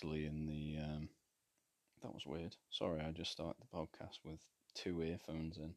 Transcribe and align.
actually 0.00 0.26
in 0.26 0.46
the. 0.46 0.82
Um, 0.82 1.08
that 2.02 2.14
was 2.14 2.24
weird. 2.26 2.56
Sorry, 2.70 3.00
I 3.00 3.10
just 3.10 3.32
started 3.32 3.56
the 3.60 3.76
podcast 3.76 4.18
with 4.24 4.40
two 4.74 5.02
earphones 5.02 5.58
in, 5.58 5.74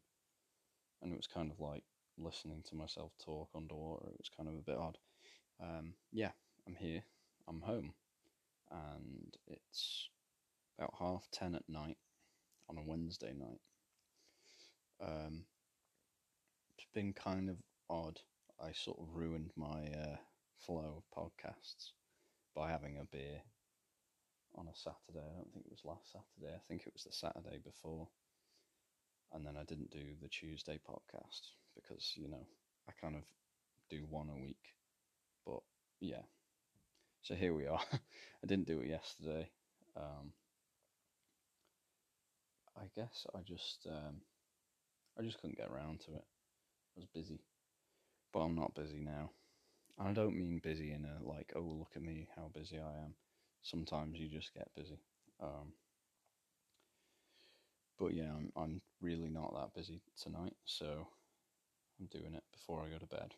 and 1.02 1.12
it 1.12 1.16
was 1.16 1.26
kind 1.26 1.50
of 1.50 1.60
like 1.60 1.84
listening 2.16 2.62
to 2.68 2.76
myself 2.76 3.12
talk 3.22 3.48
underwater. 3.54 4.06
It 4.06 4.18
was 4.18 4.30
kind 4.34 4.48
of 4.48 4.54
a 4.54 4.62
bit 4.62 4.78
odd. 4.78 4.96
Um, 5.62 5.94
yeah, 6.12 6.30
I'm 6.66 6.74
here. 6.74 7.02
I'm 7.46 7.60
home, 7.60 7.92
and 8.70 9.36
it's 9.46 10.08
about 10.78 10.94
half 10.98 11.26
ten 11.30 11.54
at 11.54 11.68
night 11.68 11.98
on 12.70 12.78
a 12.78 12.82
Wednesday 12.82 13.34
night. 13.38 13.60
Um, 15.02 15.44
it's 16.78 16.86
been 16.94 17.12
kind 17.12 17.50
of 17.50 17.56
odd. 17.90 18.20
I 18.58 18.72
sort 18.72 18.98
of 19.00 19.14
ruined 19.14 19.50
my 19.56 19.66
uh, 19.66 20.16
flow 20.64 21.02
of 21.02 21.24
podcasts 21.24 21.90
by 22.56 22.70
having 22.70 22.96
a 22.96 23.04
beer 23.04 23.42
on 24.56 24.68
a 24.68 24.74
Saturday. 24.76 25.24
I 25.24 25.34
don't 25.34 25.52
think 25.52 25.66
it 25.66 25.72
was 25.72 25.84
last 25.84 26.12
Saturday. 26.12 26.54
I 26.54 26.60
think 26.68 26.86
it 26.86 26.92
was 26.92 27.04
the 27.04 27.12
Saturday 27.12 27.58
before. 27.64 28.08
And 29.32 29.46
then 29.46 29.56
I 29.56 29.64
didn't 29.64 29.90
do 29.90 30.14
the 30.22 30.28
Tuesday 30.28 30.78
podcast 30.88 31.52
because, 31.74 32.12
you 32.14 32.28
know, 32.28 32.46
I 32.88 32.92
kind 33.00 33.16
of 33.16 33.22
do 33.90 34.04
one 34.08 34.28
a 34.28 34.40
week. 34.40 34.74
But 35.44 35.60
yeah. 36.00 36.22
So 37.22 37.34
here 37.34 37.54
we 37.54 37.66
are. 37.66 37.80
I 37.92 38.46
didn't 38.46 38.66
do 38.66 38.80
it 38.80 38.88
yesterday. 38.88 39.48
Um, 39.96 40.32
I 42.76 42.84
guess 42.94 43.26
I 43.34 43.40
just 43.40 43.86
um, 43.88 44.20
I 45.18 45.22
just 45.22 45.40
couldn't 45.40 45.58
get 45.58 45.70
around 45.70 46.00
to 46.00 46.12
it. 46.12 46.24
I 46.96 47.00
was 47.00 47.06
busy. 47.14 47.40
But 48.32 48.40
I'm 48.40 48.56
not 48.56 48.74
busy 48.74 49.00
now. 49.00 49.30
And 49.98 50.08
I 50.08 50.12
don't 50.12 50.36
mean 50.36 50.60
busy 50.62 50.92
in 50.92 51.04
a 51.04 51.26
like, 51.26 51.52
oh 51.56 51.60
look 51.60 51.92
at 51.96 52.02
me, 52.02 52.28
how 52.36 52.50
busy 52.52 52.78
I 52.78 53.04
am 53.04 53.14
sometimes 53.64 54.18
you 54.20 54.28
just 54.28 54.54
get 54.54 54.68
busy. 54.76 55.00
Um, 55.42 55.72
but 57.98 58.14
yeah, 58.14 58.30
I'm, 58.36 58.52
I'm 58.56 58.80
really 59.00 59.30
not 59.30 59.54
that 59.54 59.74
busy 59.74 60.02
tonight, 60.20 60.54
so 60.64 61.08
I'm 61.98 62.06
doing 62.06 62.34
it 62.34 62.44
before 62.52 62.82
I 62.82 62.90
go 62.90 62.98
to 62.98 63.06
bed. 63.06 63.34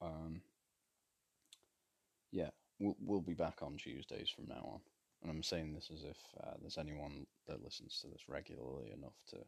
Um, 0.00 0.42
yeah, 2.30 2.50
we'll, 2.78 2.96
we'll 3.00 3.20
be 3.20 3.34
back 3.34 3.58
on 3.62 3.76
Tuesdays 3.76 4.30
from 4.30 4.46
now 4.48 4.68
on. 4.74 4.80
And 5.22 5.30
I'm 5.30 5.42
saying 5.42 5.72
this 5.72 5.90
as 5.92 6.04
if 6.04 6.18
uh, 6.40 6.54
there's 6.60 6.78
anyone 6.78 7.26
that 7.48 7.64
listens 7.64 7.98
to 8.00 8.06
this 8.06 8.28
regularly 8.28 8.92
enough 8.96 9.16
to 9.30 9.38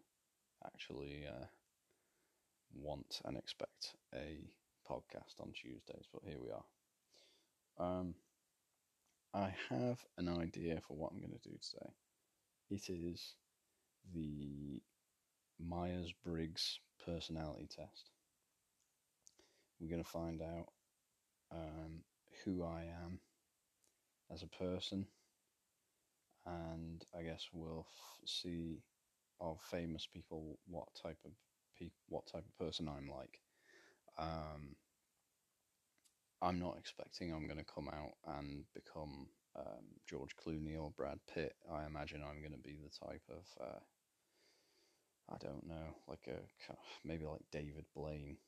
actually 0.64 1.24
uh, 1.28 1.44
want 2.74 3.20
and 3.24 3.36
expect 3.36 3.94
a 4.14 4.38
podcast 4.88 5.40
on 5.40 5.52
Tuesdays, 5.52 6.06
but 6.12 6.22
here 6.24 6.38
we 6.42 6.50
are. 6.50 6.64
Um, 7.86 8.14
I 9.34 9.54
have 9.68 10.04
an 10.18 10.28
idea 10.28 10.80
for 10.86 10.96
what 10.96 11.12
I'm 11.12 11.20
going 11.20 11.38
to 11.38 11.48
do 11.48 11.56
today. 11.60 11.92
It 12.70 12.90
is 12.90 13.34
the 14.14 14.82
Myers 15.60 16.12
Briggs 16.24 16.80
personality 17.04 17.68
test. 17.68 18.10
We're 19.80 19.90
going 19.90 20.04
to 20.04 20.10
find 20.10 20.42
out 20.42 20.68
um, 21.52 22.02
who 22.44 22.64
I 22.64 22.86
am 23.04 23.20
as 24.32 24.42
a 24.42 24.46
person, 24.64 25.06
and 26.46 27.04
I 27.18 27.22
guess 27.22 27.48
we'll 27.52 27.86
f- 27.88 28.28
see 28.28 28.82
of 29.40 29.60
famous 29.70 30.06
people 30.06 30.58
what 30.66 30.88
type 31.02 31.18
of 31.24 31.32
pe- 31.78 31.90
what 32.08 32.26
type 32.26 32.44
of 32.46 32.58
person 32.66 32.88
I'm 32.88 33.08
like. 33.08 33.40
Um, 34.18 34.76
I'm 36.42 36.58
not 36.58 36.76
expecting 36.78 37.32
I'm 37.32 37.46
going 37.46 37.58
to 37.58 37.64
come 37.64 37.88
out 37.88 38.12
and 38.38 38.64
become 38.74 39.28
um, 39.56 39.84
George 40.08 40.34
Clooney 40.36 40.80
or 40.80 40.90
Brad 40.96 41.18
Pitt. 41.32 41.54
I 41.70 41.84
imagine 41.86 42.22
I'm 42.22 42.40
going 42.40 42.52
to 42.52 42.58
be 42.58 42.78
the 42.82 43.06
type 43.06 43.22
of, 43.28 43.44
uh, 43.60 43.80
I 45.34 45.36
don't 45.38 45.66
know, 45.66 45.94
like 46.08 46.26
a 46.28 46.38
maybe 47.04 47.26
like 47.26 47.42
David 47.52 47.84
Blaine, 47.94 48.38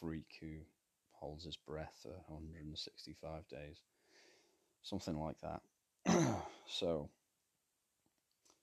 freak 0.00 0.34
who 0.40 0.56
holds 1.12 1.44
his 1.44 1.56
breath 1.56 1.94
for 2.02 2.10
165 2.26 3.48
days, 3.48 3.76
something 4.82 5.18
like 5.18 5.36
that. 5.42 5.62
so, 6.66 7.08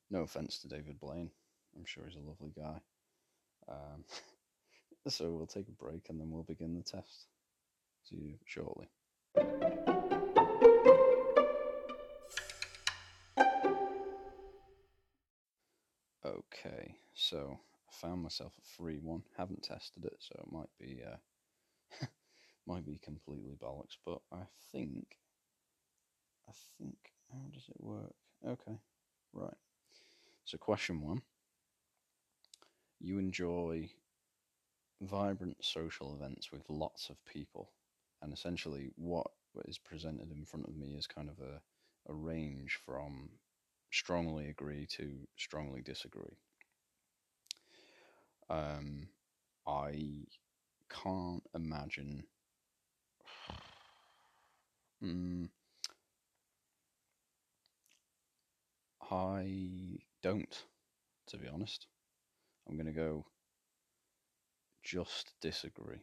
no 0.10 0.22
offense 0.22 0.60
to 0.60 0.68
David 0.68 1.00
Blaine, 1.00 1.32
I'm 1.78 1.86
sure 1.86 2.04
he's 2.06 2.18
a 2.18 2.20
lovely 2.20 2.52
guy. 2.56 2.82
Um, 3.70 4.04
so 5.08 5.32
we'll 5.32 5.48
take 5.48 5.70
a 5.70 5.84
break 5.84 6.10
and 6.10 6.20
then 6.20 6.30
we'll 6.30 6.44
begin 6.44 6.76
the 6.76 6.84
test. 6.84 7.28
See 8.04 8.16
you 8.16 8.36
shortly. 8.46 8.90
Okay, 16.24 16.96
so 17.14 17.58
I 17.90 17.92
found 17.92 18.22
myself 18.22 18.54
a 18.58 18.68
free 18.78 19.00
one. 19.00 19.24
Haven't 19.38 19.64
tested 19.64 20.06
it, 20.06 20.18
so 20.20 20.36
it 20.40 20.52
might 20.52 20.70
be 20.80 21.02
uh, 21.06 22.06
might 22.68 22.86
be 22.86 23.00
completely 23.04 23.56
bollocks. 23.62 23.98
But 24.06 24.20
I 24.32 24.44
think 24.72 25.18
I 26.48 26.52
think 26.78 26.96
how 27.32 27.48
does 27.52 27.70
it 27.70 27.80
work? 27.80 28.14
Okay, 28.46 28.78
right. 29.34 29.54
So 30.46 30.58
question 30.58 31.02
one: 31.02 31.22
You 33.00 33.18
enjoy 33.18 33.90
vibrant 35.02 35.58
social 35.62 36.14
events 36.16 36.52
with 36.52 36.70
lots 36.70 37.10
of 37.10 37.24
people 37.26 37.72
and 38.22 38.34
essentially 38.34 38.92
what 38.96 39.28
is 39.68 39.78
presented 39.78 40.32
in 40.32 40.46
front 40.46 40.68
of 40.68 40.76
me 40.78 40.96
is 40.96 41.08
kind 41.08 41.30
of 41.30 41.40
a, 41.40 41.62
a 42.12 42.14
range 42.14 42.80
from 42.86 43.30
strongly 43.92 44.50
agree 44.50 44.88
to 44.88 45.28
strongly 45.38 45.82
disagree. 45.82 46.38
Um, 48.50 49.08
I 49.68 50.26
can't 50.90 51.44
imagine. 51.56 52.24
Mm, 55.04 55.50
I 59.12 60.00
don't, 60.24 60.64
to 61.28 61.38
be 61.38 61.48
honest. 61.48 61.88
I'm 62.68 62.76
going 62.76 62.88
to 62.88 62.94
go 62.94 63.26
just 64.84 65.34
disagree. 65.42 66.02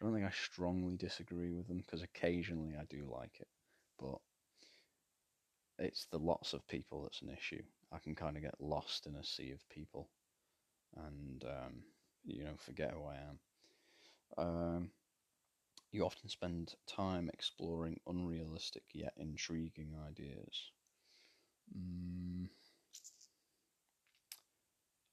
I 0.00 0.04
don't 0.04 0.14
think 0.14 0.26
I 0.26 0.30
strongly 0.30 0.96
disagree 0.96 1.52
with 1.52 1.68
them 1.68 1.78
because 1.78 2.02
occasionally 2.02 2.74
I 2.76 2.84
do 2.84 3.08
like 3.12 3.40
it, 3.40 3.48
but 3.98 4.18
it's 5.78 6.06
the 6.06 6.18
lots 6.18 6.52
of 6.52 6.66
people 6.68 7.02
that's 7.02 7.22
an 7.22 7.30
issue. 7.30 7.62
I 7.92 7.98
can 7.98 8.14
kind 8.14 8.36
of 8.36 8.42
get 8.42 8.60
lost 8.60 9.06
in 9.06 9.14
a 9.16 9.24
sea 9.24 9.52
of 9.52 9.68
people 9.68 10.10
and, 10.96 11.44
um, 11.44 11.84
you 12.24 12.44
know, 12.44 12.56
forget 12.58 12.92
who 12.92 13.04
I 13.04 13.16
am. 13.16 13.40
Um, 14.38 14.90
you 15.92 16.02
often 16.06 16.30
spend 16.30 16.74
time 16.86 17.28
exploring 17.34 18.00
unrealistic 18.06 18.84
yet 18.94 19.12
intriguing 19.18 19.94
ideas. 20.08 20.72
Mm, 21.74 22.48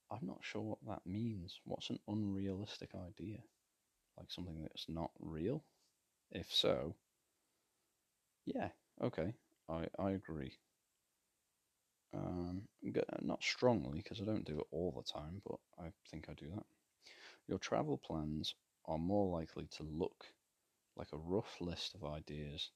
I'm 0.10 0.26
not 0.26 0.44
sure 0.44 0.64
what 0.64 0.84
that 0.88 1.06
means. 1.06 1.60
What's 1.64 1.92
an 1.92 2.00
unrealistic 2.08 2.96
idea? 2.96 3.44
Like 4.18 4.32
something 4.32 4.62
that's 4.62 4.86
not 4.90 5.12
real? 5.20 5.64
If 6.32 6.54
so, 6.54 6.96
yeah, 8.46 8.70
okay, 9.02 9.34
I, 9.70 9.88
I 10.00 10.12
agree. 10.12 10.54
Um, 12.14 12.64
not 13.22 13.44
strongly 13.44 14.00
because 14.02 14.22
I 14.22 14.26
don't 14.26 14.46
do 14.46 14.60
it 14.60 14.68
all 14.72 14.92
the 14.92 15.12
time, 15.12 15.42
but 15.46 15.60
I 15.78 15.92
think 16.10 16.28
I 16.30 16.34
do 16.34 16.50
that. 16.56 16.66
Your 17.48 17.60
travel 17.60 17.98
plans 17.98 18.56
are 18.86 18.98
more 18.98 19.28
likely 19.28 19.68
to 19.78 19.84
look 19.84 20.26
like 20.96 21.10
a 21.14 21.18
rough 21.18 21.60
list 21.60 21.96
of 21.96 22.06
ideas 22.06 22.72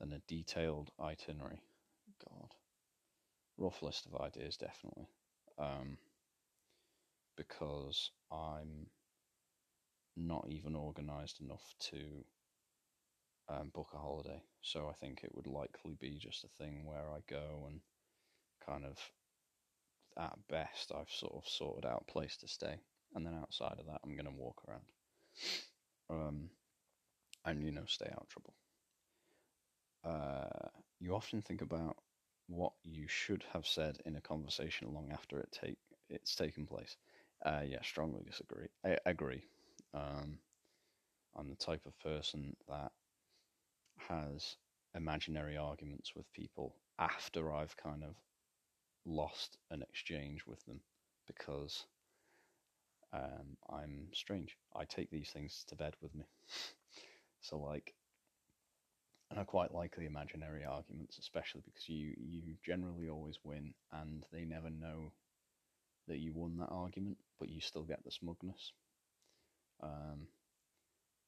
than 0.00 0.12
a 0.12 0.22
detailed 0.28 0.90
itinerary. 1.00 1.60
God, 2.28 2.54
rough 3.58 3.82
list 3.82 4.06
of 4.06 4.20
ideas, 4.20 4.56
definitely. 4.56 5.08
Um, 5.58 5.98
because 7.36 8.10
I'm 8.30 8.86
not 10.18 10.46
even 10.48 10.76
organised 10.76 11.40
enough 11.40 11.74
to 11.90 12.24
um, 13.48 13.70
book 13.74 13.88
a 13.94 13.98
holiday. 13.98 14.42
So 14.62 14.88
I 14.88 14.92
think 14.94 15.20
it 15.22 15.34
would 15.34 15.46
likely 15.46 15.96
be 16.00 16.18
just 16.18 16.44
a 16.44 16.48
thing 16.62 16.84
where 16.84 17.10
I 17.10 17.20
go 17.28 17.66
and 17.68 17.80
kind 18.64 18.84
of, 18.84 18.98
at 20.18 20.36
best, 20.48 20.92
I've 20.94 21.10
sort 21.10 21.34
of 21.34 21.48
sorted 21.48 21.86
out 21.86 22.04
a 22.08 22.12
place 22.12 22.36
to 22.38 22.48
stay, 22.48 22.80
and 23.14 23.24
then 23.24 23.34
outside 23.34 23.76
of 23.78 23.86
that, 23.86 24.00
I'm 24.04 24.14
going 24.14 24.26
to 24.26 24.32
walk 24.32 24.62
around, 24.68 24.82
um, 26.10 26.50
and 27.44 27.62
you 27.62 27.70
know, 27.70 27.84
stay 27.86 28.10
out 28.12 28.28
trouble. 28.28 28.54
Uh, 30.04 30.68
you 31.00 31.14
often 31.14 31.42
think 31.42 31.62
about 31.62 31.96
what 32.48 32.72
you 32.82 33.06
should 33.08 33.44
have 33.52 33.66
said 33.66 33.98
in 34.06 34.16
a 34.16 34.20
conversation 34.20 34.92
long 34.94 35.10
after 35.12 35.38
it 35.38 35.48
take 35.52 35.78
it's 36.08 36.34
taken 36.34 36.66
place. 36.66 36.96
Uh, 37.44 37.60
yeah, 37.66 37.82
strongly 37.82 38.22
disagree. 38.24 38.68
I 38.84 38.96
agree. 39.04 39.44
Um, 39.94 40.38
I'm 41.36 41.48
the 41.48 41.56
type 41.56 41.86
of 41.86 41.98
person 42.00 42.56
that 42.68 42.92
has 44.08 44.56
imaginary 44.94 45.56
arguments 45.56 46.14
with 46.14 46.32
people 46.32 46.74
after 46.98 47.52
I've 47.52 47.76
kind 47.76 48.02
of 48.02 48.14
lost 49.04 49.56
an 49.70 49.82
exchange 49.82 50.46
with 50.46 50.64
them 50.66 50.80
because 51.26 51.86
um, 53.12 53.56
I'm 53.70 54.08
strange. 54.12 54.56
I 54.74 54.84
take 54.84 55.10
these 55.10 55.30
things 55.30 55.64
to 55.68 55.76
bed 55.76 55.94
with 56.00 56.14
me. 56.14 56.24
so 57.40 57.58
like 57.58 57.94
and 59.30 59.38
I 59.38 59.44
quite 59.44 59.74
like 59.74 59.94
the 59.94 60.06
imaginary 60.06 60.64
arguments, 60.64 61.18
especially 61.18 61.62
because 61.64 61.88
you 61.88 62.14
you 62.18 62.54
generally 62.64 63.08
always 63.08 63.38
win, 63.44 63.74
and 63.92 64.24
they 64.32 64.44
never 64.44 64.70
know 64.70 65.12
that 66.06 66.18
you 66.18 66.32
won 66.32 66.56
that 66.58 66.70
argument, 66.70 67.18
but 67.38 67.50
you 67.50 67.60
still 67.60 67.84
get 67.84 68.02
the 68.04 68.10
smugness. 68.10 68.72
Um, 69.82 70.28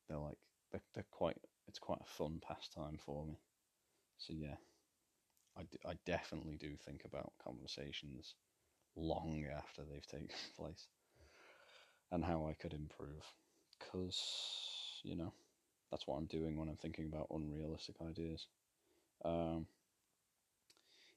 they're 0.09 0.19
like 0.19 0.39
they're, 0.73 0.83
they're 0.95 1.07
quite 1.11 1.37
it's 1.69 1.79
quite 1.79 2.01
a 2.01 2.05
fun 2.11 2.41
pastime 2.47 2.99
for 2.99 3.25
me. 3.27 3.39
So 4.19 4.35
yeah, 4.37 4.57
I, 5.57 5.63
d- 5.63 5.79
I 5.87 5.95
definitely 6.07 6.57
do 6.57 6.77
think 6.77 7.05
about 7.05 7.33
conversations 7.45 8.35
long 8.97 9.45
after 9.57 9.83
they've 9.85 10.07
taken 10.07 10.29
place 10.59 10.89
and 12.13 12.25
how 12.25 12.47
I 12.49 12.55
could 12.55 12.73
improve, 12.73 13.25
because 13.79 14.21
you 15.03 15.17
know 15.17 15.33
that's 15.91 16.07
what 16.07 16.17
I'm 16.17 16.27
doing 16.27 16.57
when 16.59 16.69
I'm 16.69 16.77
thinking 16.77 17.07
about 17.07 17.29
unrealistic 17.31 17.97
ideas. 18.03 18.47
Um, 19.25 19.67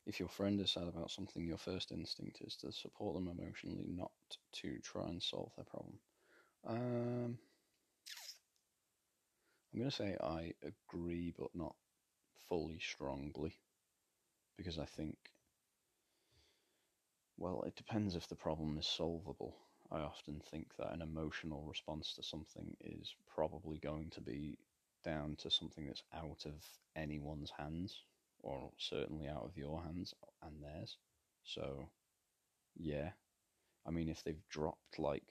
if 0.05 0.19
your 0.19 0.29
friend 0.29 0.59
is 0.61 0.71
sad 0.71 0.87
about 0.87 1.11
something, 1.11 1.45
your 1.45 1.57
first 1.57 1.91
instinct 1.91 2.41
is 2.41 2.55
to 2.57 2.71
support 2.71 3.15
them 3.15 3.27
emotionally, 3.27 3.85
not 3.87 4.11
to 4.53 4.79
try 4.79 5.07
and 5.07 5.21
solve 5.21 5.51
their 5.55 5.65
problem. 5.65 5.99
Um, 6.65 7.37
I'm 9.73 9.79
going 9.79 9.89
to 9.89 9.95
say 9.95 10.15
I 10.21 10.53
agree, 10.63 11.33
but 11.37 11.49
not 11.53 11.75
fully 12.47 12.79
strongly, 12.79 13.57
because 14.57 14.79
I 14.79 14.85
think, 14.85 15.17
well, 17.37 17.63
it 17.63 17.75
depends 17.75 18.15
if 18.15 18.27
the 18.27 18.35
problem 18.35 18.77
is 18.77 18.87
solvable. 18.87 19.55
I 19.91 19.99
often 19.99 20.41
think 20.49 20.67
that 20.77 20.93
an 20.93 21.01
emotional 21.01 21.63
response 21.63 22.13
to 22.15 22.23
something 22.23 22.75
is 22.81 23.13
probably 23.35 23.77
going 23.79 24.09
to 24.11 24.21
be 24.21 24.57
down 25.03 25.35
to 25.37 25.51
something 25.51 25.85
that's 25.85 26.03
out 26.13 26.45
of 26.45 26.53
anyone's 26.95 27.51
hands, 27.57 28.03
or 28.39 28.71
certainly 28.77 29.27
out 29.27 29.43
of 29.43 29.57
your 29.57 29.81
hands 29.81 30.13
and 30.41 30.63
theirs. 30.63 30.97
So, 31.43 31.89
yeah. 32.77 33.09
I 33.85 33.91
mean, 33.91 34.07
if 34.07 34.23
they've 34.23 34.47
dropped, 34.49 34.97
like, 34.97 35.23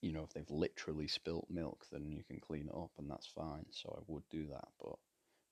you 0.00 0.12
know, 0.12 0.22
if 0.22 0.32
they've 0.32 0.50
literally 0.50 1.06
spilt 1.06 1.46
milk, 1.50 1.86
then 1.92 2.10
you 2.10 2.22
can 2.24 2.40
clean 2.40 2.68
it 2.68 2.74
up 2.76 2.90
and 2.98 3.10
that's 3.10 3.26
fine. 3.26 3.66
So 3.70 3.94
I 3.98 4.02
would 4.06 4.22
do 4.30 4.46
that. 4.48 4.68
But 4.82 4.96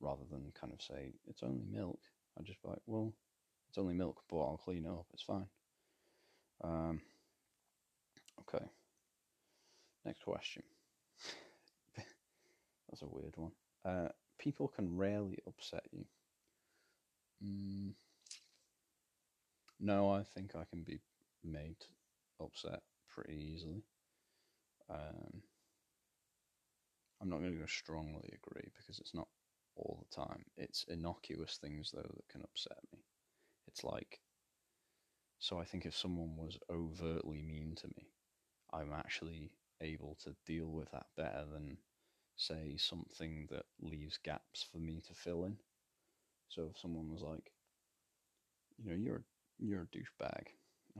rather 0.01 0.25
than 0.31 0.53
kind 0.59 0.73
of 0.73 0.81
say, 0.81 1.13
it's 1.29 1.43
only 1.43 1.65
milk, 1.71 2.01
I'd 2.39 2.47
just 2.47 2.63
be 2.63 2.69
like, 2.69 2.83
well, 2.87 3.13
it's 3.69 3.79
only 3.79 3.95
milk, 3.95 4.23
but 4.31 4.39
I'll 4.39 4.57
clean 4.57 4.85
it 4.87 4.91
up. 4.91 5.07
It's 5.13 5.23
fine. 5.23 5.47
Um, 6.65 7.01
okay. 8.41 8.65
Next 10.05 10.23
question. 10.25 10.63
That's 11.97 13.03
a 13.03 13.07
weird 13.07 13.37
one. 13.37 13.53
Uh, 13.85 14.09
people 14.39 14.69
can 14.69 14.97
rarely 14.97 15.39
upset 15.47 15.85
you. 15.93 16.05
Mm. 17.45 17.93
No, 19.81 20.11
I 20.11 20.23
think 20.23 20.57
I 20.57 20.65
can 20.65 20.83
be 20.83 20.99
made 21.45 21.77
upset 22.41 22.83
pretty 23.09 23.39
easily. 23.55 23.83
Um, 24.91 25.43
I'm 27.21 27.29
not 27.29 27.41
going 27.41 27.53
to 27.53 27.59
go 27.59 27.67
strongly 27.67 28.29
agree 28.35 28.71
because 28.75 28.99
it's 28.99 29.15
not 29.15 29.29
all 29.77 29.99
the 30.09 30.15
time. 30.17 30.45
It's 30.57 30.85
innocuous 30.89 31.59
things 31.59 31.91
though 31.93 32.03
that 32.15 32.29
can 32.29 32.43
upset 32.43 32.79
me. 32.93 33.05
It's 33.69 33.85
like, 33.85 34.21
so 35.39 35.59
I 35.59 35.65
think 35.65 35.87
if 35.87 35.97
someone 35.97 36.37
was 36.37 36.59
overtly 36.71 37.43
mean 37.43 37.75
to 37.77 37.89
me, 37.89 38.09
I'm 38.73 38.93
actually 38.93 39.53
able 39.81 40.17
to 40.25 40.37
deal 40.47 40.69
with 40.69 40.91
that 40.93 41.07
better 41.17 41.45
than 41.53 41.79
say 42.37 42.77
something 42.79 43.49
that 43.51 43.67
leaves 43.81 44.19
gaps 44.25 44.63
for 44.71 44.79
me 44.79 45.03
to 45.09 45.15
fill 45.15 45.45
in. 45.45 45.59
So 46.49 46.69
if 46.73 46.79
someone 46.81 47.11
was 47.13 47.23
like, 47.23 47.53
you 48.79 48.91
know, 48.91 48.97
you're 48.97 49.23
you're 49.59 49.83
a 49.83 49.87
douchebag, 49.87 50.47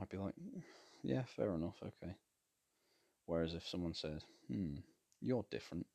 I'd 0.01 0.09
be 0.09 0.17
like, 0.17 0.35
yeah, 1.03 1.23
fair 1.35 1.53
enough, 1.55 1.77
okay. 1.83 2.15
Whereas 3.29 3.53
if 3.53 3.67
someone 3.67 3.93
says, 3.93 4.23
hmm, 4.47 4.77
you're 5.21 5.45
different, 5.51 5.85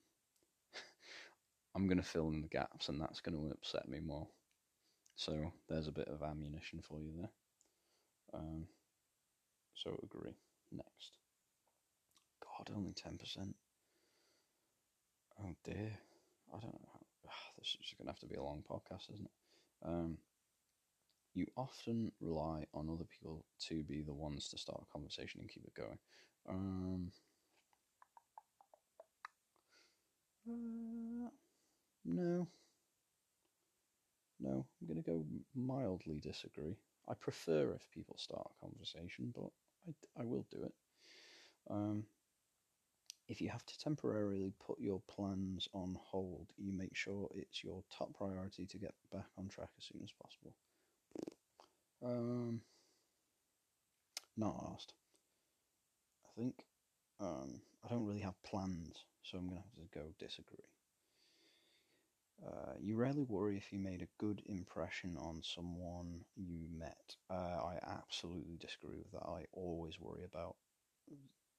I'm 1.75 1.89
going 1.89 1.99
to 1.99 2.05
fill 2.05 2.29
in 2.29 2.43
the 2.43 2.47
gaps 2.47 2.89
and 2.89 3.01
that's 3.01 3.21
going 3.21 3.37
to 3.37 3.53
upset 3.53 3.89
me 3.89 3.99
more. 3.99 4.29
So 5.17 5.53
there's 5.69 5.89
a 5.89 5.93
bit 5.93 6.07
of 6.07 6.23
ammunition 6.23 6.81
for 6.81 7.01
you 7.01 7.11
there. 7.19 7.31
Um, 8.35 8.69
so 9.75 9.99
agree. 10.05 10.37
Next. 10.71 11.19
God, 12.41 12.71
only 12.77 12.93
10%. 12.93 13.53
Oh 15.43 15.55
dear. 15.65 15.91
I 16.51 16.61
don't 16.61 16.73
know. 16.73 16.89
How, 17.27 17.31
this 17.59 17.77
is 17.81 17.95
going 17.99 18.07
to 18.07 18.13
have 18.13 18.21
to 18.21 18.29
be 18.29 18.37
a 18.37 18.45
long 18.45 18.63
podcast, 18.63 19.13
isn't 19.13 19.27
it? 19.27 19.89
Um, 19.89 20.19
you 21.35 21.47
often 21.57 22.13
rely 22.21 22.67
on 22.73 22.89
other 22.89 23.07
people 23.07 23.45
to 23.67 23.83
be 23.83 24.03
the 24.03 24.15
ones 24.15 24.49
to 24.51 24.57
start 24.57 24.85
a 24.89 24.93
conversation 24.93 25.41
and 25.41 25.51
keep 25.51 25.65
it 25.65 25.75
going. 25.75 25.99
Um, 26.49 27.11
uh, 30.49 31.31
no. 32.05 32.49
No, 34.41 34.67
I'm 34.81 34.87
going 34.87 35.03
to 35.03 35.11
go 35.11 35.25
mildly 35.55 36.19
disagree. 36.19 36.77
I 37.09 37.15
prefer 37.15 37.73
if 37.73 37.91
people 37.91 38.17
start 38.19 38.51
a 38.51 38.67
conversation, 38.67 39.33
but 39.35 39.51
I, 39.89 40.23
I 40.23 40.25
will 40.25 40.47
do 40.51 40.65
it. 40.65 40.75
Um, 41.71 42.05
if 43.29 43.41
you 43.41 43.49
have 43.49 43.65
to 43.65 43.79
temporarily 43.79 44.53
put 44.67 44.79
your 44.79 45.01
plans 45.09 45.69
on 45.73 45.97
hold, 46.03 46.53
you 46.59 46.73
make 46.73 46.95
sure 46.95 47.31
it's 47.35 47.65
your 47.65 47.83
top 47.97 48.15
priority 48.17 48.67
to 48.67 48.79
get 48.79 48.95
back 49.13 49.27
on 49.39 49.49
track 49.49 49.71
as 49.79 49.85
soon 49.85 50.03
as 50.03 50.13
possible. 50.13 50.55
Um, 52.05 52.61
not 54.37 54.73
asked. 54.75 54.93
I 56.27 56.41
think 56.41 56.65
um, 57.21 57.61
I 57.85 57.89
don't 57.89 58.07
really 58.07 58.21
have 58.21 58.43
plans, 58.43 59.05
so 59.23 59.39
I'm 59.39 59.49
going 59.49 59.61
to 59.61 59.65
have 59.65 59.91
to 59.91 59.99
go 59.99 60.07
disagree. 60.19 60.65
Uh, 62.45 62.75
you 62.81 62.97
rarely 62.97 63.23
worry 63.23 63.57
if 63.57 63.73
you 63.73 63.79
made 63.79 64.03
a 64.03 64.09
good 64.19 64.43
impression 64.47 65.17
on 65.17 65.41
someone 65.43 66.25
you 66.37 66.67
met. 66.71 67.17
Uh, 67.31 67.35
I 67.65 67.79
absolutely 67.87 68.57
disagree 68.57 68.99
with 68.99 69.13
that. 69.13 69.27
I 69.27 69.47
always 69.53 69.99
worry 70.01 70.25
about 70.25 70.57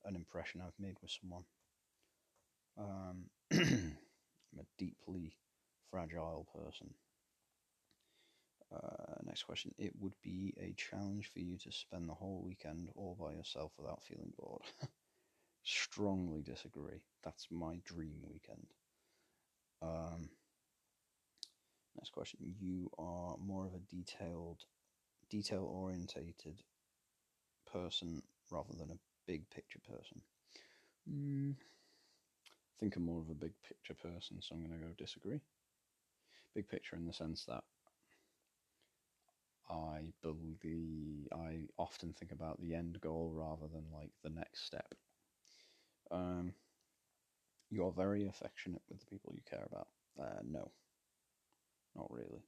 an 0.03 0.15
impression 0.15 0.61
I've 0.61 0.79
made 0.79 0.97
with 1.01 1.11
someone. 1.11 1.43
Um, 2.77 3.29
I'm 3.51 4.59
a 4.59 4.65
deeply 4.77 5.33
fragile 5.91 6.47
person. 6.53 6.93
Uh, 8.73 9.15
next 9.23 9.43
question. 9.43 9.73
It 9.77 9.93
would 9.99 10.15
be 10.21 10.53
a 10.59 10.73
challenge 10.73 11.27
for 11.31 11.39
you 11.39 11.57
to 11.59 11.71
spend 11.71 12.09
the 12.09 12.13
whole 12.13 12.43
weekend 12.45 12.89
all 12.95 13.15
by 13.19 13.33
yourself 13.33 13.71
without 13.77 14.03
feeling 14.03 14.33
bored. 14.37 14.61
Strongly 15.65 16.43
disagree. 16.43 17.01
That's 17.23 17.47
my 17.51 17.81
dream 17.83 18.21
weekend. 18.23 18.67
Um, 19.81 20.29
next 21.95 22.11
question. 22.11 22.39
You 22.59 22.91
are 22.97 23.35
more 23.37 23.65
of 23.65 23.73
a 23.73 23.79
detailed, 23.79 24.63
detail 25.29 25.63
orientated 25.65 26.63
person 27.71 28.21
rather 28.51 28.73
than 28.77 28.91
a 28.91 28.99
big 29.27 29.49
picture 29.49 29.79
person. 29.79 30.21
Mm, 31.11 31.55
I 31.57 32.73
think 32.79 32.95
I'm 32.95 33.05
more 33.05 33.21
of 33.21 33.29
a 33.29 33.33
big 33.33 33.53
picture 33.67 33.95
person, 33.95 34.41
so 34.41 34.55
I'm 34.55 34.65
going 34.65 34.79
to 34.79 34.85
go 34.85 34.93
disagree. 34.97 35.41
Big 36.53 36.69
picture 36.69 36.95
in 36.95 37.05
the 37.05 37.13
sense 37.13 37.45
that 37.45 37.63
I 39.69 40.13
believe 40.21 41.27
I 41.33 41.61
often 41.77 42.13
think 42.13 42.31
about 42.31 42.61
the 42.61 42.75
end 42.75 42.99
goal 43.01 43.31
rather 43.33 43.67
than 43.73 43.85
like 43.91 44.11
the 44.23 44.29
next 44.29 44.65
step. 44.65 44.93
Um, 46.11 46.53
you're 47.69 47.91
very 47.91 48.27
affectionate 48.27 48.81
with 48.89 48.99
the 48.99 49.05
people 49.05 49.33
you 49.33 49.41
care 49.49 49.67
about. 49.69 49.87
Uh, 50.19 50.41
no, 50.49 50.71
not 51.95 52.11
really. 52.11 52.43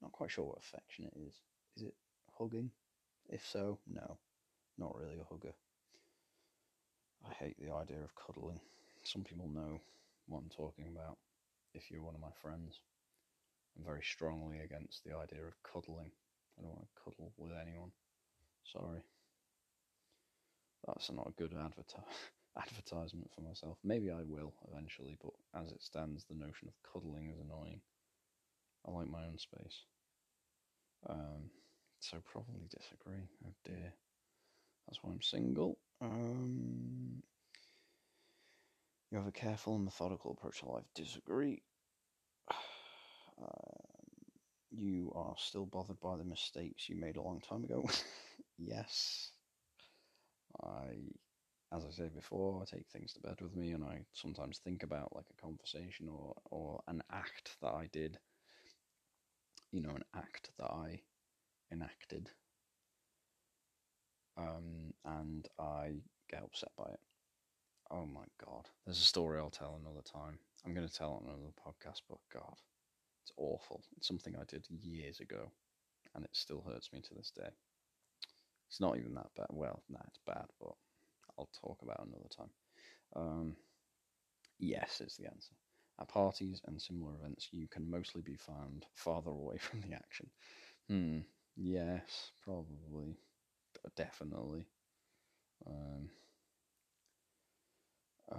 Not 0.00 0.12
quite 0.12 0.30
sure 0.30 0.44
what 0.44 0.58
affectionate 0.58 1.12
is. 1.26 1.34
Is 1.76 1.82
it 1.84 1.94
hugging? 2.38 2.70
If 3.28 3.46
so, 3.46 3.78
no, 3.86 4.18
not 4.78 4.96
really 4.96 5.18
a 5.20 5.24
hugger. 5.24 5.54
I 7.28 7.32
hate 7.34 7.56
the 7.58 7.72
idea 7.72 8.02
of 8.02 8.14
cuddling. 8.16 8.60
Some 9.04 9.22
people 9.22 9.48
know 9.48 9.80
what 10.26 10.38
I'm 10.38 10.50
talking 10.50 10.86
about 10.88 11.18
if 11.74 11.90
you're 11.90 12.02
one 12.02 12.14
of 12.14 12.20
my 12.20 12.32
friends. 12.42 12.80
I'm 13.76 13.84
very 13.84 14.02
strongly 14.02 14.58
against 14.58 15.04
the 15.04 15.16
idea 15.16 15.46
of 15.46 15.62
cuddling. 15.62 16.10
I 16.58 16.62
don't 16.62 16.72
want 16.72 16.86
to 16.88 17.02
cuddle 17.02 17.32
with 17.38 17.52
anyone. 17.52 17.92
Sorry. 18.64 19.02
That's 20.86 21.10
not 21.10 21.28
a 21.28 21.40
good 21.40 21.52
adverti- 21.52 22.02
advertisement 22.58 23.30
for 23.34 23.40
myself. 23.42 23.78
Maybe 23.84 24.10
I 24.10 24.22
will 24.24 24.52
eventually, 24.70 25.16
but 25.22 25.32
as 25.60 25.72
it 25.72 25.82
stands, 25.82 26.24
the 26.24 26.34
notion 26.34 26.68
of 26.68 26.74
cuddling 26.92 27.30
is 27.30 27.38
annoying. 27.40 27.80
I 28.86 28.90
like 28.90 29.08
my 29.08 29.24
own 29.24 29.38
space. 29.38 29.84
Um, 31.08 31.50
so 32.00 32.18
probably 32.24 32.68
disagree. 32.68 33.28
Oh 33.46 33.54
dear. 33.64 33.92
That's 34.86 35.02
why 35.02 35.12
I'm 35.12 35.22
single. 35.22 35.78
Um, 36.00 37.22
you 39.10 39.18
have 39.18 39.26
a 39.26 39.32
careful 39.32 39.76
and 39.76 39.84
methodical 39.84 40.32
approach 40.32 40.60
to 40.60 40.68
life. 40.70 40.84
Disagree. 40.94 41.62
Um, 43.40 44.02
you 44.70 45.10
are 45.16 45.34
still 45.36 45.66
bothered 45.66 45.98
by 46.00 46.16
the 46.16 46.24
mistakes 46.24 46.88
you 46.88 46.94
made 46.94 47.16
a 47.16 47.22
long 47.22 47.40
time 47.40 47.64
ago. 47.64 47.84
yes. 48.58 49.32
I, 50.62 50.90
as 51.74 51.84
I 51.84 51.90
said 51.90 52.14
before, 52.14 52.62
I 52.62 52.64
take 52.64 52.86
things 52.88 53.12
to 53.14 53.20
bed 53.20 53.40
with 53.40 53.56
me, 53.56 53.72
and 53.72 53.84
I 53.84 54.00
sometimes 54.12 54.58
think 54.58 54.82
about 54.82 55.14
like 55.14 55.26
a 55.30 55.42
conversation 55.42 56.08
or 56.08 56.34
or 56.50 56.82
an 56.88 57.02
act 57.10 57.56
that 57.62 57.72
I 57.74 57.88
did. 57.92 58.18
You 59.72 59.80
know, 59.80 59.90
an 59.90 60.04
act 60.14 60.50
that 60.58 60.70
I 60.70 61.00
enacted 61.72 62.30
um, 64.36 64.92
and 65.04 65.48
I 65.58 65.94
get 66.30 66.42
upset 66.42 66.70
by 66.76 66.84
it. 66.84 67.00
Oh 67.90 68.06
my 68.06 68.24
god. 68.44 68.68
There's 68.84 68.98
a 69.00 69.04
story 69.04 69.38
I'll 69.38 69.50
tell 69.50 69.78
another 69.80 70.02
time. 70.02 70.38
I'm 70.64 70.74
going 70.74 70.86
to 70.86 70.92
tell 70.92 71.12
it 71.14 71.28
on 71.28 71.34
another 71.34 71.52
podcast, 71.66 72.00
but 72.08 72.18
god, 72.32 72.56
it's 73.22 73.32
awful. 73.36 73.82
It's 73.96 74.08
something 74.08 74.34
I 74.36 74.44
did 74.44 74.66
years 74.70 75.20
ago, 75.20 75.50
and 76.14 76.24
it 76.24 76.30
still 76.32 76.64
hurts 76.66 76.92
me 76.92 77.00
to 77.00 77.14
this 77.14 77.32
day. 77.36 77.50
It's 78.68 78.80
not 78.80 78.96
even 78.96 79.14
that 79.14 79.30
bad. 79.36 79.48
Well, 79.50 79.82
nah, 79.90 79.98
it's 80.06 80.20
bad, 80.26 80.46
but 80.60 80.74
I'll 81.38 81.50
talk 81.60 81.78
about 81.82 82.04
another 82.06 82.28
time. 82.36 82.50
Um, 83.14 83.56
yes, 84.58 85.00
is 85.00 85.16
the 85.16 85.26
answer. 85.26 85.54
At 86.00 86.08
parties 86.08 86.60
and 86.66 86.80
similar 86.80 87.14
events, 87.14 87.48
you 87.52 87.68
can 87.68 87.88
mostly 87.90 88.22
be 88.22 88.36
found 88.36 88.86
farther 88.94 89.30
away 89.30 89.56
from 89.60 89.80
the 89.82 89.94
action. 89.94 90.30
Hmm. 90.88 91.18
Yes, 91.56 92.32
probably 92.44 93.16
definitely. 93.96 94.66
Um, 95.66 96.10
uh, 98.30 98.36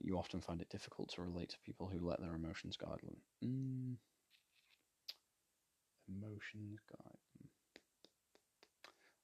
you 0.00 0.18
often 0.18 0.40
find 0.40 0.60
it 0.60 0.68
difficult 0.70 1.10
to 1.10 1.22
relate 1.22 1.50
to 1.50 1.58
people 1.64 1.86
who 1.86 2.06
let 2.06 2.20
their 2.20 2.34
emotions 2.34 2.76
guide 2.76 3.00
them. 3.02 3.16
Mm. 3.44 3.96
Emotions 6.08 6.78
guide 6.90 7.18
them. 7.38 7.48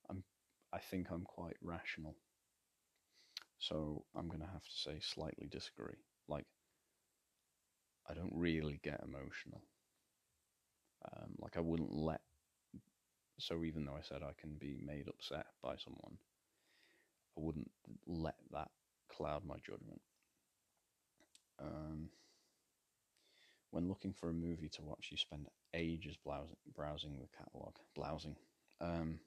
I'm. 0.08 0.24
I 0.72 0.78
think 0.78 1.08
I'm 1.10 1.22
quite 1.22 1.56
rational. 1.60 2.16
So 3.62 4.04
I'm 4.16 4.28
gonna 4.28 4.50
have 4.52 4.64
to 4.64 4.74
say 4.74 4.98
slightly 5.00 5.46
disagree. 5.46 5.94
Like, 6.26 6.46
I 8.10 8.14
don't 8.14 8.32
really 8.34 8.80
get 8.82 9.04
emotional. 9.04 9.62
Um, 11.04 11.36
like 11.38 11.56
I 11.56 11.60
wouldn't 11.60 11.94
let 11.94 12.20
so 13.38 13.62
even 13.64 13.84
though 13.84 13.94
I 13.94 14.02
said 14.02 14.22
I 14.22 14.32
can 14.40 14.54
be 14.54 14.78
made 14.84 15.08
upset 15.08 15.46
by 15.62 15.76
someone, 15.76 16.18
I 17.36 17.40
wouldn't 17.40 17.70
let 18.06 18.34
that 18.52 18.70
cloud 19.08 19.44
my 19.44 19.56
judgment. 19.56 20.00
Um, 21.60 22.08
when 23.70 23.88
looking 23.88 24.12
for 24.12 24.30
a 24.30 24.34
movie 24.34 24.68
to 24.70 24.82
watch, 24.82 25.08
you 25.10 25.16
spend 25.16 25.46
ages 25.72 26.16
browsing, 26.24 26.56
browsing 26.74 27.18
the 27.20 27.28
catalogue. 27.36 27.78
Browsing. 27.94 28.36
Um, 28.80 29.20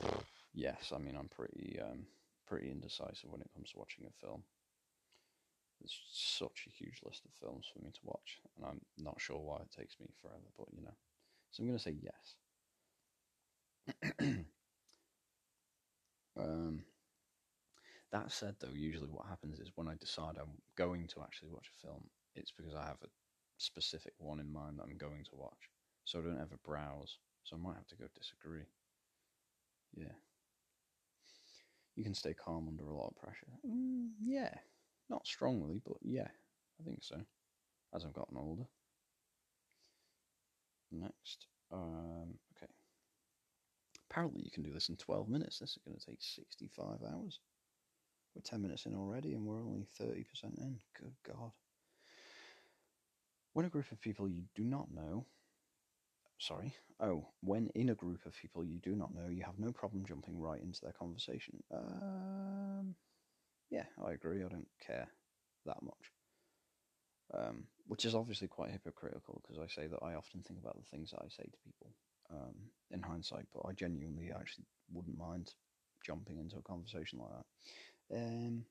yes, 0.54 0.92
I 0.94 0.98
mean 0.98 1.16
I'm 1.16 1.28
pretty 1.28 1.78
um, 1.82 2.06
pretty 2.48 2.70
indecisive 2.70 3.30
when 3.30 3.40
it 3.42 3.50
comes 3.54 3.70
to 3.72 3.78
watching 3.78 4.06
a 4.06 4.26
film. 4.26 4.42
There's 5.80 6.00
such 6.10 6.66
a 6.66 6.70
huge 6.70 7.00
list 7.04 7.24
of 7.24 7.32
films 7.40 7.66
for 7.72 7.80
me 7.84 7.90
to 7.92 8.00
watch, 8.02 8.40
and 8.56 8.66
I'm 8.66 8.80
not 8.96 9.20
sure 9.20 9.38
why 9.38 9.58
it 9.58 9.70
takes 9.70 10.00
me 10.00 10.06
forever. 10.20 10.48
But 10.56 10.66
you 10.74 10.82
know, 10.82 10.94
so 11.50 11.62
I'm 11.62 11.68
going 11.68 11.78
to 11.78 11.82
say 11.82 11.96
yes. 12.02 12.36
um, 16.36 16.82
that 18.12 18.32
said, 18.32 18.56
though, 18.60 18.68
usually 18.74 19.08
what 19.08 19.26
happens 19.26 19.60
is 19.60 19.70
when 19.74 19.88
I 19.88 19.94
decide 20.00 20.36
I'm 20.38 20.58
going 20.76 21.06
to 21.08 21.22
actually 21.22 21.50
watch 21.50 21.70
a 21.76 21.86
film, 21.86 22.04
it's 22.34 22.52
because 22.52 22.74
I 22.74 22.86
have 22.86 23.02
a 23.04 23.08
specific 23.58 24.14
one 24.18 24.40
in 24.40 24.52
mind 24.52 24.78
that 24.78 24.84
I'm 24.84 24.96
going 24.96 25.24
to 25.24 25.36
watch. 25.36 25.70
So 26.04 26.18
I 26.18 26.22
don't 26.22 26.40
ever 26.40 26.58
browse. 26.64 27.18
So 27.44 27.56
I 27.56 27.58
might 27.58 27.76
have 27.76 27.86
to 27.88 27.96
go 27.96 28.06
disagree. 28.14 28.64
Yeah. 29.94 30.16
You 31.98 32.04
can 32.04 32.14
stay 32.14 32.32
calm 32.32 32.68
under 32.68 32.88
a 32.88 32.94
lot 32.94 33.08
of 33.08 33.16
pressure. 33.16 33.48
Mm, 33.68 34.10
yeah. 34.24 34.54
Not 35.10 35.26
strongly, 35.26 35.80
but 35.84 35.96
yeah, 36.00 36.28
I 36.80 36.84
think 36.84 37.02
so. 37.02 37.16
As 37.92 38.04
I've 38.04 38.12
gotten 38.12 38.36
older. 38.36 38.68
Next. 40.92 41.48
Um, 41.72 42.38
okay. 42.56 42.70
Apparently, 44.08 44.42
you 44.44 44.50
can 44.52 44.62
do 44.62 44.72
this 44.72 44.90
in 44.90 44.96
12 44.96 45.28
minutes. 45.28 45.58
This 45.58 45.70
is 45.70 45.82
going 45.84 45.98
to 45.98 46.06
take 46.06 46.22
65 46.22 46.86
hours. 47.12 47.40
We're 48.32 48.42
10 48.42 48.62
minutes 48.62 48.86
in 48.86 48.94
already, 48.94 49.32
and 49.32 49.44
we're 49.44 49.64
only 49.64 49.88
30% 50.00 50.24
in. 50.58 50.78
Good 51.00 51.14
God. 51.26 51.50
When 53.54 53.66
a 53.66 53.70
group 53.70 53.90
of 53.90 54.00
people 54.00 54.28
you 54.28 54.44
do 54.54 54.62
not 54.62 54.94
know, 54.94 55.26
sorry, 56.38 56.74
oh, 57.00 57.26
when 57.40 57.70
in 57.74 57.90
a 57.90 57.94
group 57.94 58.24
of 58.26 58.34
people 58.40 58.64
you 58.64 58.78
do 58.78 58.94
not 58.94 59.14
know, 59.14 59.28
you 59.28 59.42
have 59.44 59.58
no 59.58 59.72
problem 59.72 60.04
jumping 60.06 60.38
right 60.38 60.60
into 60.60 60.80
their 60.82 60.92
conversation. 60.92 61.62
Um, 61.72 62.94
yeah, 63.70 63.84
I 64.04 64.12
agree. 64.12 64.44
I 64.44 64.48
don't 64.48 64.68
care 64.84 65.08
that 65.66 65.82
much. 65.82 66.12
Um, 67.34 67.64
which 67.86 68.06
is 68.06 68.14
obviously 68.14 68.48
quite 68.48 68.70
hypocritical 68.70 69.42
because 69.42 69.62
I 69.62 69.66
say 69.66 69.86
that 69.86 70.02
I 70.02 70.14
often 70.14 70.42
think 70.42 70.58
about 70.60 70.76
the 70.78 70.90
things 70.90 71.10
that 71.10 71.20
I 71.20 71.28
say 71.28 71.42
to 71.44 71.58
people 71.64 71.92
um, 72.30 72.54
in 72.90 73.02
hindsight, 73.02 73.46
but 73.52 73.68
I 73.68 73.72
genuinely 73.72 74.30
actually 74.34 74.64
wouldn't 74.90 75.18
mind 75.18 75.52
jumping 76.04 76.38
into 76.38 76.56
a 76.56 76.62
conversation 76.62 77.18
like 77.18 77.30
that. 77.30 78.16
Um, 78.16 78.64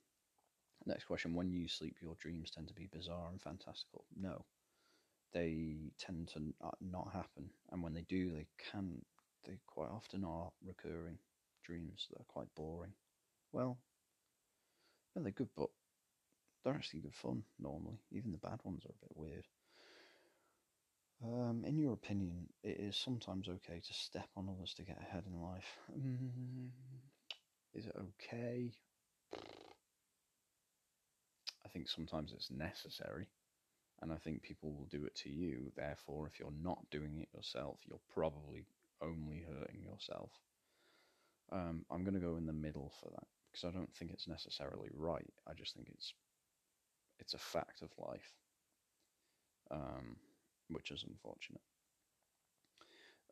next 0.88 1.06
question: 1.06 1.36
When 1.36 1.52
you 1.52 1.68
sleep, 1.68 1.98
your 2.02 2.16
dreams 2.20 2.50
tend 2.50 2.68
to 2.70 2.74
be 2.74 2.90
bizarre 2.92 3.30
and 3.30 3.40
fantastical. 3.40 4.06
No, 4.20 4.44
they 5.34 5.92
tend 5.98 6.30
to 6.30 6.42
not 6.82 7.12
happen, 7.14 7.50
and 7.72 7.84
when 7.84 7.94
they 7.94 8.06
do, 8.08 8.32
they 8.32 8.48
can. 8.72 9.02
They 9.46 9.60
quite 9.66 9.90
often 9.90 10.26
are 10.26 10.52
recurring 10.66 11.20
dreams 11.64 12.08
that 12.10 12.20
are 12.20 12.26
quite 12.28 12.54
boring. 12.56 12.92
Well, 13.54 13.78
well, 15.16 15.24
they're 15.24 15.32
good, 15.32 15.50
but 15.56 15.70
they're 16.64 16.76
actually 16.76 17.02
good 17.02 17.16
fun 17.16 17.44
normally. 17.60 18.00
Even 18.12 18.32
the 18.32 18.38
bad 18.38 18.60
ones 18.64 18.84
are 18.86 18.90
a 18.90 19.06
bit 19.06 19.16
weird. 19.16 19.48
Um, 21.24 21.64
in 21.66 21.78
your 21.80 21.94
opinion, 21.94 22.48
it 22.64 22.78
is 22.80 22.96
sometimes 22.96 23.48
okay 23.48 23.80
to 23.80 23.94
step 23.94 24.30
on 24.36 24.50
others 24.50 24.74
to 24.76 24.84
get 24.84 25.00
ahead 25.02 25.24
in 25.26 25.42
life. 25.42 25.78
Mm, 25.98 26.70
is 27.74 27.88
it 27.88 27.96
okay? 27.96 28.72
I 31.66 31.70
think 31.70 31.90
sometimes 31.90 32.32
it's 32.34 32.52
necessary, 32.52 33.28
and 34.02 34.12
I 34.12 34.18
think 34.18 34.42
people 34.42 34.72
will 34.72 34.88
do 34.90 35.06
it 35.06 35.16
to 35.24 35.30
you. 35.30 35.72
Therefore, 35.76 36.28
if 36.28 36.40
you're 36.40 36.54
not 36.62 36.90
doing 36.92 37.18
it 37.20 37.30
yourself, 37.36 37.80
you're 37.88 38.00
probably 38.14 38.66
only 39.02 39.46
hurting 39.48 39.84
yourself. 39.84 40.32
Um, 41.52 41.86
I'm 41.90 42.04
going 42.04 42.14
to 42.14 42.20
go 42.20 42.36
in 42.36 42.46
the 42.46 42.54
middle 42.54 42.92
for 43.00 43.10
that 43.12 43.28
because 43.52 43.68
I 43.68 43.72
don't 43.72 43.94
think 43.96 44.12
it's 44.12 44.28
necessarily 44.28 44.90
right. 44.94 45.34
I 45.48 45.54
just 45.54 45.76
think 45.76 45.88
it's 45.90 46.14
it's 47.20 47.34
a 47.34 47.40
fact 47.40 47.82
of 47.82 47.90
life. 47.98 48.34
Um, 49.72 50.18
which 50.70 50.92
is 50.92 51.04
unfortunate. 51.08 51.62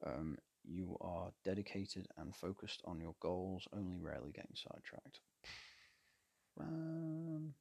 Um, 0.06 0.38
you 0.64 0.98
are 1.02 1.32
dedicated 1.44 2.08
and 2.18 2.36
focused 2.36 2.82
on 2.86 3.00
your 3.00 3.16
goals, 3.22 3.68
only 3.74 3.98
rarely 3.98 4.32
getting 4.32 4.56
sidetracked. 4.56 5.20
Um, 6.58 7.54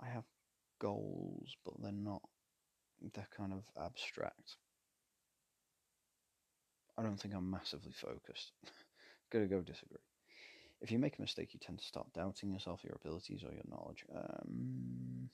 I 0.00 0.06
have 0.08 0.24
goals, 0.78 1.56
but 1.64 1.74
they're 1.82 1.92
not, 1.92 2.22
they're 3.14 3.28
kind 3.36 3.52
of 3.52 3.64
abstract. 3.82 4.56
I 6.96 7.02
don't 7.02 7.16
think 7.20 7.34
I'm 7.34 7.50
massively 7.50 7.92
focused. 7.92 8.52
Gotta 9.30 9.46
go 9.46 9.60
disagree. 9.62 9.98
If 10.80 10.90
you 10.92 10.98
make 10.98 11.18
a 11.18 11.20
mistake, 11.20 11.54
you 11.54 11.60
tend 11.60 11.78
to 11.78 11.84
start 11.84 12.12
doubting 12.12 12.52
yourself, 12.52 12.84
your 12.84 12.94
abilities, 12.94 13.42
or 13.44 13.52
your 13.52 13.64
knowledge. 13.68 14.04
Um, 14.14 15.30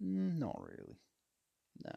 not 0.00 0.60
really. 0.60 0.98
No. 1.84 1.92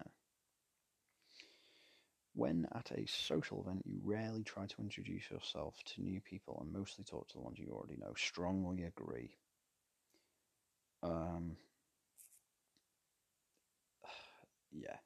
When 2.34 2.68
at 2.74 2.92
a 2.92 3.06
social 3.08 3.62
event, 3.62 3.84
you 3.86 4.00
rarely 4.04 4.44
try 4.44 4.66
to 4.66 4.82
introduce 4.82 5.30
yourself 5.30 5.76
to 5.86 6.02
new 6.02 6.22
people 6.22 6.60
and 6.62 6.72
mostly 6.72 7.04
talk 7.04 7.28
to 7.28 7.34
the 7.34 7.42
ones 7.42 7.60
you 7.60 7.72
already 7.72 7.98
know. 7.98 8.14
Strongly 8.16 8.84
agree. 8.84 9.38
Um, 11.04 11.58
yeah. 14.72 14.98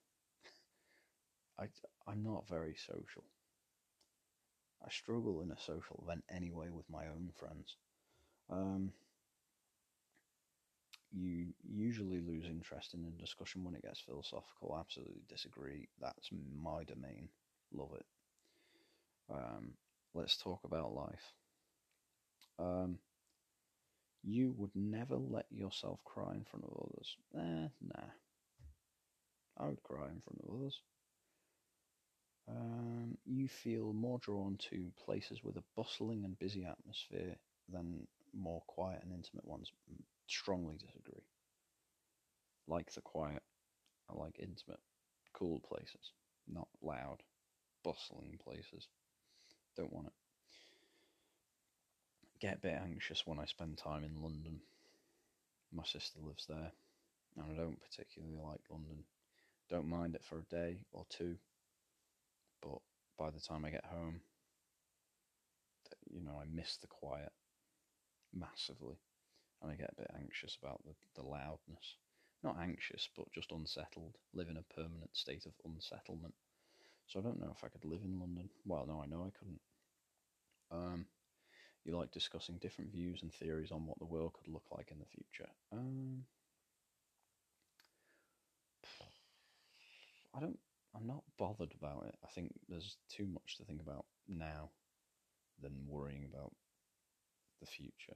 I, 1.59 1.67
I'm 2.07 2.23
not 2.23 2.47
very 2.47 2.75
social. 2.75 3.23
I 4.85 4.89
struggle 4.89 5.41
in 5.41 5.51
a 5.51 5.59
social 5.59 6.01
event 6.05 6.23
anyway 6.29 6.69
with 6.69 6.89
my 6.89 7.07
own 7.07 7.31
friends. 7.37 7.75
Um, 8.49 8.93
you 11.11 11.53
usually 11.63 12.19
lose 12.21 12.45
interest 12.45 12.93
in 12.93 13.05
a 13.05 13.21
discussion 13.21 13.63
when 13.63 13.75
it 13.75 13.81
gets 13.83 14.01
philosophical. 14.01 14.77
Absolutely 14.79 15.23
disagree. 15.29 15.87
That's 16.01 16.29
my 16.31 16.83
domain. 16.83 17.29
Love 17.73 17.91
it. 17.95 18.05
Um, 19.29 19.73
let's 20.13 20.37
talk 20.37 20.59
about 20.63 20.93
life. 20.93 21.33
Um, 22.59 22.99
you 24.25 24.53
would 24.57 24.71
never 24.75 25.15
let 25.15 25.45
yourself 25.51 25.99
cry 26.03 26.33
in 26.33 26.43
front 26.43 26.65
of 26.65 26.73
others. 26.81 27.15
Eh, 27.35 27.67
nah. 27.81 28.09
I 29.57 29.67
would 29.67 29.83
cry 29.83 30.07
in 30.09 30.21
front 30.21 30.41
of 30.43 30.55
others. 30.55 30.81
Um, 32.49 33.17
you 33.25 33.47
feel 33.47 33.93
more 33.93 34.19
drawn 34.19 34.57
to 34.69 34.91
places 35.03 35.43
with 35.43 35.57
a 35.57 35.63
bustling 35.75 36.25
and 36.25 36.37
busy 36.37 36.65
atmosphere 36.65 37.35
than 37.71 38.07
more 38.33 38.61
quiet 38.67 39.01
and 39.03 39.13
intimate 39.13 39.45
ones. 39.45 39.71
Strongly 40.27 40.75
disagree. 40.77 41.23
Like 42.67 42.91
the 42.93 43.01
quiet, 43.01 43.43
I 44.09 44.19
like 44.19 44.39
intimate, 44.39 44.79
cool 45.33 45.61
places, 45.67 46.11
not 46.47 46.67
loud, 46.81 47.21
bustling 47.83 48.39
places. 48.43 48.87
Don't 49.77 49.93
want 49.93 50.07
it. 50.07 50.13
Get 52.39 52.55
a 52.55 52.59
bit 52.59 52.79
anxious 52.83 53.25
when 53.25 53.39
I 53.39 53.45
spend 53.45 53.77
time 53.77 54.03
in 54.03 54.21
London. 54.21 54.59
My 55.71 55.83
sister 55.83 56.19
lives 56.21 56.45
there, 56.47 56.71
and 57.37 57.45
I 57.45 57.55
don't 57.55 57.81
particularly 57.81 58.35
like 58.35 58.61
London. 58.69 59.03
Don't 59.69 59.89
mind 59.89 60.15
it 60.15 60.23
for 60.23 60.39
a 60.39 60.55
day 60.55 60.79
or 60.91 61.05
two, 61.09 61.37
but 62.61 62.79
by 63.17 63.31
the 63.31 63.39
time 63.39 63.65
I 63.65 63.69
get 63.69 63.85
home, 63.85 64.21
you 66.11 66.21
know, 66.21 66.39
I 66.41 66.45
miss 66.53 66.77
the 66.77 66.87
quiet 66.87 67.31
massively, 68.33 68.97
and 69.61 69.71
I 69.71 69.75
get 69.75 69.93
a 69.93 70.01
bit 70.01 70.11
anxious 70.19 70.57
about 70.61 70.81
the, 70.85 70.93
the 71.15 71.27
loudness. 71.27 71.95
Not 72.43 72.57
anxious, 72.61 73.09
but 73.15 73.31
just 73.33 73.51
unsettled, 73.51 74.17
live 74.33 74.49
in 74.49 74.57
a 74.57 74.73
permanent 74.73 75.09
state 75.13 75.45
of 75.45 75.53
unsettlement. 75.65 76.33
So 77.07 77.19
I 77.19 77.23
don't 77.23 77.39
know 77.39 77.53
if 77.55 77.63
I 77.63 77.69
could 77.69 77.85
live 77.85 78.01
in 78.03 78.19
London. 78.19 78.49
Well, 78.65 78.85
no, 78.87 79.01
I 79.01 79.07
know 79.07 79.25
I 79.25 79.31
couldn't. 79.37 79.61
Um, 80.71 81.05
you 81.85 81.95
like 81.95 82.11
discussing 82.11 82.57
different 82.57 82.91
views 82.91 83.21
and 83.21 83.31
theories 83.31 83.71
on 83.71 83.85
what 83.85 83.99
the 83.99 84.05
world 84.05 84.33
could 84.33 84.51
look 84.51 84.65
like 84.75 84.89
in 84.91 84.99
the 84.99 85.05
future. 85.05 85.49
Um, 85.71 86.23
I 90.35 90.39
don't. 90.39 90.59
I'm 90.95 91.07
not 91.07 91.23
bothered 91.37 91.73
about 91.79 92.05
it. 92.07 92.15
I 92.23 92.27
think 92.27 92.53
there's 92.69 92.97
too 93.09 93.27
much 93.27 93.57
to 93.57 93.65
think 93.65 93.81
about 93.81 94.05
now 94.27 94.69
than 95.61 95.73
worrying 95.87 96.25
about 96.25 96.53
the 97.59 97.67
future. 97.67 98.15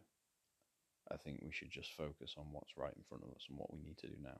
I 1.11 1.17
think 1.17 1.41
we 1.43 1.51
should 1.51 1.71
just 1.71 1.91
focus 1.93 2.35
on 2.37 2.45
what's 2.51 2.77
right 2.77 2.93
in 2.95 3.03
front 3.03 3.23
of 3.23 3.31
us 3.31 3.45
and 3.49 3.57
what 3.57 3.73
we 3.73 3.79
need 3.79 3.97
to 3.99 4.07
do 4.07 4.15
now. 4.23 4.39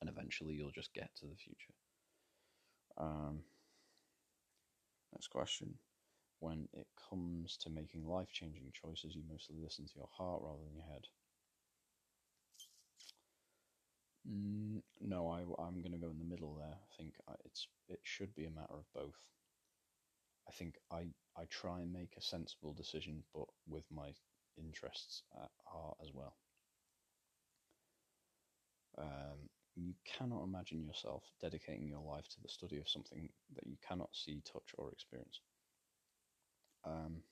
And 0.00 0.10
eventually 0.10 0.54
you'll 0.54 0.70
just 0.70 0.92
get 0.92 1.10
to 1.16 1.26
the 1.26 1.36
future. 1.36 1.74
Um, 2.98 3.40
next 5.12 5.28
question. 5.28 5.74
When 6.44 6.68
it 6.74 6.86
comes 7.08 7.56
to 7.62 7.70
making 7.70 8.06
life 8.06 8.30
changing 8.30 8.70
choices, 8.74 9.14
you 9.16 9.22
mostly 9.26 9.56
listen 9.56 9.86
to 9.86 9.96
your 9.96 10.10
heart 10.12 10.42
rather 10.44 10.62
than 10.62 10.76
your 10.76 10.84
head. 10.84 11.06
Mm, 14.28 14.82
no, 15.00 15.30
I, 15.30 15.40
I'm 15.62 15.80
going 15.80 15.92
to 15.92 16.06
go 16.06 16.10
in 16.10 16.18
the 16.18 16.24
middle 16.26 16.54
there. 16.56 16.76
I 16.76 16.96
think 16.98 17.14
it's 17.46 17.66
it 17.88 18.00
should 18.02 18.34
be 18.34 18.44
a 18.44 18.50
matter 18.50 18.74
of 18.74 18.84
both. 18.94 19.16
I 20.46 20.52
think 20.52 20.74
I, 20.92 21.06
I 21.34 21.46
try 21.48 21.80
and 21.80 21.90
make 21.90 22.12
a 22.18 22.20
sensible 22.20 22.74
decision, 22.74 23.22
but 23.34 23.48
with 23.66 23.84
my 23.90 24.12
interests 24.58 25.22
at 25.42 25.50
heart 25.64 25.96
as 26.02 26.10
well. 26.12 26.36
Um, 28.98 29.48
you 29.76 29.94
cannot 30.04 30.44
imagine 30.44 30.84
yourself 30.84 31.22
dedicating 31.40 31.88
your 31.88 32.04
life 32.04 32.28
to 32.28 32.42
the 32.42 32.50
study 32.50 32.76
of 32.76 32.88
something 32.90 33.30
that 33.54 33.66
you 33.66 33.78
cannot 33.88 34.10
see, 34.12 34.42
touch, 34.44 34.74
or 34.76 34.92
experience. 34.92 35.40
Um, 36.86 37.22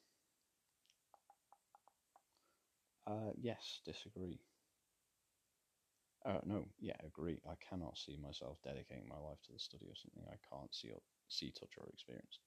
uh, 3.07 3.33
yes, 3.41 3.81
disagree. 3.85 4.41
Uh, 6.25 6.38
no, 6.45 6.67
yeah, 6.79 6.97
agree. 7.05 7.41
I 7.49 7.55
cannot 7.69 7.99
see 7.99 8.17
myself 8.17 8.59
dedicating 8.62 9.09
my 9.09 9.19
life 9.19 9.41
to 9.47 9.53
the 9.53 9.59
study 9.59 9.88
of 9.91 9.99
something 9.99 10.25
I 10.31 10.38
can't 10.55 10.73
see 10.75 10.91
or 10.91 11.01
see, 11.29 11.51
touch, 11.53 11.73
or 11.79 11.88
experience. 11.88 12.38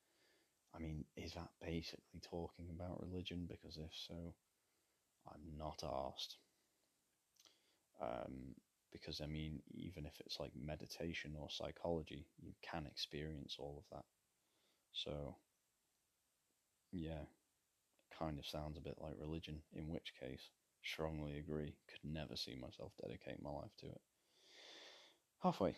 I 0.76 0.80
mean, 0.80 1.06
is 1.18 1.34
that 1.34 1.50
basically 1.62 2.22
talking 2.22 2.70
about 2.70 3.02
religion? 3.02 3.48
Because 3.50 3.78
if 3.78 3.92
so, 3.94 4.36
I'm 5.28 5.58
not 5.58 5.84
asked. 5.84 6.38
Um, 8.02 8.56
because 8.92 9.22
I 9.22 9.28
mean, 9.28 9.62
even 9.74 10.06
if 10.06 10.14
it's 10.22 10.40
like 10.40 10.52
meditation 10.56 11.36
or 11.40 11.50
psychology, 11.50 12.28
you 12.42 12.54
can 12.62 12.86
experience 12.88 13.58
all 13.60 13.78
of 13.84 13.98
that. 13.98 14.06
So, 14.94 15.36
yeah, 16.96 17.26
kind 18.18 18.40
of 18.40 18.48
sounds 18.48 18.78
a 18.78 18.82
bit 18.82 18.98
like 19.02 19.16
religion, 19.20 19.62
in 19.76 19.90
which 19.90 20.14
case, 20.20 20.50
strongly 20.84 21.38
agree, 21.40 21.76
could 21.90 22.04
never 22.04 22.36
see 22.36 22.56
myself 22.56 22.94
dedicate 23.02 23.42
my 23.42 23.52
life 23.52 23.76
to 23.80 23.88
it. 23.88 24.02
Halfway. 25.40 25.76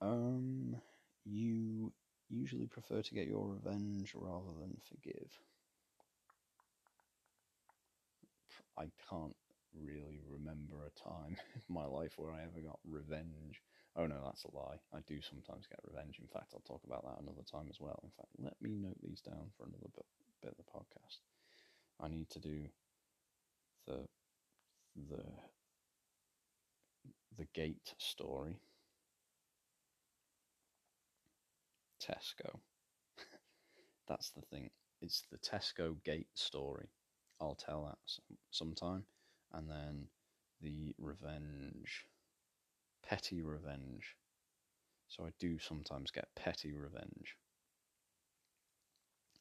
Um, 0.00 0.80
you 1.24 1.92
usually 2.28 2.66
prefer 2.66 3.02
to 3.02 3.14
get 3.14 3.26
your 3.28 3.46
revenge 3.48 4.12
rather 4.14 4.52
than 4.60 4.76
forgive. 4.88 5.30
I 8.78 8.90
can't 9.10 9.36
really 9.74 10.20
remember 10.28 10.84
a 10.86 10.90
time 10.98 11.36
in 11.54 11.74
my 11.74 11.84
life 11.84 12.12
where 12.16 12.32
I 12.32 12.42
ever 12.44 12.60
got 12.60 12.78
revenge. 12.84 13.60
Oh 13.96 14.06
no, 14.06 14.20
that's 14.24 14.44
a 14.44 14.54
lie. 14.54 14.76
I 14.92 14.98
do 15.06 15.20
sometimes 15.22 15.66
get 15.66 15.80
revenge. 15.84 16.18
In 16.20 16.28
fact, 16.28 16.52
I'll 16.54 16.60
talk 16.60 16.82
about 16.84 17.04
that 17.04 17.22
another 17.22 17.42
time 17.50 17.66
as 17.70 17.80
well. 17.80 17.98
In 18.04 18.10
fact, 18.10 18.28
let 18.38 18.60
me 18.60 18.76
note 18.76 18.98
these 19.02 19.22
down 19.22 19.50
for 19.56 19.64
another 19.64 19.88
bit, 19.94 20.04
bit 20.42 20.52
of 20.52 20.56
the 20.58 20.70
podcast. 20.70 21.20
I 22.00 22.08
need 22.08 22.28
to 22.30 22.40
do 22.40 22.66
the 23.86 24.06
the 25.08 25.22
the 27.38 27.46
gate 27.54 27.94
story. 27.98 28.58
Tesco. 32.00 32.60
That's 34.08 34.30
the 34.30 34.42
thing. 34.42 34.70
It's 35.02 35.24
the 35.30 35.38
Tesco 35.38 35.96
gate 36.04 36.28
story. 36.34 36.88
I'll 37.40 37.54
tell 37.54 37.84
that 37.86 37.98
some, 38.06 38.36
sometime. 38.50 39.04
And 39.52 39.68
then 39.68 40.06
the 40.62 40.94
revenge, 40.98 42.06
petty 43.08 43.42
revenge. 43.42 44.16
So 45.08 45.24
I 45.24 45.30
do 45.38 45.58
sometimes 45.58 46.10
get 46.10 46.28
petty 46.34 46.74
revenge. 46.74 47.36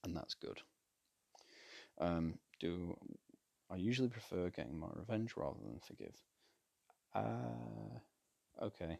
And 0.03 0.15
that's 0.15 0.35
good. 0.35 0.61
Um, 1.99 2.37
do 2.59 2.95
I 3.69 3.77
usually 3.77 4.09
prefer 4.09 4.49
getting 4.49 4.77
my 4.77 4.89
revenge 4.93 5.33
rather 5.35 5.59
than 5.63 5.79
forgive? 5.79 6.15
Uh, 7.13 7.99
okay, 8.61 8.97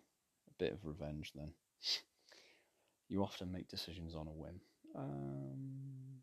a 0.48 0.54
bit 0.58 0.74
of 0.74 0.86
revenge 0.86 1.32
then. 1.36 1.52
you 3.10 3.22
often 3.22 3.52
make 3.52 3.68
decisions 3.68 4.16
on 4.16 4.28
a 4.28 4.32
whim. 4.32 4.60
Um, 4.96 6.22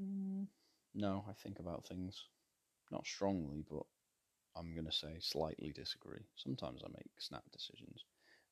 mm, 0.00 0.46
no, 0.94 1.24
I 1.28 1.32
think 1.34 1.60
about 1.60 1.86
things. 1.86 2.24
Not 2.90 3.06
strongly, 3.06 3.64
but 3.68 3.84
I'm 4.56 4.74
going 4.74 4.86
to 4.86 4.92
say 4.92 5.18
slightly 5.20 5.72
disagree. 5.72 6.26
Sometimes 6.36 6.82
I 6.84 6.88
make 6.88 7.10
snap 7.18 7.44
decisions. 7.52 8.04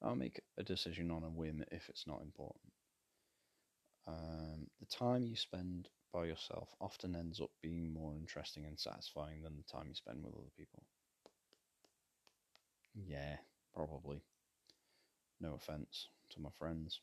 I'll 0.03 0.17
make 0.17 0.41
a 0.59 0.63
decision 0.65 1.11
on 1.11 1.23
a 1.23 1.31
whim 1.31 1.65
if 1.71 1.89
it's 1.89 2.07
not 2.07 2.23
important. 2.23 2.73
Um, 4.07 4.69
the 4.81 4.87
time 4.87 5.27
you 5.27 5.37
spend 5.37 5.89
by 6.13 6.25
yourself 6.27 6.75
often 6.81 7.15
ends 7.17 7.41
up 7.41 7.51
being 7.63 7.93
more 7.93 8.15
interesting 8.17 8.67
and 8.67 8.79
satisfying 8.79 9.43
than 9.43 9.57
the 9.57 9.63
time 9.63 9.89
you 9.89 9.95
spend 9.95 10.23
with 10.25 10.35
other 10.35 10.51
people. 10.57 10.85
Yeah, 12.95 13.37
probably. 13.75 14.23
No 15.41 15.55
offense 15.55 16.09
to 16.31 16.41
my 16.41 16.49
friends. 16.59 17.01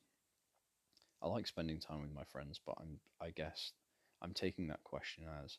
I 1.22 1.28
like 1.28 1.48
spending 1.48 1.80
time 1.80 2.02
with 2.02 2.12
my 2.12 2.26
friends, 2.26 2.60
but 2.66 2.76
I'm 2.80 3.00
I 3.22 3.30
guess 3.32 3.72
I'm 4.22 4.34
taking 4.34 4.68
that 4.68 4.84
question 4.84 5.26
as 5.44 5.58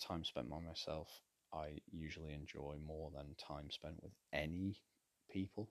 time 0.00 0.24
spent 0.24 0.48
by 0.50 0.60
myself. 0.60 1.08
I 1.54 1.78
usually 1.92 2.32
enjoy 2.32 2.76
more 2.84 3.10
than 3.14 3.34
time 3.38 3.70
spent 3.70 4.02
with 4.02 4.12
any 4.32 4.80
people 5.30 5.70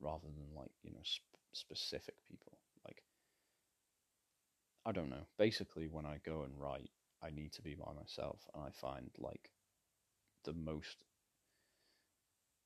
rather 0.00 0.26
than 0.26 0.54
like, 0.56 0.70
you 0.82 0.92
know, 0.92 1.02
sp- 1.02 1.42
specific 1.52 2.14
people. 2.28 2.58
Like 2.84 3.02
I 4.86 4.92
don't 4.92 5.10
know. 5.10 5.26
Basically 5.38 5.88
when 5.88 6.06
I 6.06 6.20
go 6.24 6.42
and 6.42 6.58
write, 6.58 6.90
I 7.22 7.30
need 7.30 7.52
to 7.54 7.62
be 7.62 7.74
by 7.74 7.92
myself 7.92 8.40
and 8.54 8.62
I 8.62 8.70
find 8.70 9.10
like 9.18 9.50
the 10.44 10.52
most 10.52 11.04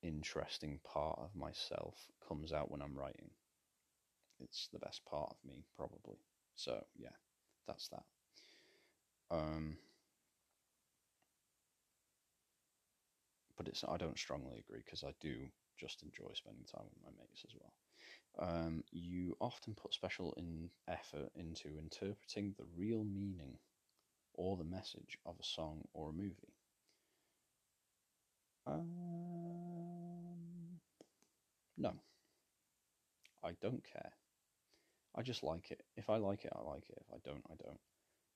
interesting 0.01 0.79
part 0.83 1.19
of 1.19 1.35
myself 1.35 1.95
comes 2.27 2.53
out 2.53 2.69
when 2.71 2.81
I'm 2.81 2.97
writing. 2.97 3.29
It's 4.39 4.69
the 4.71 4.79
best 4.79 5.03
part 5.05 5.29
of 5.31 5.37
me, 5.47 5.65
probably. 5.75 6.17
So, 6.55 6.83
yeah, 6.97 7.09
that's 7.67 7.89
that. 7.89 8.03
Um, 9.31 9.77
but 13.59 13.67
it's 13.67 13.83
I 13.87 13.97
don't 13.97 14.17
strongly 14.17 14.57
agree 14.59 14.81
because 14.85 15.03
I 15.03 15.13
do 15.21 15.35
just 15.77 16.03
enjoy 16.03 16.31
spending 16.33 16.65
time 16.65 16.85
with 16.89 17.03
my 17.03 17.11
mates 17.19 17.43
as 17.45 17.55
well. 17.59 17.73
Um, 18.39 18.83
you 18.91 19.37
often 19.41 19.75
put 19.75 19.93
special 19.93 20.33
in 20.37 20.71
effort 20.87 21.29
into 21.35 21.77
interpreting 21.77 22.55
the 22.57 22.65
real 22.77 23.03
meaning 23.03 23.59
or 24.35 24.57
the 24.57 24.63
message 24.63 25.19
of 25.25 25.35
a 25.39 25.43
song 25.43 25.83
or 25.93 26.09
a 26.09 26.13
movie. 26.13 26.55
Um, 28.65 28.85
no, 31.77 31.93
I 33.43 33.51
don't 33.61 33.83
care. 33.83 34.13
I 35.15 35.21
just 35.21 35.43
like 35.43 35.71
it. 35.71 35.83
If 35.95 36.09
I 36.09 36.17
like 36.17 36.45
it, 36.45 36.53
I 36.55 36.61
like 36.61 36.89
it. 36.89 36.97
If 37.01 37.13
I 37.13 37.19
don't, 37.23 37.45
I 37.51 37.55
don't. 37.63 37.79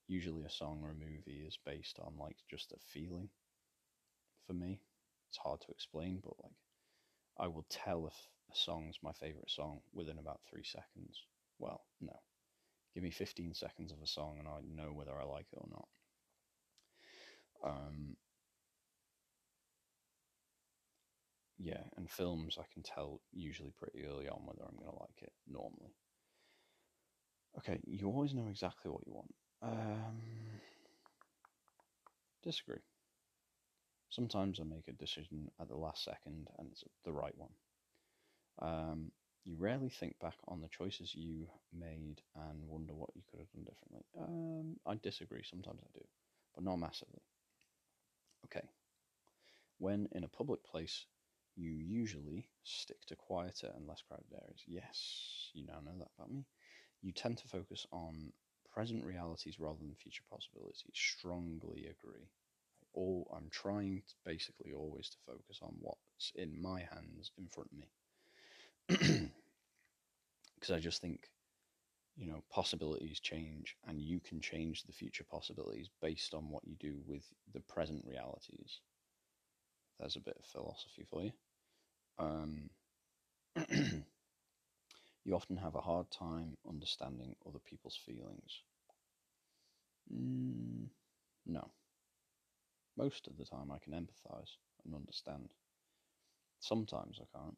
Usually, 0.07 0.43
a 0.43 0.49
song 0.49 0.81
or 0.83 0.91
a 0.91 0.95
movie 0.95 1.43
is 1.47 1.57
based 1.65 1.99
on 1.99 2.17
like 2.19 2.37
just 2.49 2.73
a 2.73 2.79
feeling. 2.79 3.29
For 4.47 4.53
me, 4.53 4.81
it's 5.33 5.39
hard 5.39 5.61
to 5.61 5.71
explain, 5.71 6.19
but 6.23 6.33
like, 6.43 6.53
I 7.39 7.47
will 7.47 7.65
tell 7.67 8.05
if 8.05 8.13
a 8.51 8.55
song's 8.55 8.97
my 9.01 9.13
favorite 9.13 9.49
song 9.49 9.79
within 9.91 10.19
about 10.19 10.41
three 10.47 10.63
seconds. 10.63 11.23
Well, 11.57 11.81
no, 11.99 12.13
give 12.93 13.01
me 13.03 13.09
15 13.09 13.55
seconds 13.55 13.91
of 13.91 13.97
a 14.03 14.07
song 14.07 14.35
and 14.37 14.47
I 14.47 14.59
know 14.63 14.93
whether 14.93 15.17
I 15.19 15.23
like 15.23 15.47
it 15.51 15.57
or 15.57 15.67
not. 15.71 15.87
Um, 17.65 18.15
yeah, 21.57 21.81
and 21.97 22.07
films 22.07 22.59
I 22.59 22.65
can 22.71 22.83
tell 22.83 23.19
usually 23.31 23.71
pretty 23.71 24.05
early 24.05 24.27
on 24.27 24.41
whether 24.45 24.61
I'm 24.61 24.77
going 24.77 24.91
to 24.91 24.99
like 24.99 25.19
it 25.23 25.33
normally. 25.47 25.95
Okay, 27.57 27.79
you 27.87 28.07
always 28.07 28.35
know 28.35 28.49
exactly 28.49 28.91
what 28.91 29.01
you 29.07 29.13
want. 29.13 29.33
Um, 29.63 30.21
disagree. 32.43 32.81
Sometimes 34.13 34.59
I 34.59 34.63
make 34.63 34.87
a 34.87 34.91
decision 34.91 35.49
at 35.59 35.67
the 35.69 35.75
last 35.75 36.03
second 36.03 36.47
and 36.59 36.67
it's 36.71 36.83
the 37.03 37.11
right 37.11 37.33
one. 37.35 37.49
Um, 38.61 39.11
you 39.43 39.55
rarely 39.57 39.89
think 39.89 40.19
back 40.19 40.35
on 40.47 40.61
the 40.61 40.67
choices 40.67 41.15
you 41.15 41.47
made 41.75 42.21
and 42.35 42.67
wonder 42.67 42.93
what 42.93 43.09
you 43.15 43.23
could 43.31 43.39
have 43.39 43.51
done 43.51 43.63
differently. 43.63 44.05
Um, 44.21 44.75
I 44.85 44.99
disagree. 45.01 45.41
Sometimes 45.43 45.79
I 45.81 45.97
do, 45.97 46.05
but 46.53 46.63
not 46.63 46.75
massively. 46.75 47.21
Okay. 48.45 48.61
When 49.79 50.07
in 50.11 50.23
a 50.23 50.27
public 50.27 50.63
place, 50.63 51.07
you 51.55 51.71
usually 51.71 52.47
stick 52.63 53.03
to 53.07 53.15
quieter 53.15 53.71
and 53.75 53.87
less 53.87 54.03
crowded 54.07 54.31
areas. 54.31 54.61
Yes, 54.67 55.49
you 55.53 55.65
now 55.65 55.79
know 55.83 55.97
that 55.97 56.11
about 56.19 56.31
me. 56.31 56.45
You 57.01 57.13
tend 57.13 57.39
to 57.39 57.47
focus 57.47 57.87
on 57.91 58.31
present 58.71 59.03
realities 59.03 59.59
rather 59.59 59.79
than 59.79 59.95
future 59.95 60.23
possibilities. 60.29 60.83
Strongly 60.93 61.87
agree. 61.87 62.29
All 62.93 63.31
I'm 63.35 63.49
trying 63.49 64.03
to 64.07 64.15
basically 64.25 64.73
always 64.73 65.09
to 65.09 65.17
focus 65.25 65.59
on 65.61 65.75
what's 65.79 66.31
in 66.35 66.61
my 66.61 66.79
hands 66.79 67.31
in 67.37 67.47
front 67.47 67.69
of 67.71 67.77
me. 67.79 69.29
Because 70.55 70.77
I 70.77 70.79
just 70.79 71.01
think, 71.01 71.29
you 72.15 72.25
know, 72.25 72.41
possibilities 72.49 73.19
change 73.19 73.75
and 73.85 73.99
you 73.99 74.21
can 74.21 74.39
change 74.39 74.83
the 74.83 74.93
future 74.93 75.25
possibilities 75.29 75.89
based 76.01 76.33
on 76.33 76.49
what 76.49 76.65
you 76.65 76.75
do 76.79 77.01
with 77.05 77.25
the 77.53 77.59
present 77.59 78.05
realities. 78.07 78.79
There's 79.99 80.15
a 80.15 80.21
bit 80.21 80.37
of 80.39 80.45
philosophy 80.45 81.05
for 81.09 81.23
you. 81.23 81.31
Um, 82.17 82.69
you 85.25 85.35
often 85.35 85.57
have 85.57 85.75
a 85.75 85.81
hard 85.81 86.09
time 86.11 86.55
understanding 86.67 87.35
other 87.45 87.59
people's 87.59 87.99
feelings. 88.05 88.61
Mm, 90.13 90.87
no. 91.45 91.71
Most 92.97 93.27
of 93.27 93.37
the 93.37 93.45
time 93.45 93.71
I 93.71 93.79
can 93.79 93.93
empathise 93.93 94.57
and 94.85 94.93
understand. 94.93 95.49
Sometimes 96.59 97.19
I 97.19 97.37
can't, 97.37 97.57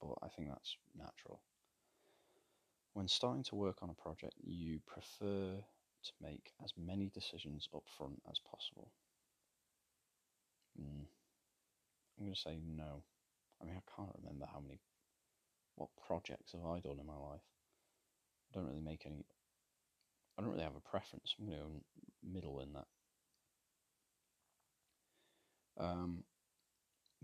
but 0.00 0.14
I 0.22 0.28
think 0.28 0.48
that's 0.48 0.76
natural. 0.96 1.40
When 2.92 3.08
starting 3.08 3.44
to 3.44 3.54
work 3.54 3.82
on 3.82 3.90
a 3.90 4.02
project, 4.02 4.34
you 4.42 4.80
prefer 4.86 5.56
to 6.02 6.12
make 6.20 6.52
as 6.62 6.72
many 6.76 7.10
decisions 7.12 7.68
up 7.74 7.84
front 7.96 8.20
as 8.30 8.38
possible. 8.38 8.90
Mm. 10.80 11.06
I'm 12.18 12.24
going 12.26 12.34
to 12.34 12.40
say 12.40 12.58
no. 12.76 13.02
I 13.60 13.64
mean, 13.64 13.76
I 13.76 13.96
can't 13.96 14.14
remember 14.18 14.46
how 14.52 14.60
many, 14.60 14.80
what 15.76 15.88
projects 16.06 16.52
have 16.52 16.64
I 16.64 16.80
done 16.80 16.98
in 17.00 17.06
my 17.06 17.16
life. 17.16 17.44
I 18.52 18.58
don't 18.58 18.68
really 18.68 18.80
make 18.80 19.02
any, 19.06 19.24
I 20.36 20.42
don't 20.42 20.50
really 20.50 20.64
have 20.64 20.76
a 20.76 20.88
preference. 20.90 21.34
I'm 21.38 21.46
going 21.46 21.58
to 21.58 21.64
go 21.64 21.70
middle 22.22 22.60
in 22.60 22.72
that. 22.74 22.86
Um, 25.80 26.24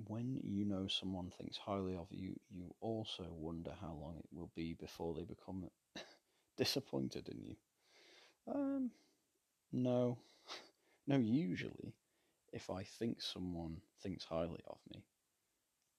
when 0.06 0.40
you 0.42 0.64
know 0.64 0.86
someone 0.88 1.30
thinks 1.30 1.56
highly 1.58 1.94
of 1.96 2.08
you, 2.10 2.36
you 2.50 2.74
also 2.80 3.26
wonder 3.30 3.72
how 3.80 3.96
long 4.00 4.16
it 4.18 4.26
will 4.32 4.50
be 4.54 4.74
before 4.74 5.14
they 5.14 5.24
become 5.24 5.70
disappointed 6.56 7.28
in 7.28 7.42
you. 7.42 7.56
Um, 8.48 8.90
no, 9.72 10.18
no. 11.06 11.16
Usually, 11.18 11.94
if 12.52 12.70
I 12.70 12.84
think 12.84 13.22
someone 13.22 13.78
thinks 14.02 14.24
highly 14.24 14.62
of 14.68 14.78
me, 14.92 15.04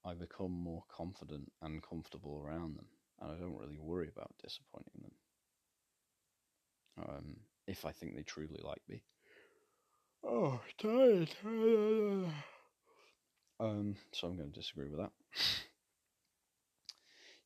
I 0.06 0.14
become 0.16 0.52
more 0.52 0.84
confident 0.90 1.52
and 1.62 1.84
comfortable 1.84 2.42
around 2.44 2.78
them, 2.78 2.88
and 3.22 3.32
I 3.32 3.36
don't 3.36 3.60
really 3.60 3.80
worry 3.80 4.10
about 4.10 4.34
disappointing 4.44 5.02
them. 5.02 5.12
Um, 6.98 7.38
if 7.68 7.86
I 7.86 7.92
think 7.92 8.16
they 8.16 8.24
truly 8.24 8.60
like 8.64 8.82
me. 8.90 9.04
Oh, 10.30 10.60
tired. 10.78 11.30
um, 13.60 13.96
so 14.12 14.28
I'm 14.28 14.36
going 14.38 14.52
to 14.52 14.60
disagree 14.60 14.90
with 14.90 15.00
that. 15.00 15.12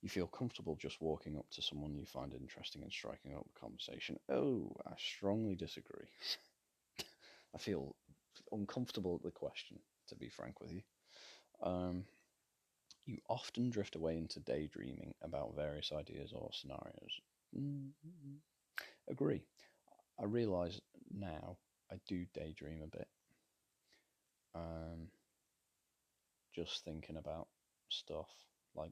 you 0.01 0.09
feel 0.09 0.27
comfortable 0.27 0.75
just 0.75 1.01
walking 1.01 1.37
up 1.37 1.45
to 1.51 1.61
someone 1.61 1.95
you 1.95 2.05
find 2.05 2.33
interesting 2.33 2.81
and 2.81 2.91
striking 2.91 3.35
up 3.35 3.45
a 3.55 3.59
conversation. 3.59 4.19
Oh, 4.29 4.75
I 4.85 4.93
strongly 4.97 5.55
disagree. 5.55 6.07
I 7.55 7.57
feel 7.59 7.95
uncomfortable 8.51 9.15
at 9.15 9.23
the 9.23 9.31
question, 9.31 9.79
to 10.07 10.15
be 10.15 10.29
frank 10.29 10.59
with 10.59 10.71
you. 10.71 10.81
Um, 11.61 12.05
you 13.05 13.19
often 13.29 13.69
drift 13.69 13.95
away 13.95 14.17
into 14.17 14.39
daydreaming 14.39 15.13
about 15.21 15.55
various 15.55 15.91
ideas 15.91 16.33
or 16.33 16.49
scenarios. 16.53 17.21
Mm-hmm. 17.57 18.35
Agree. 19.09 19.43
I 20.19 20.25
realise 20.25 20.79
now 21.11 21.57
I 21.91 21.95
do 22.07 22.25
daydream 22.33 22.81
a 22.83 22.97
bit. 22.97 23.07
Um, 24.55 25.07
just 26.55 26.83
thinking 26.83 27.17
about 27.17 27.47
stuff 27.89 28.29
like, 28.75 28.91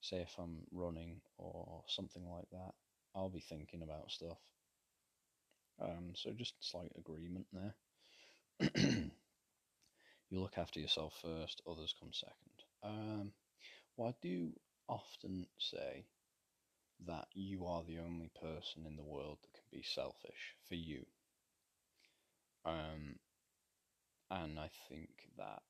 say, 0.00 0.18
if 0.18 0.34
I'm 0.38 0.62
running 0.72 1.20
or 1.38 1.82
something 1.86 2.28
like 2.28 2.48
that, 2.52 2.72
I'll 3.14 3.30
be 3.30 3.40
thinking 3.40 3.82
about 3.82 4.10
stuff. 4.10 4.38
Um, 5.80 6.12
so 6.14 6.30
just 6.32 6.54
slight 6.60 6.92
agreement 6.98 7.46
there. 7.52 7.74
you 10.30 10.40
look 10.40 10.58
after 10.58 10.80
yourself 10.80 11.14
first, 11.22 11.62
others 11.68 11.94
come 11.98 12.10
second. 12.12 12.34
Um, 12.82 13.32
well, 13.96 14.08
I 14.08 14.14
do 14.20 14.52
often 14.88 15.46
say 15.58 16.04
that 17.06 17.26
you 17.32 17.66
are 17.66 17.82
the 17.84 17.98
only 17.98 18.30
person 18.40 18.84
in 18.86 18.96
the 18.96 19.02
world 19.02 19.38
that 19.42 19.52
can 19.54 19.64
be 19.72 19.82
selfish 19.82 20.56
for 20.68 20.74
you. 20.74 21.04
Um, 22.64 23.16
and 24.30 24.58
I 24.58 24.70
think 24.88 25.10
that 25.38 25.62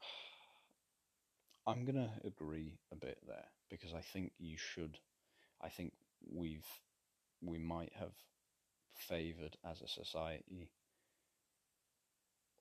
I'm 1.66 1.84
gonna 1.84 2.10
agree 2.24 2.78
a 2.92 2.96
bit 2.96 3.18
there 3.26 3.46
because 3.68 3.92
I 3.94 4.00
think 4.00 4.32
you 4.38 4.56
should. 4.56 4.98
I 5.62 5.68
think 5.68 5.92
we've 6.32 6.66
we 7.42 7.58
might 7.58 7.92
have 7.98 8.12
favoured 8.94 9.56
as 9.64 9.80
a 9.82 9.88
society 9.88 10.70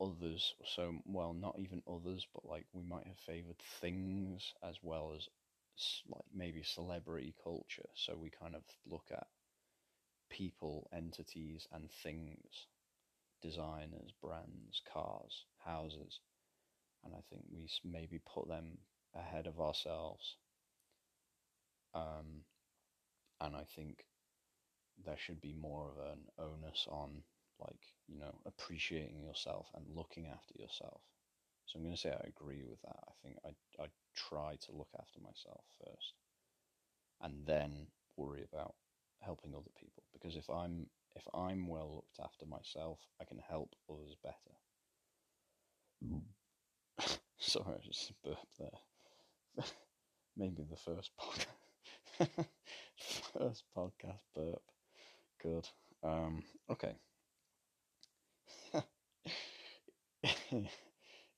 others 0.02 0.54
so 0.66 0.96
well 1.06 1.34
not 1.34 1.56
even 1.60 1.82
others 1.88 2.26
but 2.34 2.46
like 2.46 2.66
we 2.74 2.82
might 2.84 3.06
have 3.06 3.18
favored 3.18 3.60
things 3.82 4.54
as 4.64 4.76
well 4.82 5.14
as 5.16 5.28
like 6.10 6.24
maybe 6.34 6.64
celebrity 6.64 7.34
culture 7.44 7.90
so 7.96 8.16
we 8.16 8.30
kind 8.30 8.56
of 8.56 8.62
look 8.90 9.06
at 9.12 9.28
people 10.30 10.90
entities 10.94 11.68
and 11.72 11.90
things 12.04 12.68
designers 13.42 14.12
brands 14.22 14.82
cars 14.94 15.46
houses 15.60 16.20
and 17.04 17.14
i 17.16 17.22
think 17.30 17.44
we 17.52 17.70
maybe 17.86 18.22
put 18.34 18.48
them 18.48 18.78
ahead 19.16 19.48
of 19.48 19.60
ourselves. 19.60 20.38
Um, 21.94 22.44
and 23.42 23.56
i 23.56 23.64
think 23.76 24.06
there 25.06 25.18
should 25.18 25.42
be 25.42 25.54
more 25.54 25.90
of 25.92 26.12
an 26.12 26.20
onus 26.38 26.88
on 26.90 27.24
like 27.60 27.82
you 28.08 28.20
know 28.20 28.36
appreciating 28.46 29.22
yourself 29.24 29.68
and 29.76 29.86
looking 29.96 30.28
after 30.28 30.54
yourself. 30.60 31.02
So 31.66 31.78
i'm 31.78 31.84
going 31.84 31.96
to 31.96 32.02
say 32.02 32.12
i 32.12 32.28
agree 32.28 32.64
with 32.70 32.82
that. 32.84 33.00
I 33.08 33.14
think 33.24 33.38
i 33.46 33.84
i 33.84 33.88
try 34.16 34.58
to 34.66 34.72
look 34.72 34.90
after 35.00 35.20
myself 35.22 35.64
first 35.84 36.14
and 37.22 37.46
then 37.46 37.88
worry 38.18 38.44
about 38.52 38.76
helping 39.22 39.54
other 39.54 39.72
people 39.80 40.04
because 40.14 40.36
if 40.36 40.50
i'm 40.50 40.88
if 41.16 41.24
i'm 41.34 41.68
well 41.68 41.96
looked 41.96 42.20
after 42.24 42.46
myself 42.46 43.00
i 43.22 43.26
can 43.26 43.40
help 43.40 43.76
others 43.90 44.16
better 44.24 44.56
Sorry, 47.38 47.76
I 47.76 47.86
just 47.86 48.12
burped 48.24 48.58
there. 48.58 48.80
Maybe 50.38 50.64
the 50.70 50.78
first 50.78 51.12
podcast. 51.20 51.48
first 53.34 53.64
podcast 53.76 54.20
burp. 54.36 54.62
Good. 55.42 55.68
Um, 56.04 56.44
okay. 56.70 56.96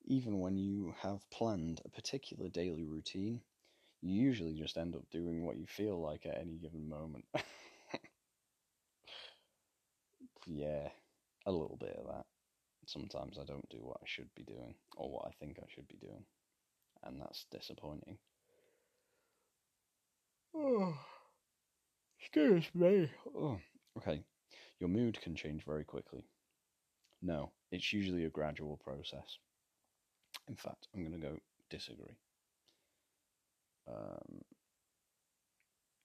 Even 0.06 0.40
when 0.40 0.58
you 0.58 0.94
have 1.02 1.30
planned 1.30 1.82
a 1.86 1.90
particular 1.90 2.50
daily 2.50 2.84
routine, 2.86 3.42
you 4.02 4.14
usually 4.14 4.54
just 4.54 4.78
end 4.78 4.96
up 4.96 5.10
doing 5.12 5.46
what 5.46 5.58
you 5.58 5.66
feel 5.68 6.02
like 6.02 6.26
at 6.26 6.40
any 6.40 6.58
given 6.58 6.90
moment. 6.90 7.26
Yeah, 10.46 10.90
a 11.46 11.52
little 11.52 11.78
bit 11.80 11.96
of 11.98 12.08
that. 12.08 12.26
Sometimes 12.88 13.38
I 13.40 13.46
don't 13.46 13.70
do 13.70 13.78
what 13.82 13.98
I 14.02 14.06
should 14.06 14.30
be 14.36 14.44
doing, 14.44 14.76
or 14.98 15.12
what 15.12 15.26
I 15.28 15.32
think 15.40 15.60
I 15.60 15.68
should 15.74 15.88
be 15.88 15.98
doing, 16.02 16.24
and 17.04 17.20
that's 17.20 17.46
disappointing. 17.52 18.18
Oh, 20.56 20.98
excuse 22.20 22.66
me. 22.74 23.10
Oh, 23.36 23.60
okay. 23.98 24.24
Your 24.80 24.90
mood 24.90 25.22
can 25.22 25.36
change 25.36 25.64
very 25.64 25.84
quickly. 25.84 26.26
No, 27.22 27.52
it's 27.72 27.94
usually 27.94 28.26
a 28.26 28.30
gradual 28.30 28.78
process. 28.78 29.38
In 30.48 30.56
fact, 30.56 30.88
I'm 30.94 31.02
going 31.02 31.22
to 31.22 31.28
go 31.28 31.38
disagree. 31.70 32.18
Um, 33.88 34.42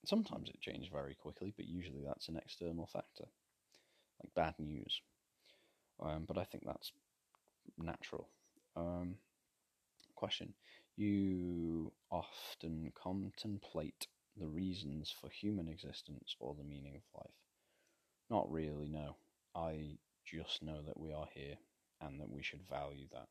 sometimes 0.05 0.49
it 0.49 0.61
changes 0.61 0.89
very 0.93 1.15
quickly, 1.15 1.53
but 1.57 1.67
usually 1.67 2.03
that's 2.05 2.29
an 2.29 2.37
external 2.37 2.87
factor, 2.87 3.27
like 4.23 4.35
bad 4.35 4.55
news. 4.59 5.01
Um, 6.01 6.25
but 6.27 6.39
I 6.39 6.45
think 6.45 6.65
that's 6.67 6.93
natural. 7.79 8.29
Um, 8.77 9.17
question 10.15 10.55
You 10.97 11.93
often 12.11 12.93
contemplate 12.95 14.07
the 14.37 14.47
reasons 14.47 15.15
for 15.19 15.31
human 15.31 15.69
existence 15.69 16.37
or 16.41 16.55
the 16.55 16.65
meaning 16.65 16.97
of 16.97 17.21
life? 17.21 17.35
Not 18.29 18.51
really, 18.51 18.89
no. 18.89 19.17
I 19.55 19.99
just 20.25 20.63
know 20.63 20.83
that 20.83 20.99
we 20.99 21.13
are 21.13 21.29
here 21.33 21.57
and 22.01 22.21
that 22.21 22.31
we 22.31 22.43
should 22.43 22.69
value 22.69 23.07
that. 23.13 23.29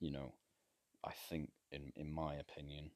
You 0.00 0.10
know, 0.10 0.32
I 1.04 1.12
think, 1.28 1.50
in, 1.70 1.92
in 1.96 2.12
my 2.12 2.34
opinion, 2.34 2.90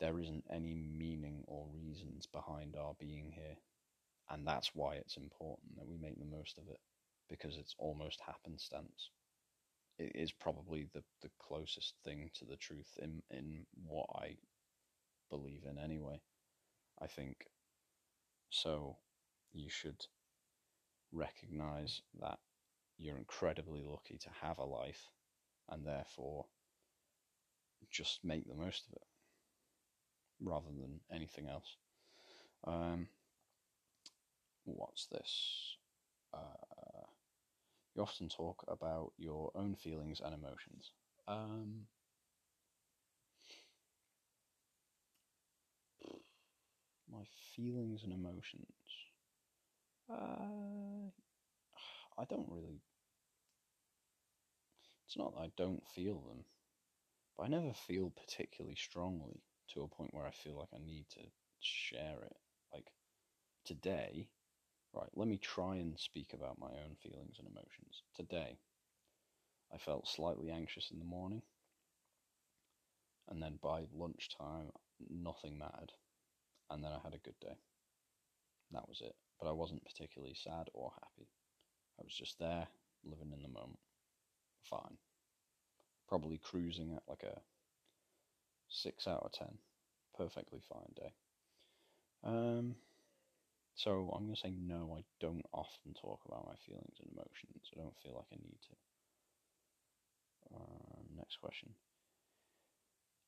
there 0.00 0.20
isn't 0.20 0.44
any 0.50 0.74
meaning 0.74 1.44
or 1.46 1.66
reasons 1.72 2.26
behind 2.26 2.76
our 2.76 2.94
being 3.00 3.32
here. 3.34 3.56
And 4.30 4.46
that's 4.46 4.70
why 4.74 4.94
it's 4.94 5.16
important 5.16 5.76
that 5.76 5.86
we 5.86 5.96
make 5.96 6.18
the 6.18 6.36
most 6.36 6.58
of 6.58 6.68
it, 6.68 6.80
because 7.28 7.56
it's 7.56 7.74
almost 7.78 8.20
happenstance. 8.26 9.10
It 9.98 10.12
is 10.14 10.32
probably 10.32 10.88
the, 10.94 11.02
the 11.22 11.30
closest 11.40 11.94
thing 12.04 12.30
to 12.34 12.44
the 12.44 12.56
truth 12.56 12.98
in, 13.02 13.22
in 13.30 13.66
what 13.86 14.06
I 14.14 14.36
believe 15.30 15.62
in 15.68 15.78
anyway. 15.78 16.20
I 17.00 17.06
think 17.06 17.46
so. 18.50 18.98
You 19.52 19.70
should 19.70 20.06
recognize 21.12 22.02
that 22.20 22.38
you're 22.98 23.16
incredibly 23.16 23.82
lucky 23.82 24.18
to 24.18 24.28
have 24.42 24.58
a 24.58 24.64
life 24.64 25.08
and 25.70 25.86
therefore 25.86 26.46
just 27.90 28.20
make 28.24 28.46
the 28.46 28.54
most 28.54 28.84
of 28.88 28.94
it 28.94 29.06
rather 30.40 30.66
than 30.66 31.00
anything 31.12 31.48
else. 31.48 31.76
Um, 32.64 33.08
what's 34.76 35.06
this? 35.06 35.76
Uh, 36.32 37.06
you 37.94 38.02
often 38.02 38.28
talk 38.28 38.64
about 38.68 39.12
your 39.18 39.50
own 39.54 39.74
feelings 39.74 40.20
and 40.24 40.34
emotions. 40.34 40.92
Um, 41.26 41.86
my 47.10 47.24
feelings 47.56 48.02
and 48.04 48.12
emotions. 48.12 48.72
Uh, 50.10 51.10
I 52.18 52.24
don't 52.28 52.48
really. 52.50 52.82
It's 55.06 55.16
not 55.16 55.34
that 55.34 55.40
I 55.40 55.50
don't 55.56 55.86
feel 55.88 56.20
them, 56.20 56.44
but 57.36 57.44
I 57.44 57.48
never 57.48 57.72
feel 57.72 58.10
particularly 58.10 58.76
strongly 58.76 59.42
to 59.74 59.82
a 59.82 59.88
point 59.88 60.14
where 60.14 60.26
I 60.26 60.30
feel 60.30 60.58
like 60.58 60.68
I 60.74 60.84
need 60.84 61.06
to 61.10 61.20
share 61.60 62.22
it. 62.22 62.36
Like 62.72 62.92
today, 63.64 64.28
right, 64.94 65.08
let 65.14 65.28
me 65.28 65.38
try 65.38 65.76
and 65.76 65.98
speak 65.98 66.32
about 66.32 66.58
my 66.58 66.68
own 66.68 66.96
feelings 67.02 67.36
and 67.38 67.48
emotions. 67.48 68.02
Today, 68.16 68.58
I 69.72 69.78
felt 69.78 70.08
slightly 70.08 70.50
anxious 70.50 70.90
in 70.90 70.98
the 70.98 71.04
morning, 71.04 71.42
and 73.28 73.42
then 73.42 73.58
by 73.62 73.84
lunchtime, 73.94 74.70
nothing 75.10 75.58
mattered, 75.58 75.92
and 76.70 76.82
then 76.82 76.92
I 76.92 76.98
had 77.02 77.14
a 77.14 77.18
good 77.18 77.38
day. 77.40 77.56
That 78.72 78.88
was 78.88 79.00
it. 79.02 79.14
But 79.40 79.48
I 79.48 79.52
wasn't 79.52 79.84
particularly 79.84 80.34
sad 80.34 80.68
or 80.74 80.92
happy. 80.94 81.28
I 81.98 82.02
was 82.02 82.14
just 82.14 82.38
there, 82.38 82.66
living 83.04 83.32
in 83.32 83.42
the 83.42 83.48
moment. 83.48 83.78
Fine. 84.68 84.98
Probably 86.08 86.38
cruising 86.38 86.92
at 86.94 87.02
like 87.08 87.22
a 87.22 87.40
6 88.68 89.06
out 89.06 89.22
of 89.24 89.32
10. 89.32 89.48
Perfectly 90.16 90.60
fine 90.68 90.92
day. 90.96 91.12
Um, 92.24 92.74
so 93.78 94.10
I'm 94.12 94.24
going 94.24 94.34
to 94.34 94.40
say 94.40 94.54
no, 94.58 94.96
I 94.98 95.04
don't 95.20 95.46
often 95.52 95.94
talk 95.94 96.18
about 96.26 96.46
my 96.46 96.56
feelings 96.66 96.98
and 96.98 97.12
emotions. 97.12 97.70
I 97.72 97.80
don't 97.80 97.94
feel 98.02 98.16
like 98.16 98.26
I 98.32 98.42
need 98.42 98.58
to. 98.66 98.74
Uh, 100.56 101.00
next 101.16 101.36
question. 101.40 101.70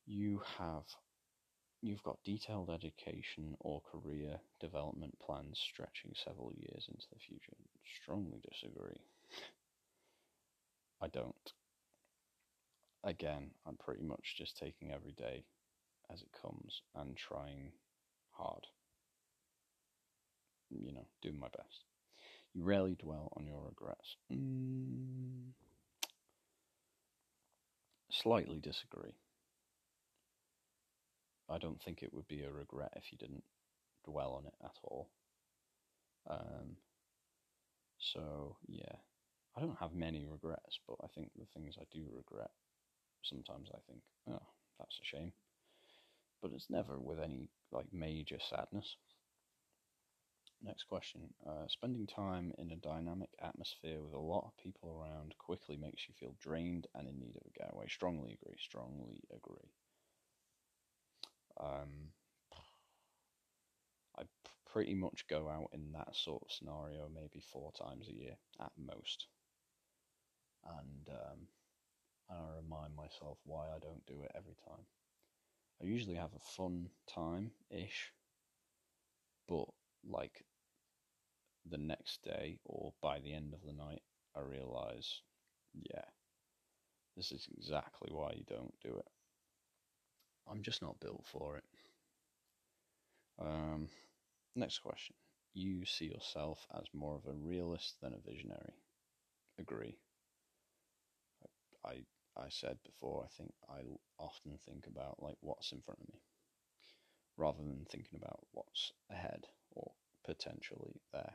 You 0.05 0.41
have 0.57 0.83
you've 1.81 2.03
got 2.03 2.19
detailed 2.25 2.69
education 2.69 3.55
or 3.61 3.81
career 3.81 4.39
development 4.59 5.17
plans 5.25 5.57
stretching 5.57 6.11
several 6.15 6.51
years 6.53 6.87
into 6.89 7.05
the 7.11 7.19
future. 7.19 7.55
Strongly 8.03 8.41
disagree. 8.51 8.99
I 11.01 11.07
don't. 11.07 11.53
Again, 13.05 13.51
I'm 13.65 13.77
pretty 13.77 14.03
much 14.03 14.35
just 14.37 14.57
taking 14.57 14.91
every 14.91 15.13
day 15.13 15.45
as 16.11 16.21
it 16.21 16.29
comes 16.41 16.81
and 16.93 17.15
trying 17.15 17.71
hard. 18.31 18.67
You 20.71 20.93
know, 20.93 21.05
doing 21.21 21.39
my 21.39 21.49
best. 21.49 21.85
You 22.53 22.63
rarely 22.63 22.95
dwell 22.95 23.31
on 23.37 23.45
your 23.45 23.63
regrets. 23.65 24.15
Mm, 24.31 25.51
slightly 28.11 28.59
disagree. 28.59 29.15
I 31.49 31.57
don't 31.57 31.81
think 31.81 32.01
it 32.01 32.13
would 32.13 32.27
be 32.27 32.43
a 32.43 32.51
regret 32.51 32.93
if 32.95 33.11
you 33.11 33.17
didn't 33.17 33.43
dwell 34.05 34.33
on 34.33 34.45
it 34.45 34.53
at 34.63 34.75
all. 34.83 35.09
Um, 36.29 36.77
so 37.99 38.55
yeah, 38.67 38.95
I 39.55 39.61
don't 39.61 39.77
have 39.79 39.93
many 39.93 40.25
regrets, 40.25 40.79
but 40.87 40.97
I 41.03 41.07
think 41.13 41.31
the 41.35 41.45
things 41.53 41.75
I 41.79 41.83
do 41.91 42.05
regret, 42.15 42.51
sometimes 43.23 43.69
I 43.73 43.79
think, 43.87 44.01
oh, 44.29 44.47
that's 44.79 44.99
a 45.01 45.05
shame. 45.05 45.33
But 46.41 46.51
it's 46.53 46.69
never 46.69 46.99
with 46.99 47.19
any 47.19 47.49
like 47.71 47.93
major 47.93 48.37
sadness. 48.49 48.95
Next 50.61 50.85
question. 50.85 51.33
Uh, 51.45 51.67
spending 51.67 52.07
time 52.07 52.53
in 52.57 52.71
a 52.71 52.77
dynamic 52.77 53.31
atmosphere 53.39 54.01
with 54.01 54.13
a 54.13 54.17
lot 54.19 54.45
of 54.45 54.55
people 54.55 54.89
around 54.89 55.37
quickly 55.37 55.75
makes 55.75 56.07
you 56.07 56.13
feel 56.13 56.33
drained 56.39 56.87
and 56.95 57.07
in 57.07 57.19
need 57.19 57.35
of 57.35 57.45
a 57.45 57.49
getaway. 57.51 57.87
Strongly 57.89 58.39
agree. 58.41 58.57
Strongly 58.57 59.21
agree. 59.29 59.73
Um, 61.59 62.11
I 64.17 64.23
pretty 64.65 64.93
much 64.93 65.27
go 65.27 65.49
out 65.49 65.71
in 65.73 65.91
that 65.91 66.15
sort 66.15 66.43
of 66.43 66.51
scenario 66.51 67.09
maybe 67.09 67.41
four 67.41 67.73
times 67.73 68.07
a 68.07 68.13
year 68.13 68.37
at 68.61 68.71
most. 68.77 69.27
And 70.65 71.07
um, 71.09 71.47
I 72.29 72.55
remind 72.57 72.95
myself 72.95 73.39
why 73.45 73.67
I 73.69 73.79
don't 73.79 74.05
do 74.07 74.23
it 74.23 74.31
every 74.35 74.55
time. 74.67 74.85
I 75.81 75.85
usually 75.85 76.15
have 76.15 76.33
a 76.33 76.39
fun 76.39 76.89
time 77.07 77.51
ish, 77.69 78.13
but 79.47 79.67
like 80.03 80.43
the 81.69 81.77
next 81.77 82.23
day 82.23 82.57
or 82.65 82.93
by 83.01 83.19
the 83.19 83.33
end 83.33 83.53
of 83.53 83.61
the 83.65 83.73
night, 83.73 84.01
I 84.35 84.41
realize, 84.41 85.21
yeah, 85.73 86.05
this 87.15 87.31
is 87.31 87.47
exactly 87.57 88.09
why 88.11 88.33
you 88.35 88.43
don't 88.47 88.73
do 88.81 88.97
it. 88.97 89.11
I'm 90.49 90.61
just 90.61 90.81
not 90.81 90.99
built 90.99 91.25
for 91.31 91.57
it. 91.57 91.63
Um, 93.39 93.89
next 94.55 94.79
question. 94.79 95.15
You 95.53 95.85
see 95.85 96.05
yourself 96.05 96.65
as 96.73 96.85
more 96.93 97.15
of 97.15 97.27
a 97.27 97.35
realist 97.35 97.95
than 98.01 98.13
a 98.13 98.29
visionary. 98.29 98.73
Agree. 99.59 99.97
I, 101.85 101.89
I, 101.89 101.93
I 102.37 102.49
said 102.49 102.77
before, 102.83 103.23
I 103.25 103.27
think 103.37 103.53
I 103.69 103.81
often 104.17 104.57
think 104.65 104.87
about 104.87 105.21
like 105.21 105.37
what's 105.41 105.71
in 105.71 105.81
front 105.81 105.99
of 106.01 106.07
me 106.13 106.21
rather 107.37 107.57
than 107.63 107.85
thinking 107.89 108.19
about 108.21 108.39
what's 108.51 108.91
ahead 109.09 109.45
or 109.71 109.91
potentially 110.25 111.01
there. 111.11 111.33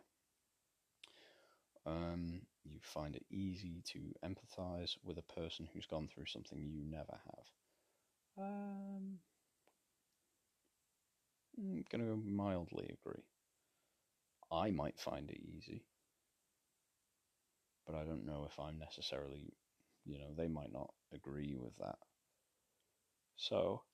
Um, 1.86 2.42
you 2.64 2.80
find 2.82 3.16
it 3.16 3.24
easy 3.30 3.82
to 3.92 4.12
empathize 4.24 4.96
with 5.04 5.18
a 5.18 5.22
person 5.22 5.68
who's 5.72 5.86
gone 5.86 6.08
through 6.08 6.26
something 6.26 6.62
you 6.62 6.82
never 6.84 7.18
have. 7.26 7.46
Um, 8.38 9.18
I'm 11.58 11.84
going 11.90 12.04
to 12.06 12.16
mildly 12.16 12.88
agree. 12.88 13.24
I 14.50 14.72
might 14.72 14.98
find 14.98 15.30
it 15.30 15.40
easy, 15.40 15.86
but 17.86 17.94
I 17.96 18.04
don't 18.04 18.26
know 18.26 18.44
if 18.48 18.58
I'm 18.60 18.78
necessarily, 18.78 19.52
you 20.04 20.18
know, 20.18 20.32
they 20.36 20.48
might 20.48 20.72
not 20.72 20.92
agree 21.12 21.56
with 21.56 21.76
that. 21.78 21.98
So, 23.36 23.84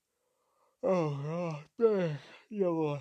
oh 0.83 1.65
god, 1.79 2.19
yeah, 2.51 2.99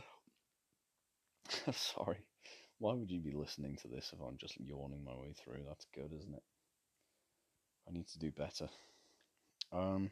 sorry. 1.71 2.25
Why 2.81 2.95
would 2.95 3.11
you 3.11 3.19
be 3.19 3.31
listening 3.31 3.77
to 3.83 3.87
this 3.87 4.09
if 4.11 4.19
I'm 4.19 4.39
just 4.39 4.59
yawning 4.59 5.03
my 5.03 5.13
way 5.13 5.35
through? 5.37 5.61
That's 5.67 5.85
good, 5.93 6.11
isn't 6.17 6.33
it? 6.33 6.41
I 7.87 7.91
need 7.91 8.07
to 8.07 8.17
do 8.17 8.31
better. 8.31 8.69
Um, 9.71 10.09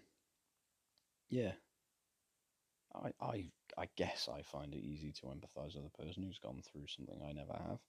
yeah. 1.32 1.54
I, 2.94 3.10
I, 3.20 3.46
I 3.76 3.90
guess 3.96 4.30
I 4.32 4.44
find 4.44 4.76
it 4.76 4.84
easy 4.84 5.12
to 5.14 5.28
empathise 5.28 5.76
with 5.76 5.92
a 5.92 6.04
person 6.04 6.22
who's 6.22 6.38
gone 6.38 6.62
through 6.62 6.86
something 6.96 7.20
I 7.28 7.32
never 7.32 7.54
have. 7.54 7.80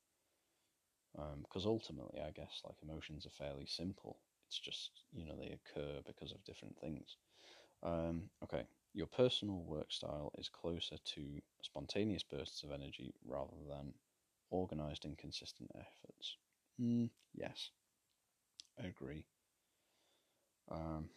Because 1.43 1.67
um, 1.67 1.73
ultimately, 1.73 2.23
I 2.23 2.31
guess 2.31 2.63
like 2.65 2.77
emotions 2.83 3.27
are 3.27 3.45
fairly 3.45 3.67
simple. 3.67 4.17
It's 4.49 4.59
just 4.59 4.93
you 5.13 5.27
know 5.27 5.37
they 5.39 5.59
occur 5.59 6.01
because 6.07 6.33
of 6.33 6.43
different 6.45 6.79
things. 6.81 7.17
Um, 7.83 8.31
okay, 8.45 8.63
your 8.95 9.09
personal 9.09 9.63
work 9.63 9.93
style 9.93 10.33
is 10.39 10.49
closer 10.49 10.97
to 11.17 11.41
spontaneous 11.61 12.23
bursts 12.23 12.63
of 12.63 12.73
energy 12.73 13.13
rather 13.27 13.57
than 13.69 13.93
organized 14.51 15.05
and 15.05 15.17
consistent 15.19 15.71
efforts. 15.75 16.37
Mm, 16.81 17.11
yes, 17.35 17.71
I 18.83 18.87
agree. 18.87 19.27
Um, 20.71 21.11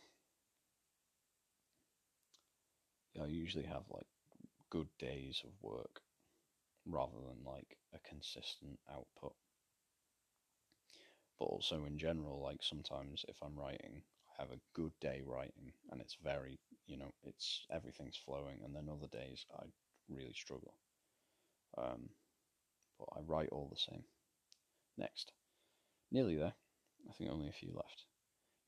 I 3.19 3.25
usually 3.25 3.63
have 3.65 3.89
like 3.89 4.05
good 4.69 4.89
days 4.99 5.41
of 5.45 5.51
work 5.61 6.01
rather 6.85 7.19
than 7.21 7.43
like 7.45 7.77
a 7.93 7.99
consistent 7.99 8.79
output. 8.89 9.35
But 11.37 11.45
also 11.45 11.85
in 11.85 11.99
general, 11.99 12.41
like 12.41 12.63
sometimes 12.63 13.23
if 13.27 13.41
I'm 13.43 13.55
writing, 13.55 14.03
I 14.29 14.41
have 14.41 14.51
a 14.51 14.59
good 14.73 14.93
day 14.99 15.21
writing 15.23 15.73
and 15.91 16.01
it's 16.01 16.15
very, 16.15 16.59
you 16.87 16.97
know, 16.97 17.13
it's 17.23 17.67
everything's 17.69 18.17
flowing, 18.17 18.63
and 18.63 18.75
then 18.75 18.89
other 18.89 19.07
days 19.07 19.45
I 19.55 19.65
really 20.09 20.33
struggle. 20.33 20.73
Um, 21.77 22.09
but 23.09 23.19
I 23.19 23.21
write 23.25 23.49
all 23.51 23.69
the 23.71 23.79
same. 23.79 24.03
Next. 24.97 25.31
Nearly 26.11 26.35
there. 26.35 26.53
I 27.09 27.13
think 27.13 27.31
only 27.31 27.49
a 27.49 27.53
few 27.53 27.71
left. 27.73 28.05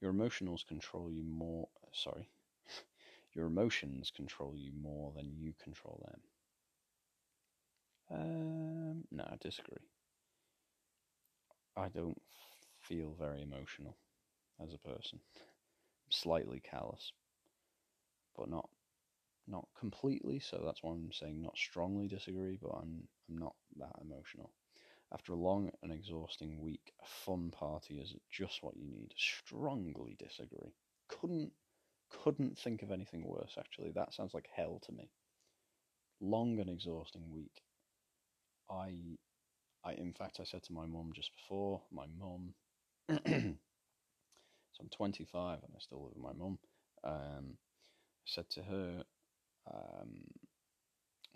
Your 0.01 0.11
emotions 0.11 0.65
control 0.67 1.11
you 1.11 1.23
more. 1.23 1.67
Sorry. 1.93 2.29
Your 3.33 3.47
emotions 3.47 4.11
control 4.15 4.55
you 4.55 4.71
more 4.81 5.13
than 5.15 5.31
you 5.37 5.53
control 5.63 6.01
them. 6.05 6.21
Um, 8.11 9.03
no, 9.11 9.23
I 9.23 9.35
disagree. 9.41 9.77
I 11.77 11.89
don't 11.89 12.21
feel 12.81 13.15
very 13.19 13.41
emotional 13.41 13.97
as 14.61 14.73
a 14.73 14.77
person. 14.77 15.19
I'm 15.35 16.11
slightly 16.11 16.61
callous, 16.61 17.11
but 18.37 18.49
not 18.49 18.69
not 19.47 19.67
completely. 19.79 20.39
So 20.39 20.61
that's 20.65 20.81
why 20.83 20.91
I'm 20.91 21.11
saying 21.11 21.41
not 21.41 21.57
strongly 21.57 22.07
disagree, 22.07 22.57
but 22.61 22.71
I'm 22.71 23.07
I'm 23.29 23.37
not 23.37 23.55
that 23.77 23.93
emotional. 24.01 24.51
After 25.13 25.33
a 25.33 25.37
long 25.37 25.71
and 25.83 25.91
exhausting 25.91 26.59
week, 26.61 26.93
a 27.01 27.05
fun 27.05 27.51
party 27.51 27.99
is 27.99 28.15
just 28.31 28.63
what 28.63 28.75
you 28.77 28.85
need. 28.87 29.13
Strongly 29.17 30.15
disagree. 30.19 30.73
Couldn't 31.09 31.51
couldn't 32.23 32.57
think 32.57 32.81
of 32.83 32.91
anything 32.91 33.23
worse 33.25 33.55
actually. 33.57 33.91
That 33.91 34.13
sounds 34.13 34.33
like 34.33 34.47
hell 34.53 34.79
to 34.85 34.91
me. 34.91 35.09
Long 36.21 36.59
and 36.59 36.69
exhausting 36.69 37.31
week. 37.31 37.61
I 38.69 39.17
I 39.83 39.93
in 39.93 40.13
fact 40.13 40.39
I 40.39 40.43
said 40.43 40.63
to 40.63 40.73
my 40.73 40.85
mum 40.85 41.11
just 41.13 41.31
before, 41.35 41.81
my 41.91 42.05
mum 42.19 42.53
so 44.75 44.83
I'm 44.83 44.89
25 44.89 45.59
and 45.63 45.73
I 45.75 45.79
still 45.79 46.03
live 46.03 46.13
with 46.15 46.23
my 46.23 46.33
mum. 46.33 46.57
Um, 47.03 47.57
I 47.57 48.25
said 48.25 48.49
to 48.51 48.63
her, 48.63 49.03
um, 49.71 50.23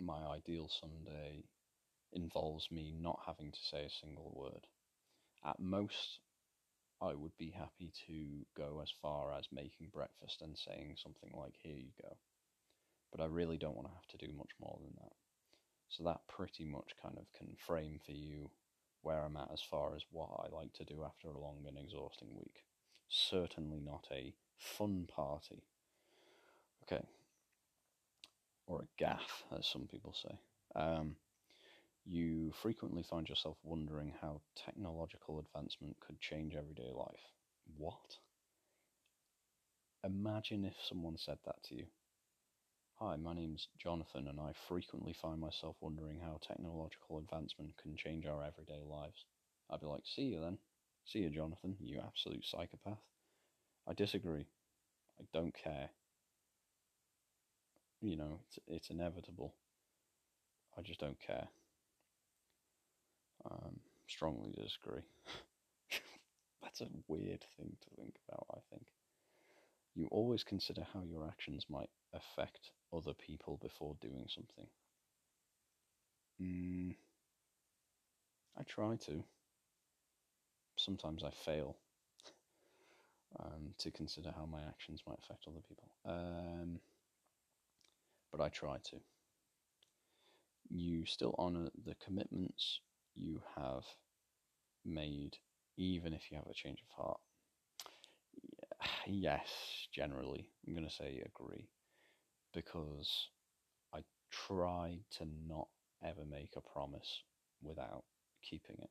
my 0.00 0.26
ideal 0.26 0.68
Sunday 0.68 1.44
involves 2.12 2.70
me 2.70 2.94
not 2.98 3.20
having 3.26 3.52
to 3.52 3.58
say 3.62 3.84
a 3.84 3.90
single 3.90 4.32
word. 4.34 4.66
At 5.44 5.60
most, 5.60 6.18
I 7.00 7.14
would 7.14 7.36
be 7.38 7.50
happy 7.50 7.92
to 8.06 8.44
go 8.56 8.80
as 8.82 8.92
far 9.00 9.32
as 9.32 9.46
making 9.52 9.88
breakfast 9.92 10.42
and 10.42 10.56
saying 10.56 10.96
something 11.02 11.30
like, 11.34 11.54
Here 11.62 11.76
you 11.76 11.92
go. 12.00 12.16
But 13.10 13.22
I 13.22 13.26
really 13.26 13.56
don't 13.56 13.74
want 13.74 13.88
to 13.88 13.94
have 13.94 14.06
to 14.18 14.26
do 14.26 14.32
much 14.36 14.50
more 14.60 14.78
than 14.80 14.94
that. 15.00 15.12
So 15.88 16.04
that 16.04 16.20
pretty 16.28 16.64
much 16.64 16.92
kind 17.02 17.16
of 17.18 17.32
can 17.36 17.56
frame 17.66 17.98
for 18.04 18.12
you 18.12 18.50
where 19.02 19.24
I'm 19.24 19.36
at 19.36 19.50
as 19.52 19.62
far 19.62 19.94
as 19.96 20.02
what 20.10 20.28
I 20.44 20.54
like 20.54 20.72
to 20.74 20.84
do 20.84 21.02
after 21.04 21.28
a 21.28 21.38
long 21.38 21.64
and 21.66 21.78
exhausting 21.78 22.28
week. 22.36 22.64
Certainly 23.08 23.80
not 23.80 24.06
a 24.12 24.34
fun 24.56 25.08
party. 25.08 25.64
Okay. 26.84 27.02
Or 28.70 28.82
a 28.82 28.88
gaff, 28.98 29.42
as 29.58 29.66
some 29.66 29.88
people 29.88 30.14
say. 30.14 30.38
Um, 30.76 31.16
you 32.06 32.52
frequently 32.62 33.02
find 33.02 33.28
yourself 33.28 33.56
wondering 33.64 34.12
how 34.20 34.42
technological 34.54 35.40
advancement 35.40 35.96
could 35.98 36.20
change 36.20 36.54
everyday 36.54 36.92
life. 36.92 37.32
What? 37.76 38.18
Imagine 40.04 40.64
if 40.64 40.74
someone 40.88 41.16
said 41.18 41.38
that 41.46 41.60
to 41.64 41.74
you. 41.74 41.86
Hi, 43.00 43.16
my 43.16 43.34
name's 43.34 43.66
Jonathan, 43.76 44.28
and 44.28 44.38
I 44.38 44.52
frequently 44.68 45.14
find 45.14 45.40
myself 45.40 45.74
wondering 45.80 46.20
how 46.20 46.38
technological 46.40 47.18
advancement 47.18 47.76
can 47.82 47.96
change 47.96 48.24
our 48.24 48.44
everyday 48.44 48.84
lives. 48.88 49.24
I'd 49.68 49.80
be 49.80 49.86
like, 49.86 50.04
see 50.04 50.26
you 50.26 50.40
then. 50.40 50.58
See 51.06 51.18
you, 51.18 51.30
Jonathan, 51.30 51.74
you 51.80 52.00
absolute 52.06 52.44
psychopath. 52.44 53.02
I 53.88 53.94
disagree. 53.94 54.46
I 55.20 55.24
don't 55.34 55.54
care. 55.54 55.90
You 58.00 58.16
know, 58.16 58.40
it's, 58.46 58.58
it's 58.66 58.90
inevitable. 58.90 59.54
I 60.76 60.82
just 60.82 61.00
don't 61.00 61.20
care. 61.20 61.48
Um, 63.50 63.80
strongly 64.06 64.52
disagree. 64.52 65.02
That's 66.62 66.80
a 66.80 66.88
weird 67.08 67.44
thing 67.56 67.76
to 67.80 67.96
think 67.96 68.14
about, 68.28 68.46
I 68.54 68.58
think. 68.70 68.86
You 69.94 70.06
always 70.10 70.44
consider 70.44 70.86
how 70.94 71.02
your 71.02 71.26
actions 71.26 71.66
might 71.68 71.90
affect 72.14 72.70
other 72.92 73.12
people 73.14 73.58
before 73.60 73.96
doing 74.00 74.26
something. 74.28 74.66
Mm, 76.40 76.94
I 78.58 78.62
try 78.62 78.96
to. 79.06 79.24
Sometimes 80.76 81.22
I 81.22 81.30
fail 81.30 81.76
um, 83.40 83.74
to 83.78 83.90
consider 83.90 84.32
how 84.34 84.46
my 84.46 84.62
actions 84.62 85.02
might 85.06 85.18
affect 85.22 85.44
other 85.46 85.60
people. 85.68 85.90
Um, 86.06 86.80
but 88.30 88.40
I 88.40 88.48
try 88.48 88.78
to. 88.90 88.96
You 90.68 91.04
still 91.06 91.34
honour 91.38 91.68
the 91.84 91.96
commitments 92.04 92.80
you 93.14 93.42
have 93.56 93.84
made, 94.84 95.36
even 95.76 96.12
if 96.12 96.30
you 96.30 96.36
have 96.36 96.46
a 96.46 96.54
change 96.54 96.80
of 96.82 97.04
heart. 97.04 97.20
yes, 99.06 99.48
generally, 99.92 100.48
I'm 100.66 100.74
going 100.74 100.86
to 100.86 100.94
say 100.94 101.22
agree 101.26 101.68
because 102.54 103.28
I 103.94 104.00
try 104.30 104.98
to 105.18 105.26
not 105.46 105.68
ever 106.04 106.24
make 106.24 106.54
a 106.56 106.60
promise 106.60 107.22
without 107.62 108.04
keeping 108.42 108.76
it. 108.78 108.90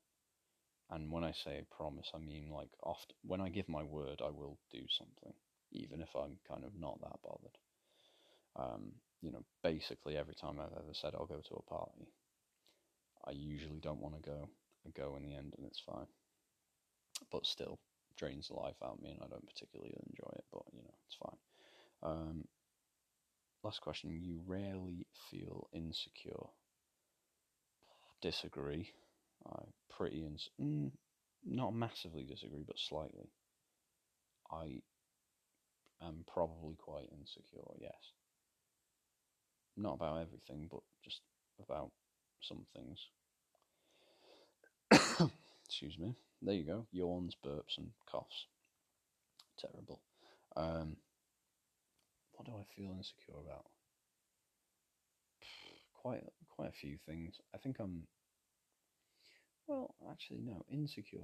And 0.92 1.12
when 1.12 1.24
I 1.24 1.32
say 1.32 1.64
promise, 1.76 2.12
I 2.16 2.20
mean 2.20 2.50
like 2.52 2.70
often 2.84 3.16
when 3.24 3.42
I 3.42 3.50
give 3.50 3.70
my 3.70 3.84
word, 3.84 4.22
I 4.24 4.32
will 4.32 4.58
do 4.72 4.82
something, 4.90 5.34
even 5.72 6.02
if 6.02 6.10
I'm 6.16 6.38
kind 6.48 6.64
of 6.66 6.72
not 6.80 7.00
that 7.02 7.22
bothered. 7.24 7.58
Um, 8.56 8.92
you 9.22 9.32
know, 9.32 9.44
basically 9.64 10.18
every 10.18 10.36
time 10.36 10.60
I've 10.60 10.78
ever 10.78 10.94
said 10.94 11.14
I'll 11.16 11.26
go 11.26 11.42
to 11.42 11.56
a 11.56 11.62
party, 11.64 12.08
I 13.26 13.32
usually 13.32 13.80
don't 13.80 14.02
want 14.02 14.16
to 14.16 14.30
go. 14.30 14.50
I 14.86 14.90
go 14.92 15.16
in 15.16 15.24
the 15.24 15.36
end, 15.36 15.54
and 15.58 15.66
it's 15.66 15.80
fine. 15.80 16.08
But 17.32 17.46
still, 17.46 17.80
drains 18.18 18.48
the 18.48 18.56
life 18.56 18.76
out 18.84 18.94
of 18.98 19.02
me, 19.02 19.12
and 19.12 19.22
I 19.24 19.28
don't 19.28 19.48
particularly 19.48 19.94
enjoy 20.08 20.32
it. 20.36 20.46
But 20.52 20.64
you 20.74 20.82
know, 20.82 20.94
it's 21.06 21.16
fine. 21.16 21.38
Um, 22.12 22.46
last 23.64 23.82
question. 23.82 24.12
You 24.12 24.42
rarely 24.46 25.06
feel 25.30 25.70
insecure. 25.74 26.48
Disagree. 28.22 28.92
I 29.46 29.64
pretty 29.90 30.26
ins- 30.26 30.50
mm, 30.60 30.92
not 31.46 31.74
massively 31.74 32.24
disagree, 32.24 32.64
but 32.66 32.80
slightly. 32.80 33.32
I 34.52 34.82
am 36.02 36.26
probably 36.28 36.76
quite 36.76 37.10
insecure. 37.12 37.64
Yes. 37.80 38.14
Not 39.80 39.94
about 39.94 40.22
everything, 40.22 40.68
but 40.70 40.82
just 41.06 41.22
about 41.64 41.92
some 42.42 42.66
things. 42.76 43.00
excuse 45.66 45.98
me. 45.98 46.16
There 46.42 46.54
you 46.54 46.66
go. 46.66 46.86
Yawns, 46.92 47.38
burps, 47.46 47.78
and 47.78 47.92
coughs. 48.12 48.48
Terrible. 49.58 50.02
Um, 50.58 50.98
what 52.34 52.46
do 52.46 52.52
I 52.52 52.66
feel 52.76 52.92
insecure 52.92 53.40
about? 53.42 53.68
Quite, 55.94 56.24
quite 56.50 56.70
a 56.70 56.74
few 56.74 56.98
things. 57.06 57.36
I 57.56 57.58
think 57.58 57.78
I'm. 57.80 58.04
Well, 59.66 59.96
actually, 60.12 60.42
no. 60.42 60.66
Insecure. 60.70 61.20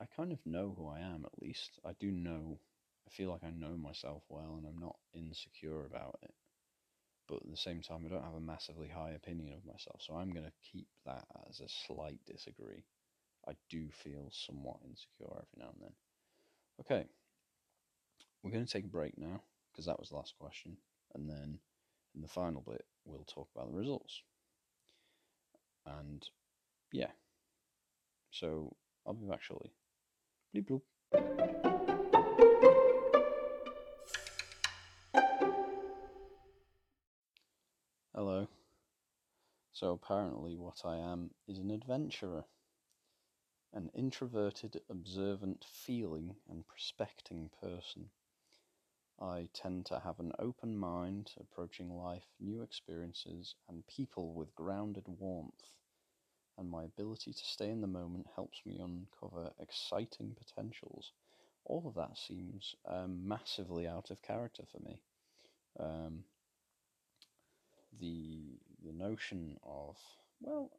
I 0.00 0.06
kind 0.16 0.32
of 0.32 0.38
know 0.44 0.74
who 0.76 0.88
I 0.88 0.98
am. 1.00 1.24
At 1.24 1.40
least 1.40 1.78
I 1.84 1.92
do 2.00 2.10
know. 2.10 2.58
I 3.06 3.10
feel 3.10 3.30
like 3.30 3.44
I 3.44 3.50
know 3.50 3.76
myself 3.76 4.22
well, 4.28 4.56
and 4.58 4.66
I'm 4.66 4.80
not 4.80 4.96
insecure 5.14 5.86
about 5.86 6.18
it. 6.22 6.34
But 7.28 7.36
at 7.36 7.50
the 7.50 7.56
same 7.56 7.80
time, 7.80 8.04
I 8.04 8.10
don't 8.10 8.24
have 8.24 8.34
a 8.34 8.40
massively 8.40 8.88
high 8.88 9.12
opinion 9.12 9.54
of 9.54 9.64
myself, 9.64 10.00
so 10.00 10.14
I'm 10.14 10.30
going 10.30 10.44
to 10.44 10.52
keep 10.72 10.86
that 11.06 11.24
as 11.48 11.60
a 11.60 11.68
slight 11.68 12.18
disagree. 12.26 12.84
I 13.48 13.52
do 13.70 13.88
feel 13.90 14.30
somewhat 14.30 14.76
insecure 14.84 15.30
every 15.32 15.58
now 15.58 15.70
and 15.72 15.82
then. 15.82 15.92
Okay, 16.80 17.06
we're 18.42 18.50
going 18.50 18.66
to 18.66 18.72
take 18.72 18.84
a 18.84 18.88
break 18.88 19.16
now 19.16 19.40
because 19.72 19.86
that 19.86 19.98
was 19.98 20.10
the 20.10 20.16
last 20.16 20.34
question, 20.38 20.76
and 21.14 21.28
then 21.28 21.58
in 22.14 22.20
the 22.20 22.28
final 22.28 22.62
bit, 22.66 22.84
we'll 23.04 23.24
talk 23.24 23.48
about 23.54 23.70
the 23.70 23.78
results. 23.78 24.20
And 25.86 26.22
yeah, 26.92 27.10
so 28.30 28.74
I'll 29.06 29.14
be 29.14 29.26
back 29.26 29.42
shortly. 29.42 29.70
Bleep 30.54 30.66
bloop. 31.12 32.00
Hello. 38.26 38.48
So 39.74 39.92
apparently, 39.92 40.56
what 40.56 40.80
I 40.86 40.96
am 40.96 41.32
is 41.46 41.58
an 41.58 41.70
adventurer, 41.70 42.46
an 43.74 43.90
introverted, 43.94 44.80
observant, 44.88 45.62
feeling 45.62 46.34
and 46.48 46.66
prospecting 46.66 47.50
person. 47.60 48.06
I 49.20 49.50
tend 49.52 49.84
to 49.86 50.00
have 50.00 50.20
an 50.20 50.32
open 50.38 50.78
mind, 50.78 51.32
approaching 51.38 51.90
life, 51.90 52.24
new 52.40 52.62
experiences, 52.62 53.56
and 53.68 53.86
people 53.86 54.32
with 54.32 54.54
grounded 54.54 55.04
warmth. 55.06 55.74
And 56.56 56.70
my 56.70 56.84
ability 56.84 57.34
to 57.34 57.44
stay 57.44 57.68
in 57.68 57.82
the 57.82 57.86
moment 57.86 58.28
helps 58.34 58.62
me 58.64 58.78
uncover 58.78 59.52
exciting 59.60 60.34
potentials. 60.34 61.12
All 61.66 61.86
of 61.86 61.94
that 61.96 62.16
seems 62.16 62.74
um, 62.88 63.28
massively 63.28 63.86
out 63.86 64.10
of 64.10 64.22
character 64.22 64.62
for 64.72 64.78
me. 64.78 65.02
Um, 65.78 66.24
the 68.00 68.58
the 68.84 68.92
notion 68.92 69.56
of 69.62 69.96
well, 70.40 70.70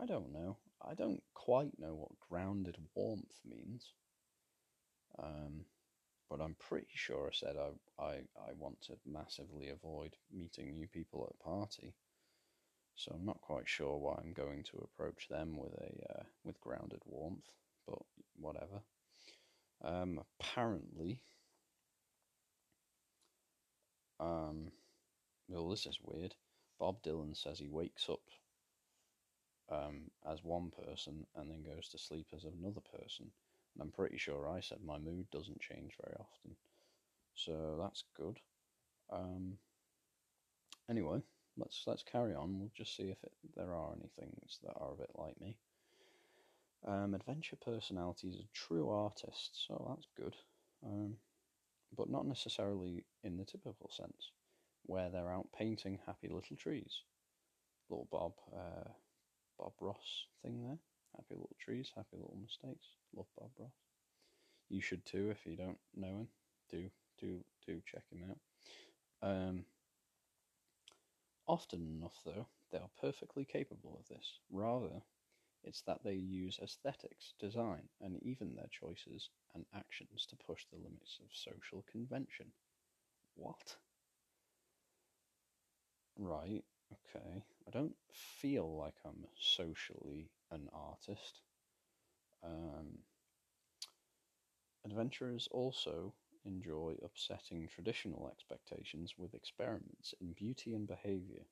I 0.00 0.06
don't 0.06 0.32
know. 0.32 0.56
I 0.80 0.94
don't 0.94 1.22
quite 1.34 1.78
know 1.78 1.94
what 1.94 2.28
grounded 2.28 2.76
warmth 2.94 3.40
means. 3.44 3.92
Um, 5.18 5.64
but 6.30 6.40
I'm 6.40 6.56
pretty 6.68 6.86
sure 6.94 7.26
I 7.26 7.32
said 7.32 7.56
I, 7.56 8.02
I, 8.02 8.12
I 8.36 8.52
want 8.58 8.80
to 8.82 8.92
massively 9.06 9.70
avoid 9.70 10.14
meeting 10.30 10.72
new 10.72 10.86
people 10.86 11.24
at 11.24 11.34
a 11.34 11.50
party. 11.50 11.94
So 12.94 13.12
I'm 13.14 13.24
not 13.24 13.40
quite 13.40 13.68
sure 13.68 13.96
why 13.96 14.16
I'm 14.18 14.32
going 14.32 14.64
to 14.64 14.78
approach 14.78 15.28
them 15.28 15.56
with 15.56 15.72
a 15.72 16.18
uh, 16.18 16.22
with 16.44 16.60
grounded 16.60 17.00
warmth, 17.06 17.46
but 17.86 17.98
whatever. 18.36 18.82
Um, 19.82 20.20
apparently, 20.40 21.22
um, 24.18 24.72
well, 25.48 25.68
this 25.68 25.86
is 25.86 25.98
weird. 26.02 26.34
Bob 26.78 27.02
Dylan 27.02 27.36
says 27.36 27.58
he 27.58 27.68
wakes 27.68 28.08
up 28.08 28.20
um, 29.70 30.10
as 30.30 30.44
one 30.44 30.70
person 30.84 31.26
and 31.36 31.50
then 31.50 31.62
goes 31.62 31.88
to 31.88 31.98
sleep 31.98 32.26
as 32.34 32.44
another 32.44 32.80
person. 32.80 33.30
And 33.74 33.82
I'm 33.82 33.90
pretty 33.90 34.18
sure 34.18 34.48
I 34.48 34.60
said 34.60 34.78
my 34.84 34.98
mood 34.98 35.26
doesn't 35.30 35.60
change 35.60 35.92
very 36.02 36.16
often. 36.18 36.56
So 37.34 37.78
that's 37.80 38.04
good. 38.16 38.38
Um, 39.10 39.54
anyway, 40.88 41.20
let's 41.56 41.82
let's 41.86 42.02
carry 42.02 42.34
on. 42.34 42.58
We'll 42.58 42.70
just 42.76 42.96
see 42.96 43.10
if 43.10 43.22
it, 43.22 43.32
there 43.56 43.74
are 43.74 43.92
any 43.92 44.10
things 44.18 44.58
that 44.64 44.74
are 44.76 44.92
a 44.92 44.96
bit 44.96 45.10
like 45.14 45.40
me. 45.40 45.56
Um, 46.86 47.14
adventure 47.14 47.56
personality 47.56 48.28
is 48.28 48.36
a 48.40 48.52
true 48.54 48.88
artist, 48.88 49.66
so 49.66 49.84
that's 49.88 50.06
good. 50.16 50.36
Um, 50.84 51.14
but 51.96 52.10
not 52.10 52.26
necessarily 52.26 53.04
in 53.24 53.36
the 53.36 53.44
typical 53.44 53.90
sense 53.90 54.30
where 54.84 55.10
they're 55.10 55.32
out 55.32 55.48
painting 55.56 55.98
happy 56.06 56.28
little 56.28 56.56
trees. 56.56 57.02
Little 57.90 58.08
Bob, 58.10 58.32
uh, 58.54 58.88
Bob 59.58 59.72
Ross 59.80 60.26
thing 60.42 60.62
there. 60.62 60.78
Happy 61.16 61.34
little 61.34 61.56
trees, 61.58 61.90
happy 61.96 62.16
little 62.16 62.38
mistakes. 62.40 62.86
Love 63.16 63.26
Bob 63.38 63.50
Ross. 63.58 63.70
You 64.68 64.80
should 64.80 65.04
too 65.06 65.30
if 65.30 65.46
you 65.46 65.56
don't 65.56 65.78
know 65.96 66.08
him. 66.08 66.28
Do 66.70 66.90
do 67.18 67.40
do 67.66 67.80
check 67.86 68.04
him 68.10 68.30
out. 68.30 68.38
Um, 69.28 69.64
often 71.46 71.98
enough, 71.98 72.20
though, 72.24 72.46
they 72.70 72.78
are 72.78 72.90
perfectly 73.00 73.44
capable 73.44 73.98
of 73.98 74.08
this. 74.08 74.38
Rather, 74.50 75.02
it's 75.64 75.82
that 75.82 76.04
they 76.04 76.14
use 76.14 76.60
aesthetics, 76.62 77.34
design, 77.40 77.88
and 78.00 78.22
even 78.22 78.54
their 78.54 78.68
choices 78.70 79.30
and 79.54 79.64
actions 79.74 80.26
to 80.26 80.36
push 80.36 80.64
the 80.70 80.76
limits 80.76 81.18
of 81.20 81.26
social 81.32 81.84
convention. 81.90 82.46
What? 83.34 83.76
Right, 86.18 86.64
okay. 86.92 87.44
I 87.66 87.70
don't 87.70 87.96
feel 88.12 88.76
like 88.76 88.96
I'm 89.06 89.26
socially 89.38 90.30
an 90.50 90.68
artist. 90.74 91.40
Um, 92.42 92.98
adventurers 94.84 95.46
also 95.52 96.12
enjoy 96.44 96.96
upsetting 97.04 97.68
traditional 97.68 98.28
expectations 98.28 99.16
with 99.16 99.32
experiments 99.32 100.14
in 100.20 100.32
beauty 100.32 100.74
and 100.74 100.84
behavior. 100.88 101.44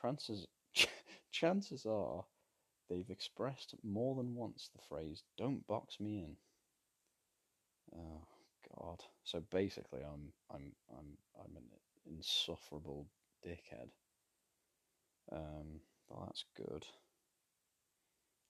Chances, 0.00 0.46
chances 1.30 1.84
are 1.84 2.24
they've 2.88 3.10
expressed 3.10 3.74
more 3.84 4.14
than 4.16 4.34
once 4.34 4.68
the 4.68 4.82
phrase, 4.82 5.24
don't 5.36 5.66
box 5.66 6.00
me 6.00 6.20
in. 6.20 6.36
Oh, 7.94 8.26
God. 8.76 9.04
So 9.24 9.40
basically, 9.40 10.00
I'm, 10.02 10.32
I'm, 10.50 10.72
I'm, 10.90 11.16
I'm 11.38 11.56
an 11.56 11.64
insufferable 12.06 13.06
dickhead. 13.44 13.90
Um, 15.32 15.80
but 16.08 16.26
that's 16.26 16.44
good. 16.56 16.84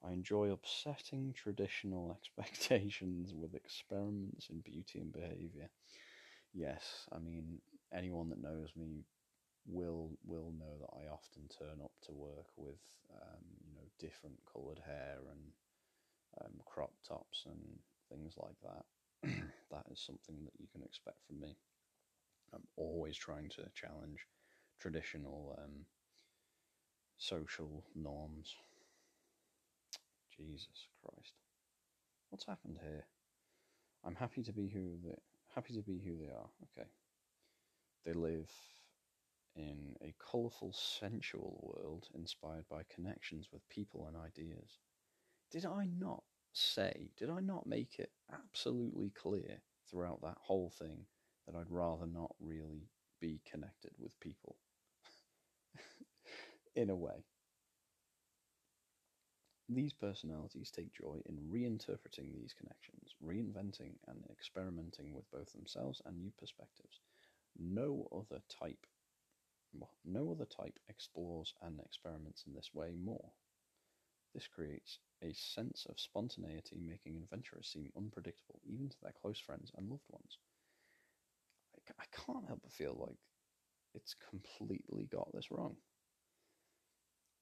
I 0.03 0.11
enjoy 0.13 0.51
upsetting 0.51 1.33
traditional 1.35 2.11
expectations 2.19 3.33
with 3.33 3.55
experiments 3.55 4.49
in 4.51 4.61
beauty 4.61 4.99
and 4.99 5.13
behavior. 5.13 5.71
Yes, 6.55 7.09
I 7.13 7.19
mean 7.19 7.61
anyone 7.93 8.29
that 8.31 8.43
knows 8.43 8.71
me 8.77 9.05
will 9.67 10.19
will 10.25 10.53
know 10.59 10.79
that 10.81 10.95
I 10.97 11.09
often 11.13 11.49
turn 11.49 11.81
up 11.83 11.93
to 12.07 12.13
work 12.13 12.49
with 12.57 12.81
um, 13.15 13.45
you 13.67 13.75
know 13.75 13.87
different 13.99 14.39
coloured 14.53 14.81
hair 14.87 15.19
and 15.31 15.53
um, 16.41 16.53
crop 16.67 16.93
tops 17.07 17.45
and 17.47 17.79
things 18.11 18.35
like 18.39 18.57
that. 18.63 18.85
that 19.71 19.87
is 19.93 20.01
something 20.01 20.45
that 20.45 20.59
you 20.61 20.69
can 20.73 20.83
expect 20.83 21.19
from 21.27 21.41
me. 21.41 21.57
I'm 22.55 22.67
always 22.77 23.17
trying 23.17 23.49
to 23.51 23.71
challenge 23.75 24.27
traditional 24.81 25.59
um, 25.63 25.87
social 27.19 27.85
norms. 27.95 28.55
Jesus 30.37 30.89
Christ, 31.03 31.33
what's 32.31 32.47
happened 32.47 32.79
here? 32.83 33.05
I'm 34.05 34.15
happy 34.15 34.43
to 34.45 34.53
be 34.53 34.69
who 34.69 34.97
they 35.05 35.17
happy 35.55 35.75
to 35.75 35.83
be 35.83 35.99
who 35.99 36.17
they 36.17 36.31
are. 36.31 36.49
Okay, 36.65 36.89
they 38.07 38.13
live 38.13 38.51
in 39.57 39.97
a 40.01 40.15
colourful, 40.19 40.73
sensual 40.73 41.59
world 41.61 42.09
inspired 42.15 42.69
by 42.71 42.83
connections 42.95 43.49
with 43.53 43.69
people 43.69 44.07
and 44.07 44.17
ideas. 44.17 44.79
Did 45.51 45.67
I 45.67 45.89
not 45.99 46.23
say? 46.53 47.11
Did 47.17 47.31
I 47.31 47.41
not 47.41 47.67
make 47.67 47.99
it 47.99 48.11
absolutely 48.33 49.11
clear 49.11 49.61
throughout 49.91 50.23
that 50.23 50.37
whole 50.41 50.71
thing 50.79 51.07
that 51.47 51.57
I'd 51.59 51.71
rather 51.71 52.07
not 52.07 52.35
really 52.41 52.89
be 53.21 53.41
connected 53.51 53.91
with 53.99 54.21
people? 54.21 54.57
In 56.79 56.91
a 56.91 56.97
way. 56.97 57.25
These 59.69 59.93
personalities 59.93 60.71
take 60.71 60.95
joy 60.95 61.21
in 61.27 61.37
reinterpreting 61.53 62.33
these 62.33 62.55
connections, 62.55 63.15
reinventing 63.23 63.97
and 64.07 64.25
experimenting 64.31 65.13
with 65.13 65.31
both 65.31 65.53
themselves 65.53 66.01
and 66.07 66.17
new 66.17 66.33
perspectives. 66.39 67.01
No 67.59 68.09
other 68.13 68.41
type 68.49 68.87
no 70.05 70.31
other 70.31 70.47
type 70.47 70.79
explores 70.89 71.53
and 71.61 71.79
experiments 71.81 72.45
in 72.47 72.55
this 72.55 72.71
way 72.73 72.95
more. 72.95 73.33
This 74.35 74.49
creates 74.49 74.99
a 75.23 75.35
sense 75.35 75.87
of 75.91 76.01
spontaneity, 76.01 76.81
making 76.81 77.19
adventurers 77.19 77.69
seem 77.69 77.91
unpredictable 77.95 78.61
even 78.65 78.89
to 78.89 78.97
their 79.03 79.13
close 79.21 79.39
friends 79.39 79.71
and 79.77 79.91
loved 79.91 80.09
ones. 80.09 80.39
I 81.99 82.05
can't 82.13 82.47
help 82.47 82.61
but 82.63 82.73
feel 82.73 82.97
like 82.99 83.19
it's 83.95 84.15
completely 84.31 85.07
got 85.11 85.31
this 85.35 85.51
wrong. 85.51 85.77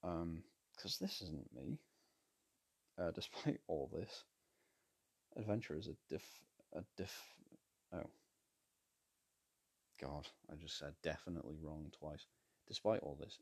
Um, 0.02 0.42
because 0.74 0.98
this 0.98 1.22
isn't 1.22 1.54
me. 1.54 1.78
Uh, 2.98 3.10
despite 3.14 3.60
all 3.66 3.90
this, 3.92 4.24
adventure 5.36 5.76
is 5.76 5.88
a 5.88 5.96
diff 6.08 6.26
a 6.74 6.82
diff. 6.96 7.34
Oh, 7.92 8.10
God! 10.00 10.26
I 10.50 10.56
just 10.56 10.78
said 10.78 10.94
definitely 11.02 11.56
wrong 11.62 11.90
twice. 11.98 12.26
Despite 12.68 13.00
all 13.00 13.16
this, 13.18 13.38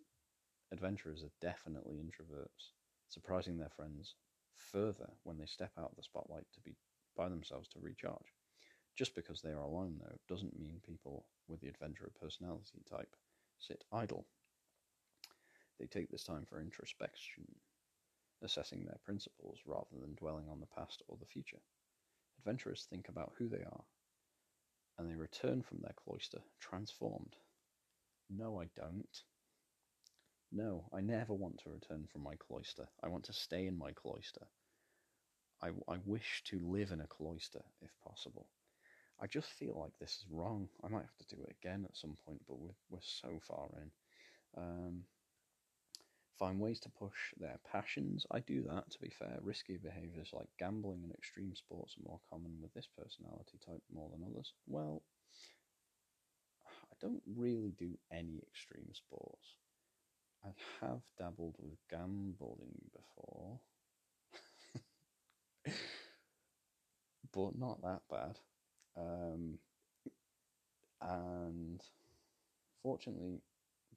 adventurers 0.72 1.22
are 1.24 1.32
definitely 1.40 1.96
introverts, 1.96 2.72
surprising 3.09 3.59
their 3.59 3.70
friends 3.70 4.14
further 4.57 5.11
when 5.24 5.38
they 5.38 5.46
step 5.46 5.72
out 5.78 5.90
of 5.90 5.96
the 5.96 6.02
spotlight 6.02 6.44
to 6.52 6.61
be 6.61 6.76
by 7.16 7.28
themselves 7.28 7.68
to 7.68 7.80
recharge. 7.80 8.34
Just 8.96 9.14
because 9.14 9.40
they 9.40 9.50
are 9.50 9.62
alone, 9.62 9.98
though, 10.00 10.16
doesn't 10.28 10.59
mean 10.59 10.80
people 10.86 11.26
with 11.48 11.61
the 11.61 11.68
adventurer 11.68 12.11
personality 12.20 12.82
type 12.88 13.16
sit 13.59 13.84
idle. 13.92 14.26
They 15.78 15.86
take 15.86 16.10
this 16.10 16.24
time 16.24 16.46
for 16.48 16.60
introspection, 16.60 17.44
assessing 18.42 18.84
their 18.84 18.98
principles 19.04 19.58
rather 19.66 20.00
than 20.00 20.14
dwelling 20.14 20.48
on 20.48 20.60
the 20.60 20.66
past 20.66 21.02
or 21.08 21.16
the 21.18 21.26
future. 21.26 21.60
Adventurers 22.38 22.86
think 22.88 23.08
about 23.08 23.32
who 23.38 23.48
they 23.48 23.62
are, 23.64 23.84
and 24.98 25.10
they 25.10 25.16
return 25.16 25.62
from 25.62 25.78
their 25.80 25.94
cloister 25.96 26.38
transformed. 26.60 27.36
No, 28.30 28.60
I 28.60 28.66
don't. 28.76 29.22
No, 30.52 30.84
I 30.92 31.00
never 31.00 31.34
want 31.34 31.58
to 31.58 31.70
return 31.70 32.06
from 32.12 32.22
my 32.22 32.36
cloister. 32.36 32.86
I 33.02 33.08
want 33.08 33.24
to 33.24 33.32
stay 33.32 33.66
in 33.66 33.76
my 33.76 33.92
cloister. 33.92 34.46
I, 35.62 35.68
I 35.88 35.98
wish 36.04 36.42
to 36.46 36.60
live 36.60 36.92
in 36.92 37.00
a 37.00 37.06
cloister 37.06 37.62
if 37.80 37.90
possible. 38.06 38.46
I 39.20 39.26
just 39.26 39.48
feel 39.48 39.78
like 39.80 39.98
this 39.98 40.10
is 40.10 40.26
wrong. 40.30 40.68
I 40.82 40.88
might 40.88 41.02
have 41.02 41.26
to 41.26 41.36
do 41.36 41.42
it 41.42 41.56
again 41.60 41.84
at 41.88 41.96
some 41.96 42.16
point, 42.26 42.40
but 42.46 42.58
we're, 42.58 42.74
we're 42.90 42.98
so 43.00 43.40
far 43.46 43.68
in. 43.80 43.90
Um, 44.56 45.04
find 46.39 46.59
ways 46.59 46.80
to 46.80 46.89
push 46.89 47.32
their 47.39 47.59
passions. 47.70 48.26
I 48.30 48.41
do 48.41 48.62
that, 48.68 48.91
to 48.91 48.99
be 49.01 49.11
fair. 49.18 49.39
Risky 49.43 49.76
behaviours 49.76 50.30
like 50.32 50.49
gambling 50.59 51.03
and 51.05 51.12
extreme 51.12 51.55
sports 51.55 51.97
are 51.97 52.09
more 52.09 52.20
common 52.30 52.59
with 52.61 52.72
this 52.74 52.89
personality 52.99 53.59
type 53.64 53.82
more 53.93 54.11
than 54.11 54.24
others. 54.28 54.53
Well, 54.66 55.03
I 56.66 56.97
don't 57.01 57.22
really 57.37 57.72
do 57.78 57.97
any 58.12 58.39
extreme 58.49 58.93
sports. 58.93 59.57
I 60.45 60.49
have 60.80 61.01
dabbled 61.18 61.57
with 61.59 61.78
gambling 61.91 62.91
before, 62.93 63.59
but 67.32 67.59
not 67.59 67.80
that 67.82 68.03
bad. 68.11 68.39
Um, 68.97 69.59
and 71.01 71.82
fortunately, 72.82 73.41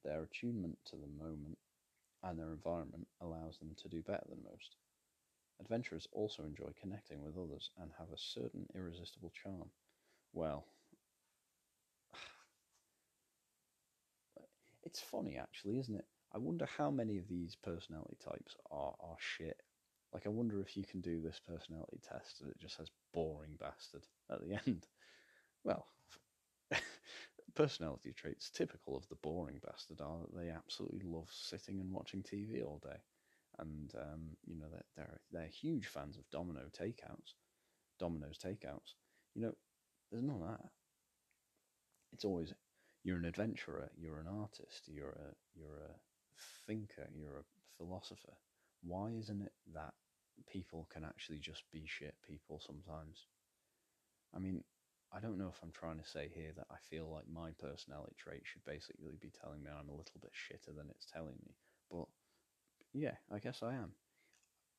their 0.04 0.24
attunement 0.24 0.78
to 0.86 0.96
the 0.96 1.24
moment 1.24 1.58
and 2.24 2.38
their 2.38 2.52
environment 2.52 3.08
allows 3.22 3.58
them 3.58 3.76
to 3.82 3.90
do 3.90 4.02
better 4.02 4.26
than 4.30 4.44
most. 4.44 4.76
Adventurers 5.60 6.08
also 6.12 6.44
enjoy 6.44 6.72
connecting 6.80 7.24
with 7.24 7.38
others 7.38 7.72
and 7.82 7.92
have 7.98 8.10
a 8.10 8.18
certain 8.18 8.68
irresistible 8.76 9.32
charm. 9.44 9.70
Well, 10.34 10.66
it's 14.84 15.00
funny 15.00 15.38
actually, 15.38 15.80
isn't 15.80 15.96
it? 15.96 16.06
I 16.34 16.38
wonder 16.38 16.68
how 16.78 16.92
many 16.92 17.18
of 17.18 17.28
these 17.28 17.56
personality 17.56 18.18
types 18.24 18.56
are, 18.70 18.94
are 19.00 19.18
shit. 19.18 19.62
Like, 20.14 20.26
I 20.26 20.30
wonder 20.30 20.62
if 20.62 20.78
you 20.78 20.84
can 20.84 21.02
do 21.02 21.22
this 21.22 21.40
personality 21.48 22.00
test 22.08 22.42
and 22.42 22.50
it 22.50 22.60
just 22.60 22.78
says 22.78 22.90
boring 23.14 23.58
bastard 23.60 24.04
at 24.30 24.42
the 24.42 24.54
end. 24.68 24.88
Well, 25.64 25.88
personality 27.58 28.14
traits 28.14 28.52
typical 28.52 28.96
of 28.96 29.08
the 29.10 29.16
boring 29.16 29.60
bastard 29.66 30.00
are 30.00 30.20
that 30.20 30.40
they 30.40 30.50
absolutely 30.50 31.02
love 31.04 31.28
sitting 31.32 31.80
and 31.80 31.92
watching 31.92 32.22
TV 32.22 32.64
all 32.64 32.80
day, 32.84 33.00
and 33.58 33.92
um, 34.00 34.38
you 34.46 34.56
know 34.56 34.68
they're, 34.72 34.86
they're 34.96 35.20
they're 35.32 35.48
huge 35.48 35.88
fans 35.88 36.18
of 36.18 36.30
Domino 36.30 36.62
takeouts, 36.80 37.34
Domino's 38.00 38.38
takeouts. 38.38 38.94
You 39.34 39.42
know, 39.42 39.54
there's 40.12 40.24
none 40.24 40.42
of 40.42 40.48
that. 40.48 40.70
It's 42.14 42.26
always 42.26 42.54
you're 43.04 43.18
an 43.18 43.26
adventurer, 43.26 43.90
you're 43.98 44.20
an 44.20 44.28
artist, 44.28 44.84
you're 44.88 45.18
a 45.18 45.34
you're 45.56 45.82
a 45.90 45.96
thinker, 46.68 47.10
you're 47.16 47.40
a 47.40 47.84
philosopher. 47.84 48.38
Why 48.84 49.14
isn't 49.18 49.42
it 49.42 49.54
that 49.74 49.94
people 50.48 50.88
can 50.94 51.04
actually 51.04 51.40
just 51.40 51.64
be 51.74 51.86
shit 51.88 52.14
people 52.28 52.62
sometimes? 52.64 53.26
I 54.36 54.40
mean, 54.40 54.64
I 55.14 55.20
don't 55.20 55.38
know 55.38 55.48
if 55.48 55.60
I'm 55.64 55.72
trying 55.72 56.00
to 56.00 56.08
say 56.08 56.30
here 56.34 56.52
that 56.58 56.68
I 56.70 56.76
feel 56.90 57.10
like 57.10 57.30
my 57.32 57.52
personality 57.60 58.16
trait 58.18 58.42
should 58.44 58.66
basically 58.66 59.18
be 59.22 59.32
telling 59.42 59.64
me 59.64 59.70
I'm 59.72 59.90
a 59.90 59.96
little 59.96 60.20
bit 60.22 60.32
shitter 60.34 60.76
than 60.76 60.90
it's 60.90 61.06
telling 61.06 61.38
me. 61.46 61.56
But 61.90 62.08
yeah, 62.94 63.16
I 63.32 63.40
guess 63.40 63.64
I 63.64 63.74
am. 63.74 63.94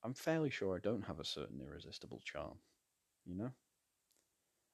I'm 0.05 0.14
fairly 0.14 0.51
sure 0.51 0.76
I 0.76 0.81
don't 0.81 1.07
have 1.07 1.18
a 1.18 1.24
certain 1.24 1.61
irresistible 1.61 2.20
charm, 2.24 2.59
you 3.24 3.35
know? 3.35 3.51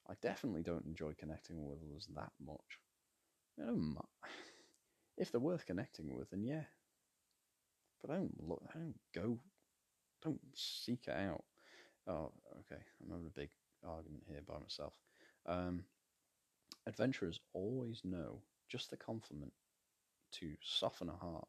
I 0.09 0.15
definitely 0.21 0.63
don't 0.63 0.85
enjoy 0.85 1.15
connecting 1.19 1.65
with 1.65 1.79
others 1.79 2.09
that 2.15 2.33
much. 2.45 2.79
You 3.57 3.65
know, 3.65 4.05
if 5.17 5.31
they're 5.31 5.41
worth 5.41 5.67
connecting 5.67 6.15
with, 6.15 6.31
then 6.31 6.43
yeah. 6.43 6.65
But 8.03 8.11
I 8.13 8.17
don't 8.17 8.35
look, 8.39 8.63
I 8.75 8.79
don't 8.79 8.99
go, 9.15 9.39
don't 10.23 10.41
seek 10.55 11.05
it 11.07 11.15
out. 11.15 11.45
Oh, 12.07 12.33
okay. 12.61 12.83
I'm 13.03 13.11
having 13.11 13.27
a 13.27 13.41
big 13.41 13.51
argument 13.87 14.25
here 14.27 14.43
by 14.47 14.59
myself. 14.59 14.93
Um, 15.47 15.85
adventurers 16.87 17.41
always 17.53 18.03
know 18.05 18.43
just 18.69 18.91
the 18.91 18.97
compliment 18.97 19.53
to 20.33 20.55
soften 20.63 21.09
a 21.09 21.17
heart 21.17 21.49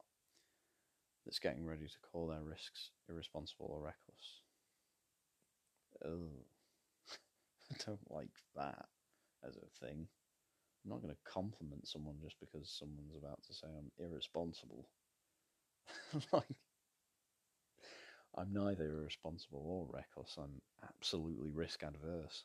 that's 1.26 1.39
getting 1.39 1.66
ready 1.66 1.88
to 1.88 2.10
call 2.12 2.28
their 2.28 2.43
risks 2.43 2.91
irresponsible 3.10 3.68
or 3.68 3.82
reckless. 3.82 4.41
Oh, 6.04 6.46
I 7.72 7.76
don't 7.86 8.12
like 8.12 8.30
that 8.56 8.86
as 9.48 9.58
a 9.58 9.86
thing. 9.86 10.08
I'm 10.84 10.91
not 10.91 11.02
going 11.02 11.14
to 11.14 11.32
compliment 11.32 11.88
someone 11.88 12.18
just 12.22 12.39
because 12.39 12.70
someone's 12.70 13.16
about 13.18 13.41
to 13.43 13.54
say 13.54 13.68
I'm 13.68 13.91
irresponsible. 13.98 14.88
like, 16.32 16.58
I'm 18.36 18.54
neither 18.54 18.86
irresponsible 18.86 19.64
or 19.66 19.88
reckless. 19.96 20.38
I'm 20.38 20.62
absolutely 20.84 21.50
risk 21.50 21.84
adverse 21.84 22.43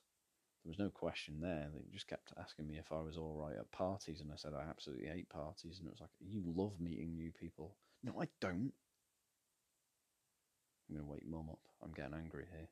there 0.64 0.70
was 0.70 0.78
no 0.78 0.90
question 0.90 1.40
there. 1.40 1.68
They 1.72 1.80
just 1.92 2.06
kept 2.06 2.32
asking 2.38 2.66
me 2.66 2.76
if 2.78 2.92
I 2.92 3.00
was 3.00 3.16
all 3.16 3.34
right 3.34 3.58
at 3.58 3.72
parties, 3.72 4.20
and 4.20 4.30
I 4.30 4.36
said 4.36 4.52
I 4.54 4.68
absolutely 4.68 5.06
hate 5.06 5.28
parties. 5.30 5.78
And 5.78 5.88
it 5.88 5.92
was 5.92 6.00
like, 6.00 6.10
you 6.20 6.42
love 6.44 6.78
meeting 6.78 7.14
new 7.14 7.32
people. 7.32 7.76
No, 8.04 8.20
I 8.20 8.28
don't. 8.40 8.72
I'm 10.90 10.96
to 10.96 11.04
wake 11.04 11.26
mum 11.26 11.48
up. 11.50 11.60
I'm 11.82 11.92
getting 11.92 12.14
angry 12.14 12.44
here. 12.50 12.68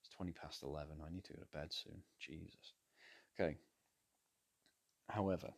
It's 0.00 0.08
20 0.16 0.32
past 0.32 0.62
11. 0.62 0.96
I 1.04 1.12
need 1.12 1.24
to 1.24 1.34
go 1.34 1.40
to 1.40 1.58
bed 1.58 1.72
soon. 1.72 2.02
Jesus. 2.18 2.74
Okay. 3.38 3.58
However, 5.08 5.50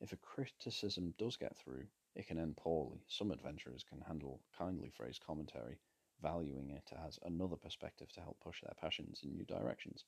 if 0.00 0.12
a 0.12 0.16
criticism 0.16 1.14
does 1.18 1.36
get 1.36 1.56
through, 1.56 1.84
it 2.16 2.26
can 2.26 2.38
end 2.38 2.56
poorly. 2.56 3.04
Some 3.06 3.30
adventurers 3.30 3.84
can 3.88 4.00
handle 4.00 4.40
kindly 4.58 4.90
phrased 4.90 5.22
commentary 5.24 5.78
valuing 6.24 6.70
it 6.70 6.90
as 7.06 7.18
another 7.22 7.56
perspective 7.56 8.10
to 8.12 8.20
help 8.20 8.40
push 8.40 8.62
their 8.62 8.74
passions 8.80 9.20
in 9.22 9.34
new 9.34 9.44
directions. 9.44 10.04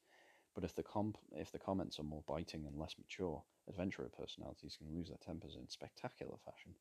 But 0.54 0.64
if 0.64 0.74
the 0.74 0.82
comp- 0.82 1.18
if 1.32 1.52
the 1.52 1.58
comments 1.58 1.98
are 1.98 2.10
more 2.10 2.24
biting 2.26 2.64
and 2.66 2.78
less 2.78 2.94
mature, 2.98 3.42
adventurer 3.68 4.08
personalities 4.08 4.76
can 4.78 4.94
lose 4.96 5.08
their 5.08 5.18
tempers 5.18 5.56
in 5.56 5.68
spectacular 5.68 6.38
fashion. 6.42 6.72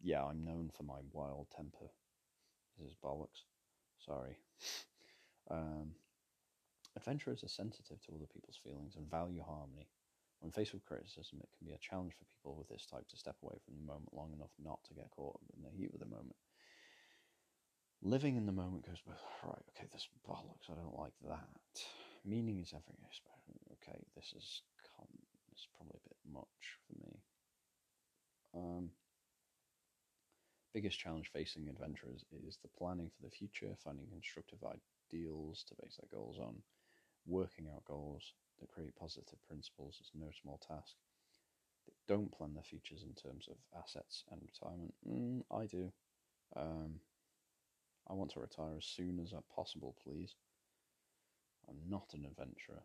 Yeah, 0.00 0.24
I'm 0.24 0.42
known 0.44 0.70
for 0.74 0.84
my 0.84 1.00
wild 1.12 1.48
temper. 1.54 1.90
This 2.78 2.88
is 2.88 2.96
bollocks. 3.04 3.44
Sorry. 3.98 4.38
um, 5.50 5.92
adventurers 6.96 7.44
are 7.44 7.48
sensitive 7.48 8.00
to 8.00 8.14
other 8.14 8.32
people's 8.32 8.60
feelings 8.64 8.96
and 8.96 9.10
value 9.10 9.44
harmony. 9.46 9.88
When 10.40 10.52
faced 10.52 10.72
with 10.72 10.86
criticism, 10.86 11.40
it 11.42 11.50
can 11.58 11.66
be 11.66 11.74
a 11.74 11.78
challenge 11.78 12.14
for 12.14 12.24
people 12.24 12.56
with 12.56 12.68
this 12.68 12.86
type 12.86 13.08
to 13.08 13.16
step 13.16 13.36
away 13.42 13.56
from 13.64 13.76
the 13.76 13.92
moment 13.92 14.14
long 14.14 14.32
enough 14.32 14.52
not 14.58 14.82
to 14.84 14.94
get 14.94 15.10
caught 15.10 15.38
in 15.54 15.62
the 15.62 15.76
heat 15.76 15.92
of 15.92 16.00
the 16.00 16.14
moment 16.16 16.36
Living 18.04 18.36
in 18.36 18.44
the 18.44 18.52
moment 18.52 18.84
goes, 18.86 19.00
right, 19.08 19.64
okay, 19.72 19.88
this 19.90 20.06
bollocks, 20.28 20.68
I 20.70 20.74
don't 20.74 20.98
like 20.98 21.14
that. 21.26 21.48
Meaning 22.22 22.60
is 22.60 22.74
everything. 22.74 23.00
Okay, 23.72 23.98
this 24.14 24.26
is, 24.36 24.60
this 25.50 25.60
is 25.60 25.68
probably 25.74 25.96
a 25.96 26.08
bit 26.08 26.18
much 26.30 26.44
for 26.86 27.00
me. 27.00 27.16
Um, 28.54 28.90
biggest 30.74 30.98
challenge 30.98 31.30
facing 31.32 31.68
adventurers 31.68 32.24
is 32.46 32.58
the 32.62 32.68
planning 32.76 33.08
for 33.08 33.22
the 33.22 33.30
future, 33.34 33.74
finding 33.82 34.06
constructive 34.08 34.58
ideals 34.62 35.64
to 35.68 35.74
base 35.82 35.96
their 35.96 36.18
goals 36.18 36.38
on, 36.38 36.56
working 37.26 37.68
out 37.74 37.86
goals 37.86 38.34
that 38.60 38.68
create 38.68 38.94
positive 38.96 39.38
principles 39.48 39.96
is 40.02 40.10
no 40.14 40.28
small 40.42 40.60
task. 40.68 40.94
They 41.86 41.94
don't 42.06 42.30
plan 42.30 42.52
their 42.52 42.62
futures 42.64 43.02
in 43.02 43.14
terms 43.14 43.48
of 43.48 43.56
assets 43.80 44.24
and 44.30 44.42
retirement. 44.42 44.94
Mm, 45.08 45.42
I 45.50 45.64
do. 45.66 45.90
Um, 46.54 47.00
I 48.08 48.14
want 48.14 48.30
to 48.32 48.40
retire 48.40 48.76
as 48.76 48.84
soon 48.84 49.18
as 49.20 49.32
possible, 49.54 49.96
please. 50.04 50.34
I'm 51.68 51.80
not 51.88 52.12
an 52.14 52.26
adventurer. 52.26 52.82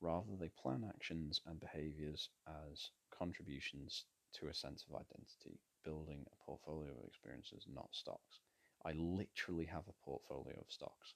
Rather, 0.00 0.36
they 0.38 0.50
plan 0.50 0.84
actions 0.88 1.40
and 1.46 1.58
behaviours 1.58 2.28
as 2.46 2.90
contributions 3.10 4.04
to 4.34 4.48
a 4.48 4.54
sense 4.54 4.84
of 4.88 4.94
identity, 4.94 5.58
building 5.84 6.24
a 6.26 6.44
portfolio 6.44 6.90
of 6.92 7.06
experiences, 7.06 7.66
not 7.66 7.88
stocks. 7.94 8.40
I 8.84 8.92
literally 8.92 9.64
have 9.64 9.88
a 9.88 10.04
portfolio 10.04 10.56
of 10.60 10.70
stocks 10.70 11.14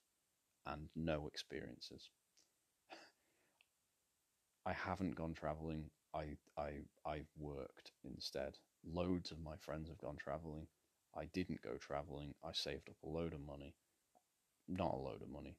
and 0.66 0.88
no 0.96 1.26
experiences. 1.28 2.08
I 4.66 4.72
haven't 4.72 5.14
gone 5.14 5.34
traveling. 5.34 5.90
I 6.14 6.36
I 6.56 6.80
I've 7.06 7.30
worked 7.38 7.92
instead. 8.04 8.58
Loads 8.84 9.30
of 9.30 9.40
my 9.40 9.56
friends 9.56 9.88
have 9.88 9.98
gone 9.98 10.16
traveling. 10.16 10.66
I 11.16 11.26
didn't 11.26 11.62
go 11.62 11.76
traveling. 11.78 12.34
I 12.44 12.52
saved 12.52 12.88
up 12.88 12.96
a 13.04 13.08
load 13.08 13.34
of 13.34 13.40
money. 13.40 13.74
Not 14.68 14.94
a 14.94 14.96
load 14.96 15.22
of 15.22 15.28
money, 15.28 15.56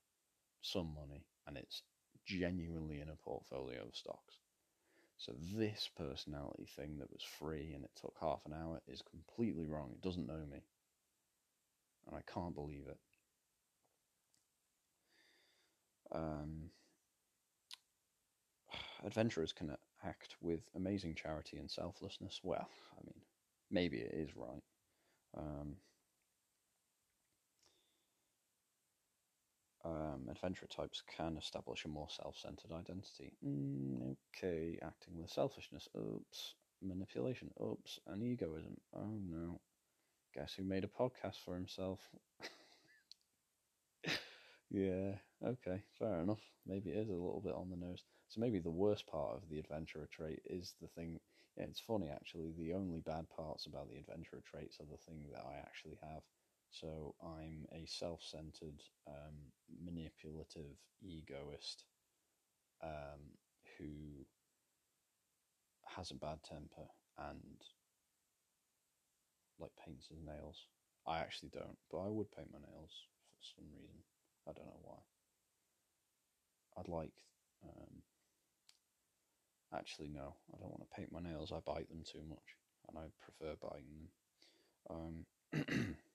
some 0.62 0.96
money, 0.96 1.26
and 1.48 1.58
it's 1.58 1.84
genuinely 2.26 3.02
in 3.02 3.10
a 3.10 3.16
portfolio 3.18 3.84
of 3.88 3.96
stocks. 3.96 4.40
So 5.18 5.34
this 5.56 5.90
personality 5.96 6.66
thing 6.76 6.98
that 7.00 7.12
was 7.12 7.24
free 7.24 7.74
and 7.74 7.84
it 7.86 7.92
took 7.96 8.16
half 8.20 8.46
an 8.46 8.54
hour 8.54 8.82
is 8.88 9.02
completely 9.04 9.66
wrong. 9.68 9.92
It 9.94 10.02
doesn't 10.02 10.28
know 10.28 10.46
me. 10.52 10.64
And 12.08 12.16
I 12.16 12.22
can't 12.32 12.54
believe 12.54 12.88
it. 12.88 13.00
Um, 16.12 16.72
adventurers 19.06 19.54
can 19.54 19.78
act 20.04 20.36
with 20.42 20.62
amazing 20.76 21.16
charity 21.16 21.58
and 21.58 21.70
selflessness. 21.70 22.40
Well, 22.44 22.68
I 22.98 23.02
mean, 23.06 23.22
maybe 23.70 23.98
it 24.00 24.14
is 24.14 24.36
right. 24.36 24.64
Um, 25.38 25.76
um, 29.86 30.28
adventurer 30.30 30.68
types 30.68 31.02
can 31.18 31.38
establish 31.38 31.86
a 31.86 31.88
more 31.88 32.08
self-centered 32.10 32.72
identity. 32.72 33.34
Mm, 33.46 34.16
okay, 34.38 34.78
acting 34.82 35.18
with 35.18 35.30
selfishness. 35.30 35.88
Oops. 35.98 36.56
Manipulation. 36.82 37.52
Oops. 37.62 38.00
And 38.08 38.24
egoism. 38.24 38.78
Oh 38.96 39.20
no. 39.30 39.60
Guess 40.34 40.54
who 40.54 40.64
made 40.64 40.84
a 40.84 40.88
podcast 40.88 41.38
for 41.44 41.56
himself? 41.56 42.00
yeah, 44.70 45.16
okay, 45.46 45.84
fair 46.00 46.22
enough. 46.22 46.42
Maybe 46.66 46.92
it 46.92 46.98
is 46.98 47.10
a 47.10 47.14
little 47.14 47.42
bit 47.44 47.54
on 47.54 47.70
the 47.70 47.76
nose. 47.76 48.04
So 48.30 48.40
maybe 48.40 48.60
the 48.60 48.72
worst 48.72 49.08
part 49.08 49.36
of 49.36 49.50
the 49.50 49.60
adventurer 49.60 50.08
trait 50.12 50.40
is 50.46 50.74
the 50.82 50.88
thing. 50.88 51.20
It's 51.62 51.80
funny 51.80 52.10
actually. 52.10 52.52
The 52.58 52.74
only 52.74 53.00
bad 53.02 53.30
parts 53.30 53.68
about 53.68 53.88
the 53.90 53.98
adventurer 53.98 54.42
traits 54.44 54.80
are 54.80 54.86
the 54.90 54.98
thing 54.98 55.28
that 55.32 55.44
I 55.46 55.58
actually 55.60 55.98
have. 56.02 56.24
So 56.72 57.16
I'm 57.24 57.66
a 57.72 57.86
self-centered, 57.86 58.82
um, 59.08 59.36
manipulative 59.84 60.78
egoist 61.02 61.86
um, 62.84 63.38
who 63.78 64.26
has 65.86 66.12
a 66.12 66.16
bad 66.16 66.40
temper 66.44 66.88
and 67.20 67.62
like 69.60 69.72
paints 69.86 70.08
his 70.08 70.20
nails. 70.26 70.66
I 71.08 71.20
actually 71.20 71.50
don't, 71.50 71.78
but 71.92 72.00
I 72.00 72.10
would 72.10 72.32
paint 72.32 72.50
my 72.52 72.60
nails 72.60 72.94
for 73.38 73.44
some 73.56 73.66
reason. 73.74 73.98
I 74.48 74.54
don't 74.54 74.66
know 74.66 74.82
why. 74.82 74.98
I'd 76.78 76.88
like. 76.88 77.14
Um, 77.64 78.01
actually, 79.76 80.10
no, 80.10 80.36
I 80.54 80.60
don't 80.60 80.72
want 80.72 80.84
to 80.90 80.96
paint 80.96 81.12
my 81.12 81.20
nails. 81.22 81.52
I 81.52 81.60
bite 81.66 81.90
them 81.90 82.04
too 82.04 82.24
much, 82.28 82.56
and 82.90 82.98
I 82.98 83.08
prefer 83.22 83.56
biting 83.62 84.10
them. 84.90 85.26
Um, 85.54 85.96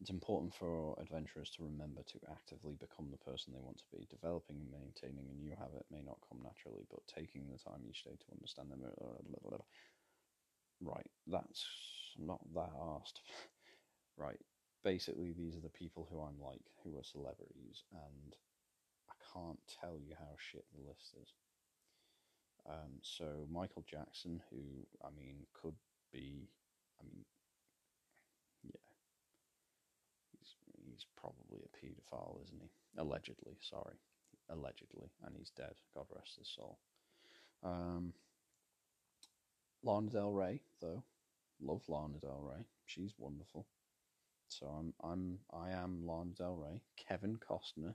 It's 0.00 0.10
important 0.10 0.54
for 0.54 0.94
adventurers 1.00 1.50
to 1.56 1.64
remember 1.64 2.02
to 2.02 2.18
actively 2.30 2.74
become 2.74 3.10
the 3.10 3.24
person 3.24 3.52
they 3.54 3.60
want 3.60 3.78
to 3.78 3.96
be. 3.96 4.06
Developing 4.10 4.56
and 4.60 4.70
maintaining 4.70 5.30
a 5.30 5.34
new 5.34 5.56
habit 5.56 5.86
may 5.90 6.02
not 6.02 6.20
come 6.28 6.42
naturally, 6.42 6.84
but 6.90 7.00
taking 7.06 7.48
the 7.48 7.58
time 7.58 7.80
each 7.88 8.04
day 8.04 8.12
to 8.12 8.32
understand 8.32 8.70
them. 8.70 8.82
Right, 10.80 11.10
that's 11.26 11.64
not 12.18 12.40
that 12.54 12.70
asked. 13.00 13.20
right, 14.18 14.40
basically, 14.82 15.32
these 15.32 15.56
are 15.56 15.64
the 15.64 15.70
people 15.70 16.06
who 16.10 16.20
I'm 16.20 16.40
like, 16.40 16.64
who 16.82 16.98
are 16.98 17.04
celebrities, 17.04 17.84
and 17.92 18.36
I 19.08 19.14
can't 19.32 19.60
tell 19.80 19.98
you 19.98 20.14
how 20.18 20.36
shit 20.36 20.66
the 20.74 20.86
list 20.86 21.14
is. 21.22 21.32
Um, 22.68 23.00
so 23.02 23.46
Michael 23.52 23.84
Jackson, 23.86 24.40
who 24.50 24.86
I 25.04 25.10
mean 25.16 25.46
could 25.52 25.74
be, 26.12 26.48
I 27.00 27.04
mean 27.04 27.24
yeah. 28.62 28.80
he's 30.38 30.56
he's 30.84 31.06
probably 31.16 31.60
a 31.62 31.76
paedophile, 31.76 32.42
isn't 32.44 32.62
he? 32.62 32.70
Allegedly, 32.98 33.56
sorry. 33.60 33.96
Allegedly. 34.48 35.10
And 35.24 35.34
he's 35.36 35.50
dead. 35.50 35.74
God 35.94 36.06
rest 36.14 36.36
his 36.38 36.48
soul. 36.48 36.78
Um, 37.62 38.12
Lana 39.82 40.10
Del 40.10 40.32
Rey, 40.32 40.60
though. 40.80 41.02
Love 41.60 41.82
Lana 41.88 42.18
Del 42.18 42.40
Rey. 42.42 42.64
She's 42.86 43.14
wonderful. 43.18 43.66
So 44.48 44.66
I'm 44.66 44.94
I'm 45.02 45.38
I 45.52 45.70
am 45.70 46.06
Lana 46.06 46.32
Del 46.36 46.56
Rey. 46.56 46.80
Kevin 46.96 47.36
Costner, 47.36 47.94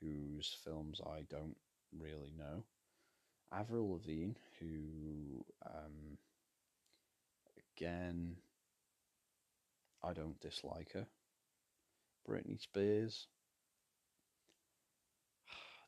whose 0.00 0.56
films 0.64 1.00
I 1.06 1.22
don't 1.28 1.56
really 1.96 2.32
know. 2.36 2.64
Avril 3.52 3.92
Lavigne, 3.92 4.34
who 4.60 5.44
um, 5.66 6.18
again 7.76 8.36
I 10.02 10.12
don't 10.12 10.40
dislike 10.40 10.92
her. 10.92 11.06
Britney 12.28 12.60
Spears. 12.60 13.26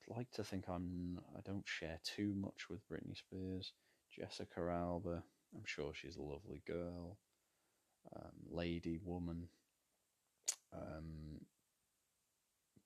I'd 0.09 0.17
like 0.17 0.31
to 0.33 0.45
think 0.45 0.65
I'm 0.69 1.21
I 1.37 1.41
don't 1.45 1.67
share 1.67 1.99
too 2.03 2.35
much 2.35 2.69
with 2.69 2.89
Britney 2.89 3.17
Spears. 3.17 3.73
Jessica 4.11 4.61
Alba, 4.61 5.23
I'm 5.55 5.65
sure 5.65 5.93
she's 5.95 6.17
a 6.17 6.23
lovely 6.23 6.63
girl. 6.67 7.19
Um, 8.17 8.33
lady, 8.51 8.99
woman. 9.05 9.49
Um, 10.73 11.41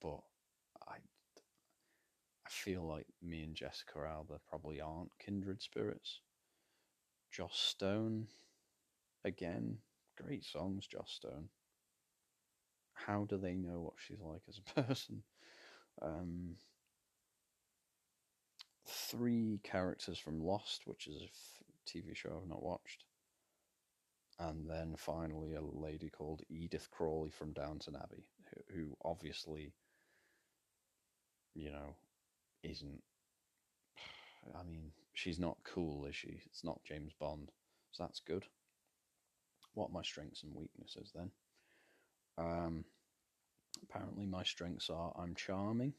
but 0.02 0.20
feel 2.54 2.86
like 2.86 3.06
me 3.22 3.42
and 3.42 3.54
Jessica 3.54 3.98
Alba 3.98 4.40
probably 4.48 4.80
aren't 4.80 5.18
kindred 5.18 5.60
spirits. 5.62 6.20
Joss 7.30 7.58
Stone, 7.58 8.28
again, 9.24 9.78
great 10.16 10.44
songs, 10.44 10.86
Joss 10.86 11.10
Stone 11.10 11.48
how 12.94 13.24
do 13.24 13.36
they 13.36 13.54
know 13.54 13.80
what 13.80 13.94
she's 13.98 14.20
like 14.20 14.42
as 14.48 14.58
a 14.58 14.82
person? 14.82 15.22
Um, 16.00 16.56
three 18.86 19.60
characters 19.62 20.18
from 20.18 20.40
Lost, 20.40 20.82
which 20.86 21.06
is 21.06 21.22
a 21.22 21.90
TV 21.90 22.16
show 22.16 22.40
I've 22.40 22.48
not 22.48 22.62
watched. 22.62 23.04
And 24.38 24.68
then 24.68 24.94
finally, 24.96 25.54
a 25.54 25.60
lady 25.62 26.08
called 26.08 26.42
Edith 26.48 26.88
Crawley 26.90 27.30
from 27.30 27.52
Downton 27.52 27.94
Abbey, 27.96 28.24
who, 28.50 28.74
who 28.74 28.96
obviously, 29.04 29.72
you 31.54 31.70
know, 31.70 31.94
isn't. 32.64 33.02
I 34.54 34.62
mean, 34.62 34.90
she's 35.14 35.38
not 35.38 35.56
cool, 35.64 36.06
is 36.06 36.16
she? 36.16 36.40
It's 36.46 36.64
not 36.64 36.84
James 36.84 37.12
Bond, 37.18 37.50
so 37.92 38.02
that's 38.02 38.20
good. 38.20 38.44
What 39.74 39.92
my 39.92 40.02
strengths 40.02 40.42
and 40.42 40.54
weaknesses 40.54 41.12
then? 41.14 41.30
Um, 42.36 42.84
apparently, 43.82 44.26
my 44.26 44.42
strengths 44.42 44.90
are 44.90 45.12
I'm 45.16 45.34
charming, 45.34 45.94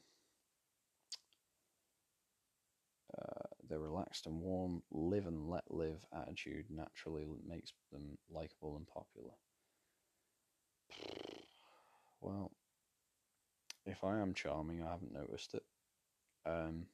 uh, 3.18 3.46
relaxed 3.78 4.26
and 4.26 4.40
warm, 4.40 4.82
live 4.90 5.26
and 5.26 5.48
let 5.48 5.64
live 5.70 6.04
attitude 6.14 6.66
naturally 6.70 7.26
makes 7.46 7.72
them 7.92 8.18
likable 8.30 8.76
and 8.76 8.86
popular. 8.86 9.32
Well, 12.22 12.50
if 13.84 14.02
I 14.02 14.18
am 14.18 14.34
charming, 14.34 14.82
I 14.82 14.90
haven't 14.90 15.12
noticed 15.12 15.54
it. 15.54 15.62
Um, 16.46 16.86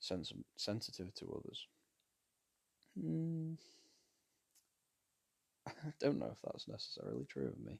sens- 0.00 0.32
sensitive 0.56 1.14
to 1.14 1.26
others. 1.38 1.66
Mm. 2.98 3.56
I 5.68 5.92
don't 6.00 6.18
know 6.18 6.30
if 6.32 6.40
that's 6.42 6.68
necessarily 6.68 7.24
true 7.24 7.46
of 7.48 7.58
me. 7.58 7.78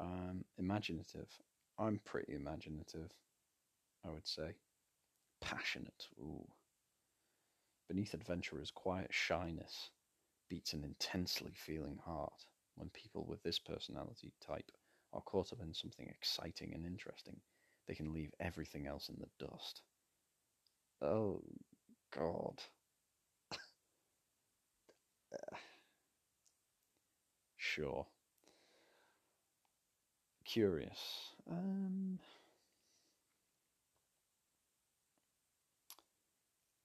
Um, 0.00 0.44
imaginative. 0.58 1.28
I'm 1.78 2.00
pretty 2.04 2.34
imaginative, 2.34 3.10
I 4.04 4.10
would 4.10 4.26
say. 4.26 4.54
Passionate. 5.40 6.08
Ooh. 6.20 6.46
Beneath 7.88 8.14
adventurer's 8.14 8.70
quiet 8.70 9.12
shyness 9.12 9.90
beats 10.48 10.72
an 10.72 10.84
intensely 10.84 11.52
feeling 11.54 11.98
heart. 12.04 12.46
When 12.76 12.88
people 12.90 13.24
with 13.28 13.42
this 13.42 13.58
personality 13.58 14.32
type 14.40 14.70
are 15.12 15.20
caught 15.20 15.52
up 15.52 15.60
in 15.60 15.74
something 15.74 16.08
exciting 16.08 16.72
and 16.74 16.86
interesting, 16.86 17.40
they 17.86 17.94
can 17.94 18.12
leave 18.12 18.32
everything 18.40 18.86
else 18.86 19.08
in 19.08 19.16
the 19.18 19.28
dust. 19.46 19.82
Oh, 21.00 21.42
God. 22.16 22.62
sure. 27.56 28.06
Curious. 30.44 31.32
Um, 31.50 32.18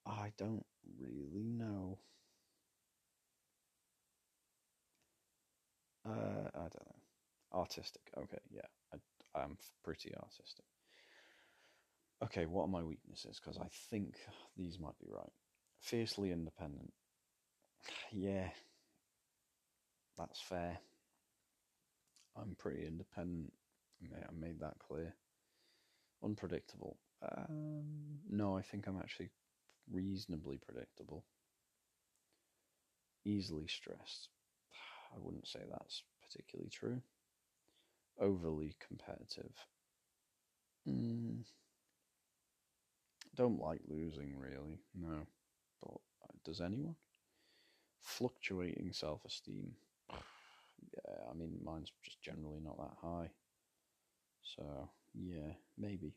I 0.06 0.32
don't 0.38 0.66
really 1.00 1.44
know. 1.44 2.00
Uh, 6.06 6.50
I 6.56 6.60
don't 6.60 6.86
know. 6.86 7.02
Artistic. 7.54 8.02
Okay, 8.18 8.40
yeah. 8.50 8.62
I, 8.94 9.40
I'm 9.40 9.58
pretty 9.84 10.14
artistic. 10.16 10.66
Okay, 12.24 12.46
what 12.46 12.64
are 12.64 12.68
my 12.68 12.84
weaknesses? 12.84 13.40
Because 13.40 13.58
I 13.60 13.68
think 13.90 14.16
these 14.58 14.80
might 14.80 14.98
be 15.00 15.08
right. 15.10 15.32
Fiercely 15.80 16.32
independent. 16.32 16.94
Yeah, 18.12 18.50
that's 20.18 20.42
fair. 20.42 20.80
I'm 22.36 22.56
pretty 22.58 22.86
independent. 22.86 23.54
I 24.04 24.34
made 24.34 24.60
that 24.60 24.80
clear. 24.80 25.14
Unpredictable. 26.24 26.98
Um, 27.22 28.20
no, 28.30 28.58
I 28.58 28.62
think 28.62 28.88
I'm 28.88 29.00
actually 29.00 29.30
reasonably 29.92 30.58
predictable. 30.58 31.26
Easily 33.26 33.68
stressed. 33.68 34.30
I 35.16 35.20
wouldn't 35.20 35.48
say 35.48 35.60
that's 35.70 36.04
particularly 36.22 36.70
true. 36.70 37.02
Overly 38.20 38.76
competitive. 38.86 39.54
Mm. 40.88 41.44
Don't 43.38 43.62
like 43.62 43.82
losing, 43.88 44.34
really. 44.36 44.80
No. 45.00 45.28
But 45.82 45.94
uh, 45.94 46.34
does 46.44 46.60
anyone? 46.60 46.96
Fluctuating 48.02 48.92
self 48.94 49.24
esteem. 49.26 49.74
Yeah, 50.94 51.32
I 51.32 51.34
mean, 51.34 51.58
mine's 51.64 51.92
just 52.04 52.22
generally 52.22 52.60
not 52.64 52.78
that 52.78 52.98
high. 53.02 53.32
So, 54.44 54.64
yeah, 55.16 55.54
maybe. 55.76 56.14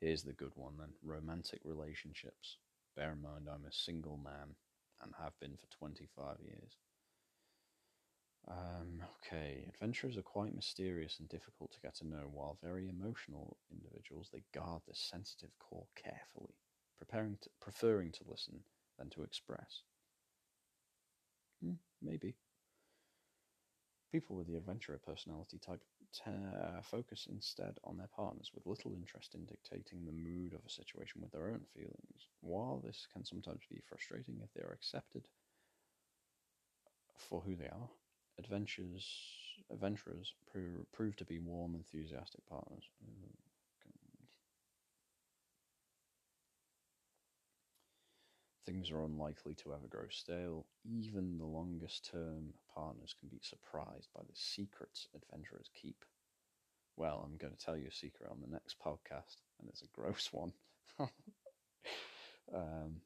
Here's 0.00 0.22
the 0.22 0.32
good 0.32 0.52
one 0.54 0.74
then 0.78 0.90
romantic 1.02 1.60
relationships. 1.64 2.58
Bear 2.96 3.12
in 3.12 3.22
mind, 3.22 3.48
I'm 3.52 3.66
a 3.66 3.72
single 3.72 4.16
man 4.16 4.54
and 5.02 5.12
have 5.20 5.38
been 5.40 5.56
for 5.56 5.66
25 5.76 6.36
years. 6.44 6.76
Um, 8.48 9.02
okay, 9.18 9.66
adventurers 9.68 10.16
are 10.16 10.22
quite 10.22 10.54
mysterious 10.54 11.18
and 11.20 11.28
difficult 11.28 11.72
to 11.72 11.80
get 11.80 11.94
to 11.96 12.06
know, 12.06 12.28
while 12.32 12.58
very 12.62 12.88
emotional 12.88 13.56
individuals, 13.70 14.28
they 14.32 14.42
guard 14.52 14.82
their 14.86 14.94
sensitive 14.94 15.50
core 15.58 15.86
carefully, 15.94 16.54
preparing 16.98 17.36
to, 17.42 17.50
preferring 17.60 18.12
to 18.12 18.24
listen 18.26 18.60
than 18.98 19.10
to 19.10 19.22
express. 19.22 19.82
Hmm, 21.62 21.74
maybe. 22.02 22.34
People 24.10 24.36
with 24.36 24.48
the 24.48 24.56
adventurer 24.56 24.98
personality 24.98 25.58
type 25.58 25.82
uh, 26.26 26.82
focus 26.82 27.28
instead 27.30 27.78
on 27.84 27.96
their 27.96 28.08
partners 28.08 28.50
with 28.52 28.66
little 28.66 28.92
interest 28.94 29.36
in 29.36 29.44
dictating 29.44 30.04
the 30.04 30.12
mood 30.12 30.54
of 30.54 30.60
a 30.66 30.70
situation 30.70 31.20
with 31.20 31.30
their 31.30 31.50
own 31.50 31.60
feelings. 31.72 32.26
While 32.40 32.82
this 32.84 33.06
can 33.12 33.24
sometimes 33.24 33.60
be 33.70 33.80
frustrating 33.88 34.40
if 34.42 34.52
they 34.52 34.62
are 34.62 34.72
accepted 34.72 35.28
for 37.14 37.40
who 37.40 37.54
they 37.54 37.66
are, 37.68 37.88
adventures 38.40 39.06
adventurers 39.70 40.34
pro- 40.50 40.84
prove 40.92 41.16
to 41.16 41.24
be 41.24 41.38
warm, 41.38 41.74
enthusiastic 41.74 42.44
partners. 42.46 42.84
Things 48.66 48.90
are 48.90 49.02
unlikely 49.04 49.54
to 49.56 49.72
ever 49.72 49.88
grow 49.88 50.08
stale. 50.10 50.66
Even 50.84 51.38
the 51.38 51.44
longest 51.46 52.08
term 52.10 52.54
partners 52.74 53.14
can 53.18 53.28
be 53.28 53.40
surprised 53.42 54.08
by 54.14 54.22
the 54.22 54.34
secrets 54.34 55.08
adventurers 55.14 55.70
keep. 55.74 56.04
Well, 56.96 57.22
I'm 57.24 57.36
going 57.36 57.54
to 57.54 57.64
tell 57.64 57.76
you 57.76 57.88
a 57.88 57.92
secret 57.92 58.30
on 58.30 58.40
the 58.40 58.52
next 58.52 58.76
podcast, 58.78 59.36
and 59.58 59.68
it's 59.68 59.82
a 59.82 59.88
gross 59.92 60.28
one. 60.32 60.52
um, 62.54 63.00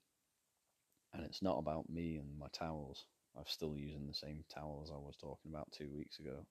and 1.14 1.24
it's 1.24 1.42
not 1.42 1.58
about 1.58 1.88
me 1.88 2.16
and 2.16 2.38
my 2.38 2.48
towels. 2.52 3.06
I'm 3.36 3.44
still 3.46 3.76
using 3.76 4.06
the 4.06 4.14
same 4.14 4.44
towel 4.54 4.82
as 4.84 4.90
I 4.90 4.96
was 4.96 5.16
talking 5.20 5.50
about 5.50 5.72
two 5.72 5.90
weeks 5.92 6.18
ago. 6.18 6.46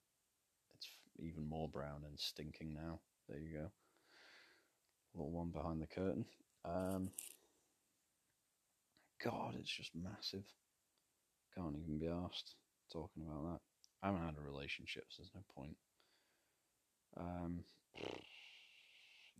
It's 0.75 0.89
even 1.19 1.47
more 1.47 1.69
brown 1.69 2.01
and 2.05 2.19
stinking 2.19 2.73
now. 2.73 2.99
There 3.29 3.39
you 3.39 3.57
go. 3.57 3.71
Little 5.15 5.31
one 5.31 5.51
behind 5.51 5.81
the 5.81 5.87
curtain. 5.87 6.25
Um, 6.65 7.09
God, 9.23 9.55
it's 9.57 9.69
just 9.69 9.91
massive. 9.95 10.43
Can't 11.55 11.77
even 11.77 11.99
be 11.99 12.07
asked 12.07 12.55
talking 12.91 13.23
about 13.23 13.43
that. 13.43 13.59
I 14.01 14.07
haven't 14.07 14.25
had 14.25 14.37
a 14.37 14.51
relationship, 14.51 15.05
so 15.09 15.21
there's 15.21 15.31
no 15.33 15.43
point. 15.55 15.77
Um, 17.15 17.63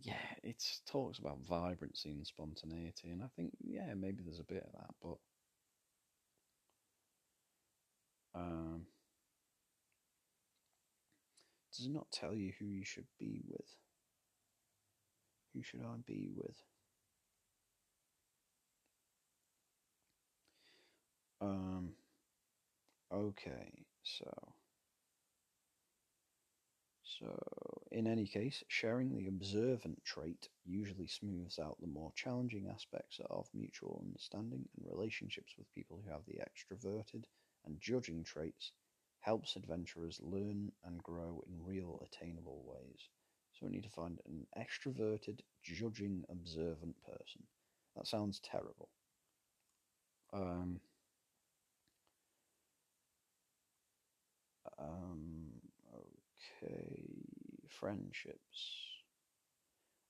yeah, 0.00 0.14
it 0.42 0.62
talks 0.90 1.18
about 1.18 1.46
vibrancy 1.48 2.12
and 2.12 2.26
spontaneity, 2.26 3.10
and 3.10 3.22
I 3.22 3.26
think, 3.36 3.52
yeah, 3.62 3.92
maybe 3.94 4.22
there's 4.24 4.40
a 4.40 4.44
bit 4.44 4.64
of 4.64 4.72
that, 4.72 4.94
but 5.02 5.16
um, 8.34 8.82
does 11.76 11.86
it 11.86 11.92
not 11.92 12.10
tell 12.12 12.34
you 12.34 12.52
who 12.58 12.66
you 12.66 12.84
should 12.84 13.06
be 13.18 13.40
with. 13.48 13.66
Who 15.54 15.62
should 15.62 15.82
I 15.82 15.96
be 16.06 16.30
with? 16.34 16.56
Um, 21.40 21.90
okay, 23.12 23.86
so. 24.02 24.54
So, 27.20 27.82
in 27.92 28.08
any 28.08 28.26
case, 28.26 28.64
sharing 28.68 29.14
the 29.14 29.28
observant 29.28 30.02
trait 30.04 30.48
usually 30.64 31.06
smooths 31.06 31.60
out 31.60 31.76
the 31.80 31.86
more 31.86 32.12
challenging 32.16 32.66
aspects 32.72 33.20
of 33.30 33.46
mutual 33.54 34.02
understanding 34.04 34.64
and 34.76 34.86
relationships 34.90 35.54
with 35.56 35.72
people 35.72 36.00
who 36.02 36.10
have 36.10 36.22
the 36.26 36.40
extroverted 36.40 37.24
and 37.66 37.80
judging 37.80 38.24
traits 38.24 38.72
helps 39.20 39.56
adventurers 39.56 40.20
learn 40.22 40.70
and 40.84 41.02
grow 41.02 41.42
in 41.46 41.64
real 41.64 42.02
attainable 42.04 42.62
ways. 42.66 43.08
So 43.52 43.66
we 43.66 43.72
need 43.72 43.84
to 43.84 43.88
find 43.88 44.18
an 44.26 44.46
extroverted, 44.58 45.40
judging, 45.62 46.24
observant 46.30 46.96
person. 47.06 47.42
That 47.96 48.06
sounds 48.06 48.40
terrible. 48.40 48.88
Um, 50.32 50.80
um, 54.78 55.52
okay, 56.62 56.98
friendships. 57.68 58.80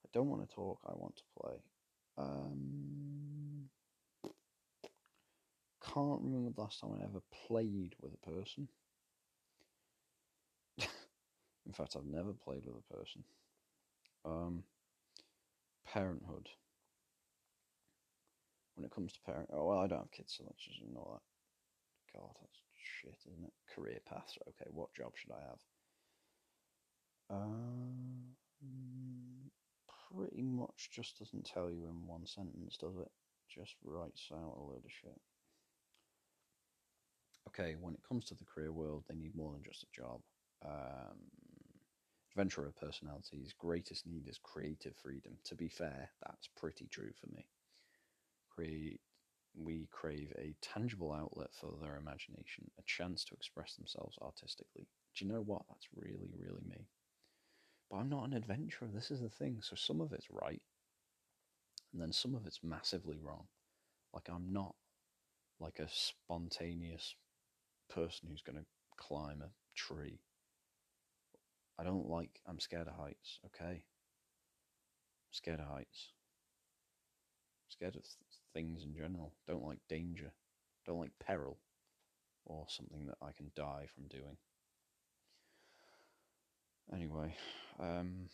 I 0.04 0.08
don't 0.12 0.28
want 0.28 0.48
to 0.48 0.54
talk, 0.54 0.78
I 0.86 0.92
want 0.94 1.16
to 1.16 1.22
play. 1.40 1.56
Um, 2.16 3.03
can't 5.94 6.22
remember 6.22 6.50
the 6.50 6.60
last 6.60 6.80
time 6.80 6.90
I 6.98 7.04
ever 7.04 7.20
played 7.46 7.94
with 8.02 8.12
a 8.14 8.30
person. 8.30 8.68
In 11.66 11.72
fact, 11.72 11.96
I've 11.96 12.04
never 12.04 12.32
played 12.32 12.64
with 12.66 12.74
a 12.76 12.94
person. 12.94 13.22
Um, 14.24 14.64
parenthood. 15.86 16.48
When 18.74 18.84
it 18.84 18.90
comes 18.90 19.12
to 19.12 19.20
parent, 19.20 19.50
oh 19.52 19.66
well, 19.66 19.78
I 19.78 19.86
don't 19.86 20.00
have 20.00 20.10
kids, 20.10 20.34
so 20.36 20.44
let's 20.44 20.64
just 20.64 20.82
ignore 20.82 21.20
that. 21.20 22.18
God, 22.18 22.34
that's 22.40 22.58
shit, 22.74 23.18
isn't 23.32 23.44
it? 23.44 23.52
Career 23.72 23.98
paths. 24.08 24.36
Okay, 24.48 24.70
what 24.72 24.92
job 24.94 25.12
should 25.14 25.30
I 25.30 25.42
have? 25.46 25.60
Um, 27.30 28.34
pretty 30.10 30.42
much 30.42 30.90
just 30.92 31.18
doesn't 31.20 31.46
tell 31.46 31.70
you 31.70 31.86
in 31.86 32.06
one 32.06 32.26
sentence, 32.26 32.76
does 32.78 32.96
it? 32.96 33.10
Just 33.48 33.76
writes 33.84 34.28
out 34.32 34.56
a 34.58 34.60
load 34.60 34.82
of 34.84 34.90
shit 34.90 35.20
okay, 37.54 37.76
when 37.80 37.94
it 37.94 38.00
comes 38.08 38.24
to 38.26 38.34
the 38.34 38.44
career 38.44 38.72
world, 38.72 39.04
they 39.08 39.14
need 39.14 39.34
more 39.34 39.52
than 39.52 39.62
just 39.62 39.84
a 39.84 40.00
job. 40.00 40.20
Um, 40.64 41.18
adventurer 42.30 42.72
personality's 42.80 43.54
greatest 43.58 44.06
need 44.06 44.28
is 44.28 44.38
creative 44.42 44.96
freedom. 44.96 45.34
To 45.44 45.54
be 45.54 45.68
fair, 45.68 46.10
that's 46.24 46.48
pretty 46.56 46.88
true 46.90 47.12
for 47.20 47.28
me. 47.34 47.46
Create, 48.50 49.00
we 49.56 49.88
crave 49.90 50.32
a 50.36 50.54
tangible 50.60 51.12
outlet 51.12 51.50
for 51.52 51.74
their 51.80 51.96
imagination, 51.96 52.70
a 52.78 52.82
chance 52.86 53.24
to 53.24 53.34
express 53.34 53.74
themselves 53.74 54.18
artistically. 54.20 54.86
Do 55.14 55.24
you 55.24 55.32
know 55.32 55.42
what? 55.42 55.62
That's 55.68 55.86
really, 55.94 56.30
really 56.36 56.62
me. 56.68 56.88
But 57.90 57.98
I'm 57.98 58.08
not 58.08 58.26
an 58.26 58.34
adventurer. 58.34 58.88
This 58.92 59.10
is 59.10 59.20
the 59.20 59.28
thing. 59.28 59.58
So 59.60 59.76
some 59.76 60.00
of 60.00 60.12
it's 60.12 60.28
right, 60.30 60.62
and 61.92 62.02
then 62.02 62.12
some 62.12 62.34
of 62.34 62.46
it's 62.46 62.60
massively 62.64 63.18
wrong. 63.22 63.44
Like 64.12 64.28
I'm 64.28 64.52
not 64.52 64.74
like 65.60 65.78
a 65.78 65.88
spontaneous 65.88 67.14
person 67.92 68.28
who's 68.28 68.42
going 68.42 68.58
to 68.58 68.64
climb 68.96 69.42
a 69.42 69.50
tree. 69.74 70.20
I 71.78 71.84
don't 71.84 72.08
like, 72.08 72.40
I'm 72.46 72.60
scared 72.60 72.88
of 72.88 72.94
heights, 72.94 73.40
okay? 73.46 73.82
I'm 73.82 75.32
scared 75.32 75.60
of 75.60 75.66
heights. 75.66 76.12
I'm 77.64 77.70
scared 77.70 77.96
of 77.96 78.02
th- 78.02 78.14
things 78.52 78.84
in 78.84 78.94
general. 78.94 79.34
Don't 79.48 79.64
like 79.64 79.80
danger. 79.88 80.32
Don't 80.86 81.00
like 81.00 81.12
peril 81.18 81.58
or 82.44 82.66
something 82.68 83.06
that 83.06 83.16
I 83.22 83.32
can 83.32 83.50
die 83.56 83.86
from 83.94 84.06
doing. 84.08 84.36
Anyway, 86.92 87.34
um, 87.80 88.28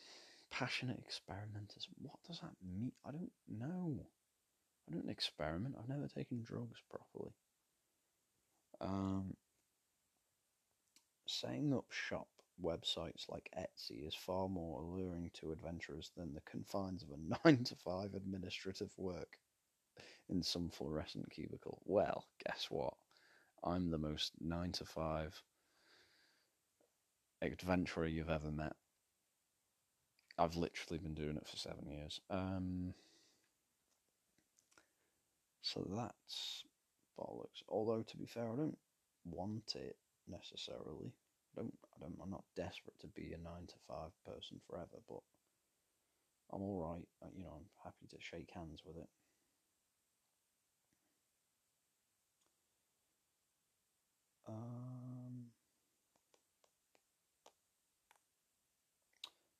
passionate 0.51 0.98
experimenters. 0.98 1.88
What 2.03 2.16
does 2.26 2.40
that 2.40 2.55
mean? 2.66 2.92
I 3.07 3.12
don't 3.12 3.30
know. 3.48 4.07
I 4.88 4.94
don't 4.94 5.09
experiment. 5.09 5.76
I've 5.78 5.88
never 5.88 6.09
taken 6.09 6.42
drugs 6.42 6.80
properly. 6.90 7.32
Um, 8.80 9.34
setting 11.31 11.72
up 11.72 11.87
shop 11.91 12.28
websites 12.62 13.28
like 13.28 13.51
Etsy 13.57 14.07
is 14.07 14.14
far 14.14 14.49
more 14.49 14.83
alluring 14.83 15.31
to 15.35 15.53
adventurers 15.53 16.11
than 16.16 16.35
the 16.35 16.43
confines 16.43 17.03
of 17.03 17.11
a 17.11 17.49
nine 17.49 17.64
to 17.64 17.76
five 17.76 18.14
administrative 18.14 18.93
work 18.99 19.39
in 20.28 20.43
some 20.43 20.68
fluorescent 20.68 21.31
cubicle. 21.31 21.81
Well, 21.85 22.26
guess 22.45 22.66
what? 22.70 22.95
I'm 23.62 23.91
the 23.91 23.99
most 23.99 24.33
nine 24.41 24.72
to 24.72 24.85
five 24.85 25.43
adventurer 27.43 28.07
you've 28.07 28.31
ever 28.31 28.51
met. 28.51 28.74
I've 30.39 30.57
literally 30.57 30.99
been 30.99 31.14
doing 31.14 31.37
it 31.37 31.47
for 31.47 31.57
seven 31.57 31.87
years. 31.89 32.20
Um, 32.31 32.95
so 35.62 35.87
that's 35.91 36.64
bollocks. 37.18 37.62
Although 37.68 38.03
to 38.03 38.16
be 38.16 38.26
fair, 38.26 38.51
I 38.51 38.57
don't 38.57 38.78
want 39.24 39.74
it 39.76 39.97
necessarily. 40.31 41.12
I 41.57 41.62
don't. 41.62 41.74
I 41.95 42.01
don't. 42.01 42.18
I'm 42.22 42.31
not 42.31 42.45
desperate 42.57 42.99
to 43.01 43.09
be 43.09 43.33
a 43.33 43.39
nine 43.39 43.66
to 43.68 43.74
five 43.89 44.12
person 44.24 44.61
forever, 44.68 45.03
but 45.09 45.20
I'm 46.53 46.62
all 46.62 46.81
right. 46.81 47.33
You 47.37 47.45
know, 47.45 47.53
I'm 47.57 47.66
happy 47.85 48.07
to 48.11 48.16
shake 48.20 48.51
hands 48.55 48.83
with 48.85 48.97
it. 48.97 49.09
Um, 54.49 55.47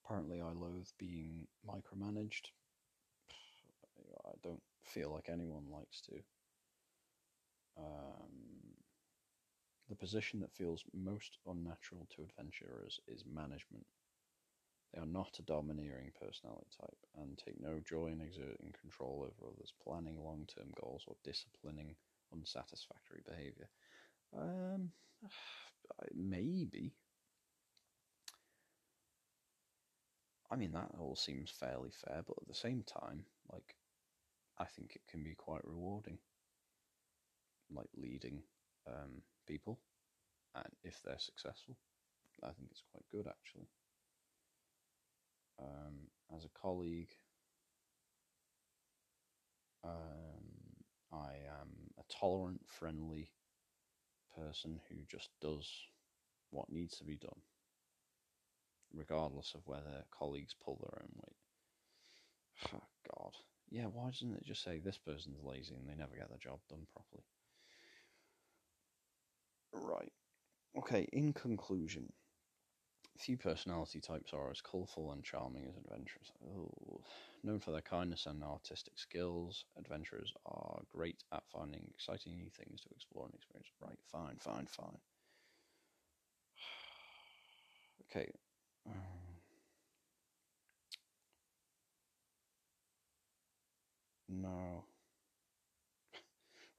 apparently, 0.05 0.41
I 0.41 0.53
loathe 0.53 0.89
being 0.99 1.47
micromanaged. 1.68 2.51
I 4.27 4.33
don't 4.43 4.62
feel 4.85 5.12
like 5.12 5.29
anyone 5.29 5.64
likes 5.71 6.01
to. 6.03 6.14
Um, 7.79 8.60
the 9.91 9.97
position 9.97 10.38
that 10.41 10.55
feels 10.55 10.84
most 10.95 11.36
unnatural 11.47 12.07
to 12.14 12.22
adventurers 12.22 13.01
is 13.09 13.24
management. 13.26 13.84
They 14.95 15.01
are 15.01 15.07
not 15.07 15.38
a 15.38 15.43
domineering 15.43 16.12
personality 16.20 16.68
type 16.80 16.99
and 17.20 17.36
take 17.36 17.61
no 17.61 17.80
joy 17.84 18.07
in 18.07 18.20
exerting 18.20 18.72
control 18.80 19.26
over 19.26 19.51
others, 19.53 19.74
planning 19.82 20.16
long 20.24 20.47
term 20.47 20.68
goals, 20.80 21.03
or 21.09 21.16
disciplining 21.24 21.97
unsatisfactory 22.32 23.22
behaviour. 23.28 23.68
Um, 24.36 24.93
maybe. 26.14 26.95
I 30.53 30.57
mean, 30.57 30.72
that 30.72 30.91
all 30.99 31.16
seems 31.16 31.51
fairly 31.51 31.91
fair, 31.91 32.22
but 32.26 32.36
at 32.41 32.49
the 32.49 32.55
same 32.55 32.82
time, 32.84 33.24
like, 33.53 33.76
I 34.59 34.64
think 34.64 34.95
it 34.95 35.03
can 35.09 35.22
be 35.22 35.34
quite 35.34 35.64
rewarding, 35.64 36.18
like 37.72 37.88
leading 37.97 38.43
um, 38.88 39.22
people, 39.47 39.78
and 40.55 40.68
if 40.82 41.03
they're 41.03 41.18
successful, 41.18 41.76
I 42.43 42.49
think 42.49 42.68
it's 42.70 42.82
quite 42.93 43.09
good 43.11 43.26
actually. 43.26 43.68
Um, 45.59 46.09
as 46.34 46.45
a 46.45 46.59
colleague, 46.61 47.11
um, 49.84 50.80
I 51.12 51.32
am 51.61 51.68
a 51.99 52.03
tolerant, 52.20 52.62
friendly 52.66 53.30
person 54.36 54.80
who 54.88 54.97
just 55.09 55.28
does 55.41 55.68
what 56.51 56.70
needs 56.72 56.97
to 56.99 57.05
be 57.05 57.16
done, 57.16 57.41
regardless 58.93 59.55
of 59.55 59.66
whether 59.66 60.05
colleagues 60.11 60.55
pull 60.64 60.76
their 60.76 61.03
own 61.03 61.12
weight. 61.16 61.36
Oh, 62.74 62.82
God. 63.16 63.32
Yeah, 63.70 63.86
why 63.86 64.11
doesn't 64.11 64.34
it 64.34 64.45
just 64.45 64.64
say 64.64 64.78
this 64.78 64.99
person's 64.99 65.43
lazy 65.45 65.74
and 65.74 65.88
they 65.88 65.95
never 65.95 66.16
get 66.16 66.28
their 66.28 66.38
job 66.38 66.59
done 66.68 66.86
properly? 66.93 67.24
Right. 69.73 70.12
Okay, 70.77 71.09
in 71.12 71.33
conclusion, 71.33 72.12
few 73.18 73.37
personality 73.37 74.01
types 74.01 74.33
are 74.33 74.51
as 74.51 74.61
colourful 74.62 75.12
and 75.12 75.23
charming 75.23 75.66
as 75.68 75.77
adventurers. 75.77 76.33
Oh. 76.43 77.03
Known 77.43 77.61
for 77.61 77.71
their 77.73 77.83
kindness 77.83 78.27
and 78.27 78.43
artistic 78.43 78.99
skills, 78.99 79.64
adventurers 79.79 80.33
are 80.47 80.83
great 80.91 81.23
at 81.33 81.43
finding 81.53 81.87
exciting 81.95 82.37
new 82.37 82.51
things 82.51 82.81
to 82.83 82.89
explore 82.91 83.27
and 83.27 83.35
experience. 83.35 83.68
Right, 83.81 83.99
fine, 84.11 84.37
fine, 84.41 84.66
fine. 84.66 84.99
okay. 88.11 88.31
Um, 88.87 88.95
no. 94.29 94.85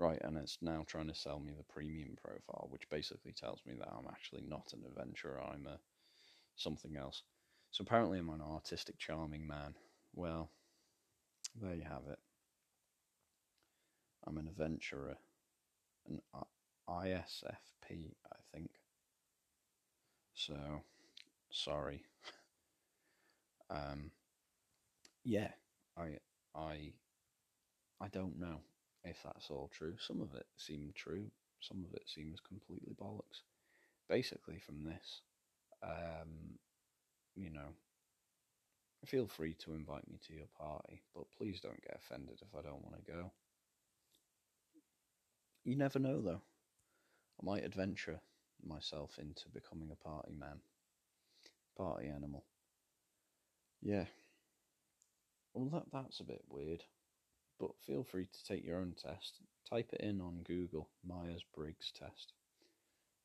Right, 0.01 0.19
and 0.23 0.35
it's 0.35 0.57
now 0.63 0.83
trying 0.87 1.09
to 1.09 1.13
sell 1.13 1.39
me 1.39 1.53
the 1.55 1.63
premium 1.71 2.17
profile, 2.19 2.65
which 2.71 2.89
basically 2.89 3.33
tells 3.33 3.61
me 3.67 3.75
that 3.77 3.87
I'm 3.87 4.07
actually 4.09 4.41
not 4.47 4.73
an 4.73 4.81
adventurer, 4.83 5.39
I'm 5.39 5.67
a 5.67 5.77
something 6.55 6.97
else. 6.97 7.21
So 7.69 7.83
apparently 7.83 8.17
I'm 8.17 8.31
an 8.31 8.41
artistic, 8.41 8.97
charming 8.97 9.45
man. 9.45 9.75
Well, 10.15 10.49
there 11.61 11.75
you 11.75 11.83
have 11.83 12.01
it. 12.09 12.17
I'm 14.25 14.39
an 14.39 14.47
adventurer, 14.47 15.17
an 16.09 16.19
ISFP, 16.89 18.15
I 18.33 18.37
think. 18.51 18.71
So, 20.33 20.57
sorry. 21.51 22.01
um, 23.69 24.09
yeah, 25.23 25.49
I, 25.95 26.17
I, 26.55 26.93
I 28.01 28.07
don't 28.07 28.39
know 28.39 28.61
if 29.03 29.17
that's 29.23 29.49
all 29.49 29.69
true. 29.73 29.95
Some 29.99 30.21
of 30.21 30.33
it 30.35 30.45
seemed 30.57 30.95
true, 30.95 31.25
some 31.59 31.85
of 31.87 31.93
it 31.93 32.03
seems 32.07 32.39
completely 32.39 32.95
bollocks. 33.01 33.41
Basically, 34.09 34.59
from 34.59 34.83
this, 34.83 35.21
um, 35.83 36.57
you 37.35 37.49
know, 37.49 37.69
feel 39.05 39.27
free 39.27 39.55
to 39.55 39.73
invite 39.73 40.07
me 40.09 40.19
to 40.27 40.33
your 40.33 40.47
party, 40.57 41.01
but 41.15 41.25
please 41.37 41.59
don't 41.61 41.81
get 41.81 41.99
offended 42.03 42.39
if 42.41 42.55
I 42.57 42.61
don't 42.61 42.83
want 42.83 42.95
to 42.97 43.11
go. 43.11 43.31
You 45.63 45.75
never 45.75 45.99
know, 45.99 46.21
though. 46.21 46.41
I 47.41 47.45
might 47.45 47.63
adventure 47.63 48.19
myself 48.63 49.17
into 49.17 49.49
becoming 49.53 49.89
a 49.91 49.95
party 49.95 50.33
man, 50.37 50.59
party 51.77 52.07
animal. 52.07 52.43
Yeah. 53.81 54.05
Well, 55.53 55.69
that 55.69 55.91
that's 55.91 56.19
a 56.19 56.25
bit 56.25 56.41
weird 56.49 56.83
but 57.61 57.77
feel 57.85 58.03
free 58.03 58.25
to 58.25 58.43
take 58.43 58.65
your 58.65 58.79
own 58.79 58.95
test. 59.01 59.35
Type 59.69 59.91
it 59.93 60.01
in 60.01 60.19
on 60.19 60.43
Google, 60.45 60.89
Myers 61.07 61.45
Briggs 61.55 61.93
test, 61.97 62.33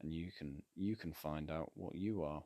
and 0.01 0.13
you 0.13 0.31
can 0.39 0.63
you 0.77 0.95
can 0.95 1.13
find 1.13 1.51
out 1.51 1.73
what 1.75 1.97
you 1.97 2.23
are. 2.23 2.45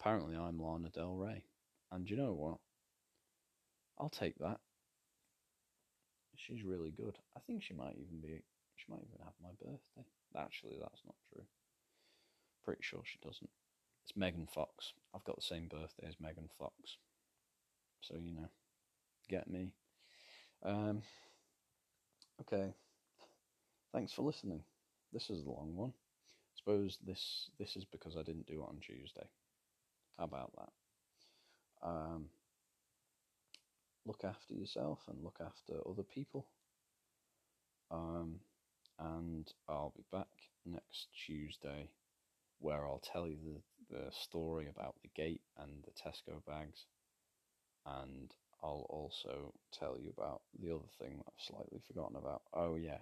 Apparently, 0.00 0.36
I'm 0.36 0.62
Lana 0.62 0.88
Del 0.88 1.16
Rey, 1.16 1.42
and 1.90 2.08
you 2.08 2.16
know 2.16 2.32
what? 2.32 2.58
I'll 3.98 4.08
take 4.08 4.38
that. 4.38 4.60
She's 6.36 6.62
really 6.62 6.92
good. 6.92 7.18
I 7.36 7.40
think 7.40 7.62
she 7.62 7.74
might 7.74 7.96
even 7.96 8.20
be. 8.22 8.42
She 8.76 8.86
might 8.88 9.02
even 9.02 9.24
have 9.24 9.34
my 9.42 9.50
birthday. 9.60 10.06
Actually, 10.38 10.76
that's 10.80 11.02
not 11.04 11.16
true. 11.32 11.44
Pretty 12.64 12.82
sure 12.82 13.00
she 13.04 13.18
doesn't. 13.22 13.50
It's 14.04 14.16
Megan 14.16 14.46
Fox. 14.46 14.92
I've 15.14 15.24
got 15.24 15.36
the 15.36 15.42
same 15.42 15.66
birthday 15.66 16.06
as 16.06 16.20
Megan 16.20 16.48
Fox. 16.58 16.98
So, 18.00 18.14
you 18.20 18.34
know, 18.34 18.48
get 19.28 19.50
me. 19.50 19.72
Um, 20.62 21.02
okay. 22.42 22.72
Thanks 23.92 24.12
for 24.12 24.22
listening. 24.22 24.62
This 25.12 25.30
is 25.30 25.44
a 25.44 25.50
long 25.50 25.74
one. 25.74 25.92
I 25.92 26.58
suppose 26.58 26.98
this 27.06 27.50
this 27.58 27.76
is 27.76 27.84
because 27.84 28.16
I 28.16 28.22
didn't 28.22 28.46
do 28.46 28.62
it 28.62 28.68
on 28.68 28.78
Tuesday. 28.80 29.26
How 30.18 30.24
about 30.24 30.52
that? 30.56 31.88
Um, 31.88 32.26
look 34.06 34.24
after 34.24 34.54
yourself 34.54 35.00
and 35.08 35.22
look 35.22 35.38
after 35.40 35.80
other 35.88 36.02
people. 36.02 36.46
Um, 37.90 38.40
and 38.98 39.50
I'll 39.68 39.92
be 39.96 40.04
back 40.10 40.26
next 40.64 41.08
Tuesday 41.26 41.90
where 42.58 42.86
I'll 42.86 43.02
tell 43.12 43.28
you 43.28 43.36
the, 43.90 43.96
the 43.96 44.10
story 44.10 44.68
about 44.68 44.94
the 45.02 45.10
gate 45.14 45.42
and 45.58 45.84
the 45.84 45.90
Tesco 45.92 46.44
bags 46.46 46.86
and 47.84 48.32
I'll 48.62 48.86
also 48.88 49.52
tell 49.72 49.98
you 49.98 50.12
about 50.16 50.42
the 50.60 50.70
other 50.74 50.88
thing 50.98 51.18
that 51.18 51.26
I've 51.26 51.44
slightly 51.46 51.80
forgotten 51.86 52.16
about. 52.16 52.42
Oh, 52.52 52.76
yeah, 52.76 52.98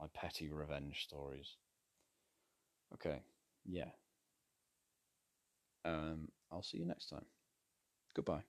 my 0.00 0.06
petty 0.14 0.50
revenge 0.50 1.04
stories. 1.04 1.56
Okay, 2.94 3.22
yeah. 3.64 3.90
Um, 5.84 6.28
I'll 6.50 6.62
see 6.62 6.78
you 6.78 6.84
next 6.86 7.08
time. 7.08 7.24
Goodbye. 8.14 8.42